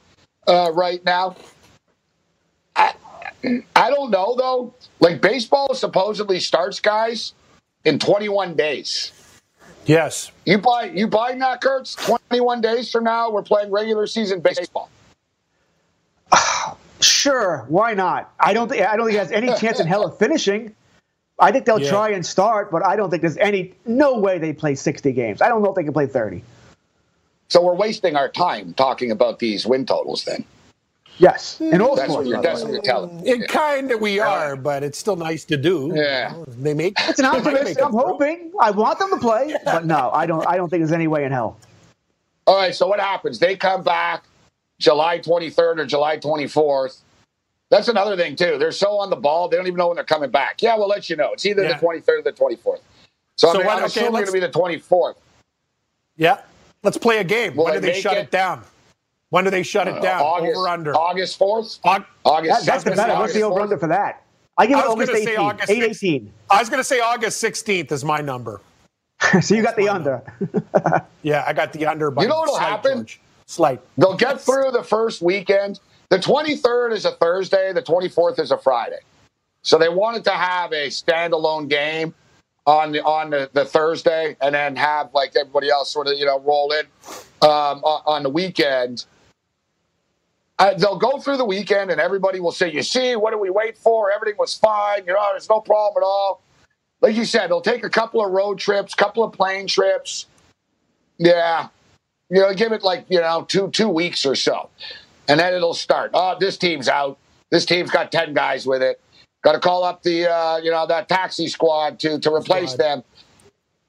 uh, 0.48 0.72
right 0.74 1.04
now. 1.04 1.36
I 2.78 2.94
I 3.76 3.90
don't 3.90 4.10
know 4.10 4.36
though. 4.38 4.74
Like 5.02 5.20
baseball 5.20 5.74
supposedly 5.74 6.40
starts 6.40 6.80
guys 6.80 7.34
in 7.84 8.00
21 8.00 8.56
days. 8.56 9.12
Yes. 9.86 10.32
You 10.46 10.60
buy 10.60 10.86
you 10.96 11.10
buying 11.10 11.40
that, 11.40 11.60
Kurtz? 11.60 11.96
21 11.96 12.62
days 12.62 12.90
from 12.90 13.04
now, 13.04 13.30
we're 13.30 13.44
playing 13.44 13.70
regular 13.70 14.08
season 14.08 14.40
baseball. 14.40 14.90
Sure, 17.22 17.66
why 17.68 17.94
not? 17.94 18.34
I 18.40 18.52
don't 18.52 18.68
think 18.68 18.82
I 18.82 18.98
don't 18.98 19.06
think 19.06 19.16
it 19.16 19.20
has 19.20 19.32
any 19.32 19.54
chance 19.60 19.80
in 19.80 19.86
hell 19.86 20.04
of 20.04 20.18
finishing. 20.18 20.74
I 21.38 21.52
think 21.52 21.66
they'll 21.66 21.80
yeah. 21.80 21.88
try 21.88 22.10
and 22.10 22.26
start, 22.26 22.72
but 22.72 22.84
I 22.84 22.96
don't 22.96 23.12
think 23.12 23.22
there's 23.22 23.38
any 23.38 23.76
no 23.86 24.18
way 24.18 24.40
they 24.40 24.54
play 24.54 24.74
60 24.74 25.12
games. 25.12 25.40
I 25.40 25.48
don't 25.48 25.62
know 25.62 25.70
if 25.70 25.76
they 25.76 25.84
can 25.84 25.94
play 25.94 26.08
30. 26.08 26.44
So 27.50 27.62
we're 27.62 27.76
wasting 27.76 28.16
our 28.16 28.28
time 28.28 28.74
talking 28.74 29.12
about 29.12 29.38
these 29.38 29.68
win 29.68 29.86
totals 29.86 30.26
then. 30.26 30.44
Yes, 31.20 31.62
in 31.62 31.80
all 31.80 31.96
that's 31.96 32.12
sports. 32.12 32.26
What 32.26 32.34
you're, 32.34 32.42
that's 32.42 32.64
what 32.64 32.72
you're 32.72 32.82
telling. 32.82 33.20
Mm, 33.20 33.28
it 33.28 33.48
kind 33.48 33.92
of 33.92 34.02
we 34.02 34.20
are, 34.20 34.56
but 34.56 34.82
it's 34.82 34.98
still 34.98 35.16
nice 35.16 35.46
to 35.46 35.58
do. 35.58 35.92
Yeah, 35.94 36.34
they 36.48 36.74
make. 36.74 36.96
It's 37.02 37.20
an 37.20 37.26
optimistic. 37.26 37.84
I'm 37.84 37.94
hoping. 37.94 38.52
I 38.60 38.72
want 38.72 38.98
them 38.98 39.12
to 39.12 39.18
play, 39.18 39.56
but 39.64 39.86
no, 39.86 40.10
I 40.12 40.26
don't. 40.26 40.44
I 40.48 40.58
don't 40.58 40.70
think 40.70 40.82
there's 40.82 40.92
any 40.92 41.08
way 41.08 41.24
in 41.24 41.32
hell. 41.32 41.60
All 42.48 42.56
right. 42.56 42.74
So 42.74 42.88
what 42.88 43.00
happens? 43.00 43.38
They 43.38 43.56
come 43.56 43.84
back 43.84 44.24
July 44.80 45.20
23rd 45.20 45.82
or 45.82 45.86
July 45.86 46.18
24th. 46.18 46.98
That's 47.72 47.88
another 47.88 48.18
thing 48.18 48.36
too. 48.36 48.58
They're 48.60 48.74
so 48.74 49.00
on 49.00 49.10
the 49.10 49.16
ball, 49.16 49.48
they 49.48 49.56
don't 49.56 49.66
even 49.66 49.78
know 49.78 49.88
when 49.88 49.96
they're 49.96 50.04
coming 50.04 50.30
back. 50.30 50.62
Yeah, 50.62 50.76
we'll 50.76 50.90
let 50.90 51.10
you 51.10 51.16
know. 51.16 51.32
It's 51.32 51.46
either 51.46 51.64
yeah. 51.64 51.80
the 51.80 51.86
23rd 51.86 52.20
or 52.20 52.22
the 52.22 52.34
24th. 52.34 52.82
So, 53.38 53.48
so 53.48 53.50
I 53.50 53.58
mean, 53.58 53.66
what, 53.66 53.78
I'm 53.78 53.84
okay, 53.86 53.86
assuming 53.86 54.12
going 54.12 54.26
to 54.26 54.32
be 54.34 54.40
the 54.42 54.50
24th. 54.50 55.16
Yeah, 56.18 56.42
let's 56.84 56.98
play 56.98 57.20
a 57.20 57.24
game. 57.24 57.56
Will 57.56 57.64
when 57.64 57.76
do 57.76 57.80
they 57.80 58.00
shut 58.00 58.18
it? 58.18 58.26
it? 58.26 58.32
down? 58.32 58.62
When 59.30 59.46
do 59.46 59.50
they 59.50 59.64
shut 59.64 59.88
uh, 59.88 59.96
it 59.96 60.02
down? 60.02 60.22
August, 60.22 60.58
over 60.58 60.68
under 60.68 60.94
August 60.94 61.40
4th. 61.40 61.80
August. 62.26 62.66
That, 62.66 62.66
that's 62.66 62.84
the 62.84 62.92
better. 62.92 63.14
What's 63.14 63.34
the 63.34 63.44
over 63.44 63.62
under 63.62 63.78
for 63.78 63.88
that? 63.88 64.22
I 64.58 64.68
give 64.68 64.78
it 64.78 64.86
August 64.86 65.14
18. 65.14 65.38
August 65.38 65.70
8 65.72 65.84
18. 65.84 66.34
I 66.50 66.60
was 66.60 66.70
going 66.70 66.82
to 66.82 66.84
say 66.84 67.00
August 67.00 67.42
16th 67.42 67.94
is 67.94 68.04
my 68.04 68.20
number. 68.20 68.60
so 69.42 69.56
you 69.56 69.64
got 69.64 69.78
the 69.78 69.88
under. 69.88 70.22
yeah, 71.24 71.46
I 71.48 71.54
got 71.54 71.72
the 71.72 71.86
under. 71.86 72.14
you 72.20 72.28
know 72.28 72.40
what'll 72.40 72.58
happen? 72.58 72.98
George. 72.98 73.22
Slight. 73.46 73.80
They'll 73.98 74.18
get 74.18 74.42
through 74.42 74.72
the 74.72 74.84
first 74.84 75.22
weekend. 75.22 75.80
The 76.12 76.18
23rd 76.18 76.92
is 76.92 77.06
a 77.06 77.12
Thursday. 77.12 77.72
The 77.72 77.82
24th 77.82 78.38
is 78.38 78.52
a 78.52 78.58
Friday. 78.58 79.00
So 79.62 79.78
they 79.78 79.88
wanted 79.88 80.26
to 80.26 80.32
have 80.32 80.74
a 80.74 80.88
standalone 80.88 81.70
game 81.70 82.14
on 82.68 82.92
the 82.92 83.02
on 83.02 83.30
the, 83.30 83.50
the 83.54 83.64
Thursday, 83.64 84.36
and 84.42 84.54
then 84.54 84.76
have 84.76 85.14
like 85.14 85.38
everybody 85.38 85.70
else 85.70 85.90
sort 85.90 86.08
of 86.08 86.20
you 86.20 86.26
know 86.26 86.38
roll 86.42 86.74
in 86.74 86.86
um, 87.42 87.82
on 87.84 88.24
the 88.24 88.30
weekend. 88.30 89.06
Uh, 90.60 90.74
they'll 90.74 90.98
go 90.98 91.18
through 91.18 91.38
the 91.38 91.46
weekend, 91.46 91.92
and 91.92 92.02
everybody 92.02 92.42
will 92.42 92.52
say, 92.52 92.70
"You 92.70 92.84
see, 92.84 93.16
what 93.16 93.32
do 93.32 93.40
we 93.40 93.50
wait 93.50 93.78
for? 93.78 94.12
Everything 94.12 94.38
was 94.38 94.54
fine. 94.54 95.06
You 95.08 95.14
know, 95.14 95.28
there's 95.32 95.50
no 95.50 95.62
problem 95.62 96.04
at 96.04 96.06
all." 96.06 96.42
Like 97.00 97.16
you 97.16 97.24
said, 97.24 97.50
they'll 97.50 97.62
take 97.62 97.86
a 97.86 97.90
couple 97.90 98.24
of 98.24 98.32
road 98.34 98.60
trips, 98.60 98.94
couple 98.94 99.24
of 99.24 99.32
plane 99.32 99.66
trips. 99.66 100.26
Yeah, 101.18 101.70
you 102.30 102.42
know, 102.42 102.54
give 102.54 102.74
it 102.74 102.84
like 102.84 103.06
you 103.08 103.22
know 103.22 103.46
two 103.48 103.70
two 103.70 103.88
weeks 103.88 104.26
or 104.26 104.36
so, 104.36 104.70
and 105.28 105.40
then 105.40 105.54
it'll 105.54 105.74
start. 105.74 106.12
Oh, 106.14 106.36
this 106.40 106.58
team's 106.58 106.88
out. 106.88 107.18
This 107.50 107.66
team's 107.66 107.92
got 107.92 108.12
ten 108.12 108.34
guys 108.34 108.66
with 108.66 108.82
it. 108.82 109.02
Got 109.44 109.54
to 109.54 109.60
call 109.60 109.84
up 109.84 110.04
the 110.04 110.32
uh, 110.32 110.58
you 110.58 110.72
know 110.72 110.86
that 110.88 111.10
taxi 111.10 111.48
squad 111.48 112.00
to 112.00 112.20
to 112.20 112.34
replace 112.34 112.74
them. 112.76 113.04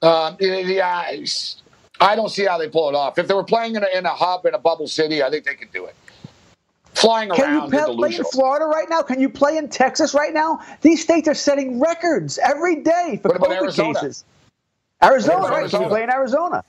Um, 0.01 0.35
yeah, 0.39 1.11
I 2.01 2.15
don't 2.15 2.29
see 2.29 2.45
how 2.45 2.57
they 2.57 2.67
pull 2.67 2.89
it 2.89 2.95
off. 2.95 3.17
If 3.17 3.27
they 3.27 3.33
were 3.33 3.43
playing 3.43 3.75
in 3.75 3.83
a, 3.83 3.97
in 3.97 4.05
a 4.05 4.09
hub 4.09 4.45
in 4.45 4.53
a 4.53 4.59
bubble 4.59 4.87
city, 4.87 5.23
I 5.23 5.29
think 5.29 5.45
they 5.45 5.55
could 5.55 5.71
do 5.71 5.85
it. 5.85 5.95
Flying 6.95 7.29
Can 7.29 7.43
around 7.43 7.73
you 7.73 7.79
play, 7.79 7.95
play 7.95 8.15
in 8.17 8.23
Florida 8.25 8.65
right 8.65 8.87
now? 8.89 9.01
Can 9.01 9.19
you 9.19 9.29
play 9.29 9.57
in 9.57 9.67
Texas 9.67 10.13
right 10.13 10.33
now? 10.33 10.59
These 10.81 11.01
states 11.01 11.27
are 11.27 11.33
setting 11.33 11.79
records 11.79 12.37
every 12.37 12.77
day 12.77 13.19
for 13.21 13.29
COVID 13.29 13.55
Arizona? 13.55 13.93
cases. 13.93 14.25
Arizona, 15.03 15.47
right? 15.47 15.61
Arizona. 15.61 15.87
play 15.87 16.03
in 16.03 16.09
Arizona. 16.11 16.63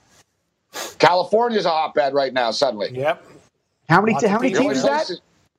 California's 0.98 1.66
a 1.66 1.70
hotbed 1.70 2.14
right 2.14 2.32
now. 2.32 2.50
Suddenly. 2.50 2.90
Yep. 2.92 3.24
How 3.94 4.00
many? 4.00 4.18
T- 4.18 4.26
how 4.26 4.40
many 4.40 4.52
teams 4.52 4.78
is 4.78 4.82
that? 4.82 5.08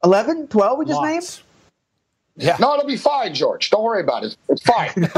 11, 0.04 0.48
12 0.50 0.80
We 0.80 0.86
just 0.86 0.98
Lots. 0.98 1.08
named. 1.08 1.42
Yeah. 2.36 2.58
No, 2.60 2.74
it'll 2.74 2.86
be 2.86 2.98
fine, 2.98 3.34
George. 3.34 3.70
Don't 3.70 3.82
worry 3.82 4.02
about 4.02 4.26
it. 4.26 4.36
It's 4.50 4.62
fine. 4.62 5.10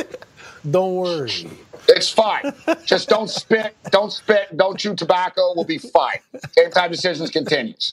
don't 0.70 0.94
worry. 0.94 1.50
It's 1.88 2.08
fine. 2.08 2.54
Just 2.86 3.10
don't 3.10 3.28
spit, 3.28 3.76
don't 3.90 4.10
spit, 4.10 4.56
don't 4.56 4.78
chew 4.78 4.94
tobacco. 4.94 5.52
We'll 5.54 5.66
be 5.66 5.76
fine. 5.76 6.20
Game 6.56 6.70
time 6.70 6.90
decisions 6.90 7.30
continues. 7.30 7.92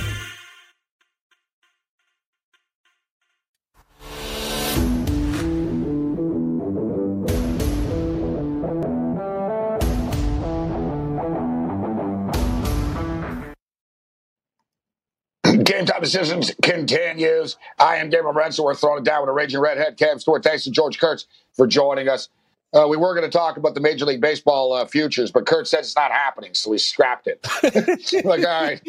Game 15.71 15.85
time 15.85 16.01
decisions 16.01 16.51
continues. 16.61 17.55
I 17.79 17.95
am 17.95 18.09
Gabe 18.09 18.23
Morency. 18.23 18.61
We're 18.61 18.75
throwing 18.75 19.03
it 19.03 19.05
down 19.05 19.21
with 19.21 19.29
a 19.29 19.31
raging 19.31 19.61
redhead. 19.61 19.97
Cam 19.97 20.19
Stewart. 20.19 20.43
Thanks 20.43 20.65
to 20.65 20.71
George 20.71 20.99
Kurtz 20.99 21.27
for 21.53 21.65
joining 21.65 22.09
us. 22.09 22.27
Uh, 22.73 22.87
we 22.89 22.97
were 22.97 23.15
going 23.15 23.29
to 23.29 23.31
talk 23.31 23.55
about 23.55 23.73
the 23.73 23.79
Major 23.79 24.03
League 24.03 24.19
Baseball 24.19 24.73
uh, 24.73 24.85
futures, 24.85 25.31
but 25.31 25.45
Kurt 25.45 25.69
said 25.69 25.79
it's 25.79 25.95
not 25.95 26.11
happening, 26.11 26.53
so 26.55 26.71
we 26.71 26.77
scrapped 26.77 27.25
it. 27.27 27.39
like, 28.25 28.45
all 28.45 28.63
right, 28.63 28.81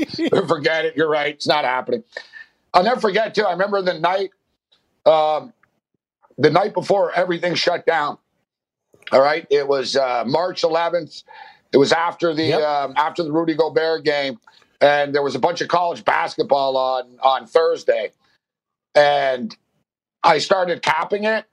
forget 0.48 0.84
it. 0.84 0.96
You're 0.96 1.08
right. 1.08 1.32
It's 1.32 1.46
not 1.46 1.64
happening. 1.64 2.02
I'll 2.74 2.82
never 2.82 3.00
forget, 3.00 3.32
too. 3.32 3.44
I 3.44 3.52
remember 3.52 3.80
the 3.82 4.00
night, 4.00 4.30
um, 5.06 5.52
the 6.36 6.50
night 6.50 6.74
before 6.74 7.12
everything 7.12 7.54
shut 7.54 7.86
down. 7.86 8.18
All 9.12 9.20
right, 9.22 9.46
it 9.50 9.68
was 9.68 9.94
uh, 9.94 10.24
March 10.26 10.62
11th. 10.62 11.22
It 11.72 11.76
was 11.76 11.92
after 11.92 12.34
the 12.34 12.44
yep. 12.44 12.62
um, 12.62 12.94
after 12.96 13.22
the 13.22 13.30
Rudy 13.30 13.54
Gobert 13.54 14.04
game 14.04 14.40
and 14.82 15.14
there 15.14 15.22
was 15.22 15.36
a 15.36 15.40
bunch 15.40 15.62
of 15.62 15.68
college 15.68 16.04
basketball 16.04 16.76
on 16.76 17.18
on 17.22 17.46
Thursday, 17.46 18.12
and 18.94 19.56
I 20.24 20.38
started 20.38 20.82
capping 20.82 21.24
it, 21.24 21.46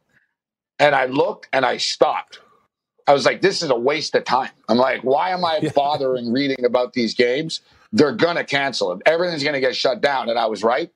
and 0.80 0.96
I 0.96 1.06
looked 1.06 1.50
and 1.54 1.66
I 1.66 1.78
stopped. 1.78 2.42
I 3.08 3.14
was 3.14 3.26
like, 3.26 3.42
"This 3.42 3.64
is 3.64 3.70
a 3.72 3.76
waste 3.80 4.16
of 4.16 4.26
time." 4.26 4.52
I'm 4.70 4.78
like, 4.78 5.02
"Why 5.04 5.32
am 5.32 5.46
I 5.46 5.72
bothering 5.76 6.34
reading 6.34 6.66
about 6.66 6.94
these 6.94 7.16
games? 7.16 7.62
They're 7.94 8.14
gonna 8.14 8.46
cancel 8.46 8.94
it. 8.94 9.02
Everything's 9.06 9.44
gonna 9.44 9.62
get 9.62 9.76
shut 9.76 10.02
down." 10.02 10.30
And 10.30 10.40
I 10.40 10.48
was 10.48 10.64
right. 10.64 10.92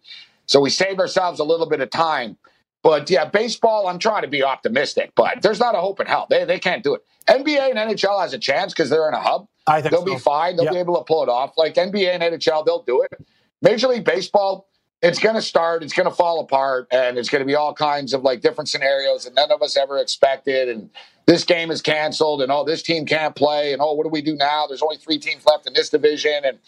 So 0.47 0.61
we 0.61 0.69
saved 0.71 0.99
ourselves 0.99 1.39
a 1.39 1.45
little 1.45 1.67
bit 1.67 1.81
of 1.81 1.89
time. 1.91 2.37
But 2.83 3.09
yeah, 3.09 3.25
baseball, 3.25 3.87
I'm 3.87 3.99
trying 3.99 4.23
to 4.23 4.29
be 4.29 4.43
optimistic, 4.43 5.13
but 5.15 5.41
there's 5.41 5.59
not 5.59 5.75
a 5.75 5.79
hope 5.79 6.01
in 6.01 6.07
hell. 6.07 6.27
They, 6.29 6.45
they 6.45 6.59
can't 6.59 6.83
do 6.83 6.95
it. 6.95 7.03
NBA 7.27 7.71
and 7.71 7.79
NHL 7.79 8.21
has 8.21 8.33
a 8.33 8.39
chance 8.39 8.73
because 8.73 8.89
they're 8.89 9.07
in 9.07 9.13
a 9.15 9.21
hub. 9.21 9.47
I 9.65 9.81
think 9.81 9.91
they'll 9.91 10.05
so. 10.05 10.13
be 10.13 10.19
fine. 10.19 10.55
They'll 10.55 10.65
yep. 10.65 10.73
be 10.73 10.79
able 10.79 10.97
to 10.97 11.03
pull 11.03 11.23
it 11.23 11.29
off. 11.29 11.53
Like 11.57 11.75
NBA 11.75 12.13
and 12.13 12.23
NHL, 12.23 12.65
they'll 12.65 12.83
do 12.83 13.01
it. 13.01 13.25
Major 13.61 13.87
League 13.87 14.03
Baseball, 14.03 14.67
it's 15.01 15.19
going 15.19 15.35
to 15.35 15.41
start. 15.41 15.83
It's 15.83 15.93
going 15.93 16.09
to 16.09 16.15
fall 16.15 16.41
apart, 16.41 16.87
and 16.91 17.17
it's 17.17 17.29
going 17.29 17.41
to 17.41 17.45
be 17.45 17.55
all 17.55 17.73
kinds 17.73 18.13
of 18.13 18.23
like 18.23 18.41
different 18.41 18.69
scenarios 18.69 19.23
that 19.23 19.33
none 19.35 19.51
of 19.51 19.61
us 19.61 19.77
ever 19.77 19.97
expected. 19.99 20.69
And 20.69 20.89
this 21.25 21.45
game 21.45 21.71
is 21.71 21.81
canceled, 21.81 22.41
and 22.41 22.51
oh, 22.51 22.65
this 22.65 22.83
team 22.83 23.05
can't 23.05 23.35
play, 23.35 23.71
and 23.71 23.81
oh, 23.81 23.93
what 23.93 24.03
do 24.03 24.09
we 24.09 24.21
do 24.21 24.35
now? 24.35 24.65
There's 24.67 24.81
only 24.81 24.97
three 24.97 25.17
teams 25.17 25.45
left 25.45 25.65
in 25.65 25.73
this 25.73 25.89
division, 25.89 26.41
and 26.43 26.59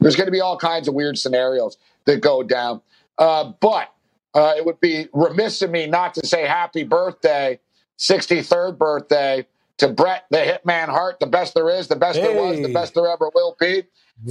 there's 0.00 0.16
going 0.16 0.26
to 0.26 0.32
be 0.32 0.40
all 0.40 0.56
kinds 0.56 0.86
of 0.86 0.94
weird 0.94 1.18
scenarios 1.18 1.76
that 2.04 2.20
go 2.20 2.42
down. 2.42 2.80
Uh, 3.18 3.52
but 3.60 3.92
uh, 4.34 4.54
it 4.56 4.64
would 4.64 4.80
be 4.80 5.08
remiss 5.12 5.62
of 5.62 5.70
me 5.70 5.86
not 5.86 6.14
to 6.14 6.26
say 6.26 6.46
happy 6.46 6.84
birthday, 6.84 7.58
63rd 7.98 8.78
birthday 8.78 9.46
to 9.78 9.88
Bret 9.88 10.24
the 10.30 10.38
Hitman 10.38 10.88
Hart, 10.88 11.20
the 11.20 11.26
best 11.26 11.54
there 11.54 11.68
is, 11.68 11.88
the 11.88 11.96
best 11.96 12.18
hey. 12.18 12.26
there 12.26 12.42
was, 12.42 12.60
the 12.60 12.72
best 12.72 12.94
there 12.94 13.08
ever 13.08 13.30
will 13.34 13.56
be. 13.58 13.84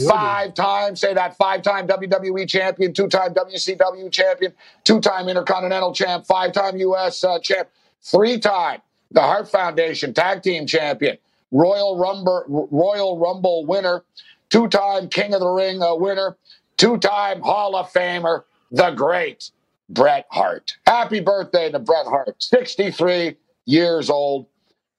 Five 0.07 0.53
time, 0.53 0.95
say 0.95 1.13
that 1.13 1.35
five 1.35 1.61
time 1.61 1.87
WWE 1.87 2.47
champion, 2.47 2.93
two 2.93 3.07
time 3.09 3.33
WCW 3.33 4.09
champion, 4.11 4.53
two 4.85 5.01
time 5.01 5.27
Intercontinental 5.27 5.93
champ, 5.93 6.25
five 6.25 6.53
time 6.53 6.77
US 6.77 7.23
uh, 7.23 7.37
champ, 7.39 7.67
three 8.01 8.39
time 8.39 8.81
the 9.11 9.21
Hart 9.21 9.49
Foundation 9.49 10.13
tag 10.13 10.41
team 10.41 10.65
champion, 10.65 11.17
Royal 11.51 11.97
Rumble, 11.97 12.67
Royal 12.71 13.19
Rumble 13.19 13.65
winner, 13.65 14.03
two 14.49 14.67
time 14.69 15.09
King 15.09 15.33
of 15.33 15.41
the 15.41 15.49
Ring 15.49 15.81
uh, 15.83 15.95
winner, 15.95 16.37
two 16.77 16.97
time 16.97 17.41
Hall 17.41 17.75
of 17.75 17.91
Famer, 17.91 18.43
the 18.71 18.91
great 18.91 19.51
Bret 19.89 20.25
Hart. 20.31 20.77
Happy 20.87 21.19
birthday 21.19 21.69
to 21.71 21.79
Bret 21.79 22.07
Hart, 22.07 22.41
63 22.41 23.35
years 23.65 24.09
old 24.09 24.47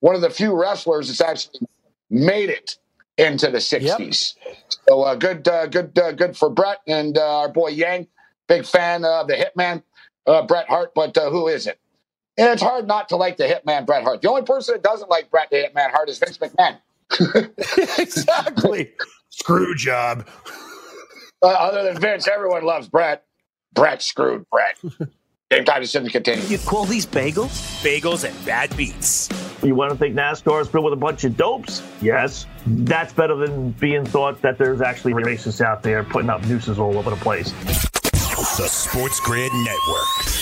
one 0.05 0.15
of 0.15 0.21
the 0.21 0.29
few 0.29 0.55
wrestlers 0.55 1.09
that's 1.09 1.23
actually 1.23 1.67
made 2.11 2.51
it 2.51 2.77
into 3.17 3.51
the 3.51 3.57
60s. 3.57 4.35
Yep. 4.45 4.57
So 4.87 5.01
uh, 5.01 5.15
good, 5.15 5.49
uh, 5.49 5.67
good, 5.67 5.99
uh, 5.99 6.13
good 6.13 6.37
for 6.37 6.51
Bret 6.51 6.81
and 6.87 7.17
uh, 7.17 7.39
our 7.39 7.49
boy 7.49 7.69
Yang. 7.69 8.09
Big 8.47 8.67
fan 8.67 9.07
of 9.07 9.29
the 9.29 9.33
Hitman, 9.33 9.83
uh, 10.27 10.43
Bret 10.43 10.69
Hart, 10.69 10.93
but 10.95 11.17
uh, 11.17 11.31
who 11.31 11.49
is 11.49 11.67
it? 11.67 11.79
And 12.37 12.51
it's 12.51 12.61
hard 12.61 12.87
not 12.87 13.09
to 13.09 13.17
like 13.17 13.39
the 13.39 13.45
Hitman, 13.45 13.87
Bret 13.87 14.03
Hart. 14.03 14.21
The 14.21 14.29
only 14.29 14.43
person 14.43 14.75
that 14.75 14.83
doesn't 14.83 15.09
like 15.09 15.31
Bret 15.31 15.49
the 15.49 15.57
Hitman 15.57 15.91
Hart 15.91 16.11
is 16.11 16.19
Vince 16.19 16.37
McMahon. 16.37 16.77
exactly. 17.99 18.93
Screw 19.31 19.75
job. 19.75 20.29
other 21.43 21.83
than 21.83 21.99
Vince, 21.99 22.29
everyone 22.29 22.65
loves 22.65 22.89
Bret. 22.91 23.25
Bret 23.73 24.03
screwed 24.03 24.45
Bret. 24.51 24.79
Game 25.51 25.65
time 25.65 25.81
decision 25.81 26.11
continue. 26.11 26.45
You 26.45 26.59
call 26.59 26.85
these 26.85 27.07
bagels? 27.07 27.83
Bagels 27.83 28.29
and 28.29 28.45
bad 28.45 28.77
beats. 28.77 29.31
You 29.65 29.75
want 29.75 29.93
to 29.93 29.97
think 29.97 30.15
NASCAR 30.15 30.61
is 30.61 30.69
filled 30.69 30.85
with 30.85 30.93
a 30.93 30.97
bunch 30.97 31.25
of 31.25 31.39
dopes? 31.39 31.83
Yes. 32.03 32.47
That's 32.67 33.15
better 33.15 33.35
than 33.35 33.71
being 33.73 34.05
thought 34.05 34.43
that 34.43 34.59
there's 34.59 34.83
actually 34.83 35.15
racists 35.15 35.63
out 35.63 35.83
there 35.83 36.05
putting 36.05 36.29
up 36.29 36.45
nooses 36.45 36.79
all 36.79 36.99
over 36.99 37.09
the 37.09 37.17
place. 37.17 37.51
The 37.53 38.69
Sports 38.69 39.21
Grid 39.21 39.51
Network. 39.55 40.35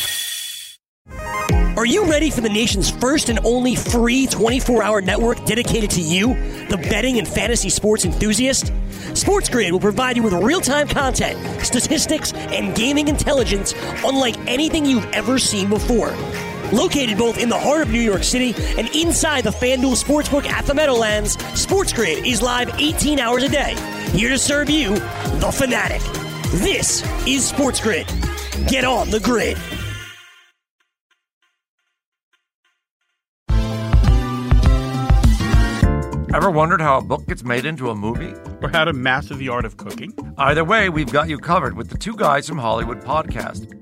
Are 1.76 1.86
you 1.86 2.04
ready 2.04 2.30
for 2.30 2.40
the 2.42 2.48
nation's 2.48 2.90
first 2.90 3.28
and 3.28 3.38
only 3.44 3.76
free 3.76 4.26
24 4.26 4.82
hour 4.82 5.00
network 5.00 5.44
dedicated 5.46 5.90
to 5.90 6.00
you, 6.00 6.34
the 6.66 6.76
betting 6.90 7.18
and 7.18 7.26
fantasy 7.26 7.70
sports 7.70 8.04
enthusiast? 8.04 8.72
Sports 9.14 9.48
Grid 9.48 9.72
will 9.72 9.80
provide 9.80 10.16
you 10.16 10.22
with 10.22 10.32
real 10.32 10.60
time 10.60 10.88
content, 10.88 11.38
statistics, 11.64 12.32
and 12.34 12.74
gaming 12.74 13.08
intelligence 13.08 13.72
unlike 14.04 14.36
anything 14.48 14.84
you've 14.84 15.06
ever 15.12 15.38
seen 15.38 15.68
before. 15.68 16.12
Located 16.72 17.18
both 17.18 17.36
in 17.38 17.50
the 17.50 17.58
heart 17.58 17.82
of 17.82 17.90
New 17.90 18.00
York 18.00 18.24
City 18.24 18.54
and 18.78 18.88
inside 18.96 19.44
the 19.44 19.50
FanDuel 19.50 20.02
Sportsbook 20.02 20.46
at 20.46 20.64
the 20.64 20.72
Meadowlands, 20.72 21.36
Sports 21.58 21.92
Grid 21.92 22.26
is 22.26 22.40
live 22.40 22.70
18 22.80 23.18
hours 23.18 23.42
a 23.42 23.48
day, 23.48 23.76
here 24.12 24.30
to 24.30 24.38
serve 24.38 24.70
you, 24.70 24.94
the 24.94 25.52
fanatic. 25.52 26.00
This 26.52 27.02
is 27.26 27.46
Sports 27.46 27.78
Grid. 27.78 28.06
Get 28.68 28.84
on 28.84 29.10
the 29.10 29.20
grid. 29.20 29.58
Ever 36.34 36.50
wondered 36.50 36.80
how 36.80 36.96
a 36.96 37.02
book 37.02 37.26
gets 37.26 37.44
made 37.44 37.66
into 37.66 37.90
a 37.90 37.94
movie? 37.94 38.32
Or 38.62 38.70
how 38.70 38.86
to 38.86 38.94
master 38.94 39.34
the 39.34 39.50
art 39.50 39.66
of 39.66 39.76
cooking? 39.76 40.14
Either 40.38 40.64
way, 40.64 40.88
we've 40.88 41.12
got 41.12 41.28
you 41.28 41.36
covered 41.36 41.76
with 41.76 41.90
the 41.90 41.98
Two 41.98 42.16
Guys 42.16 42.48
from 42.48 42.56
Hollywood 42.56 43.02
podcast. 43.02 43.81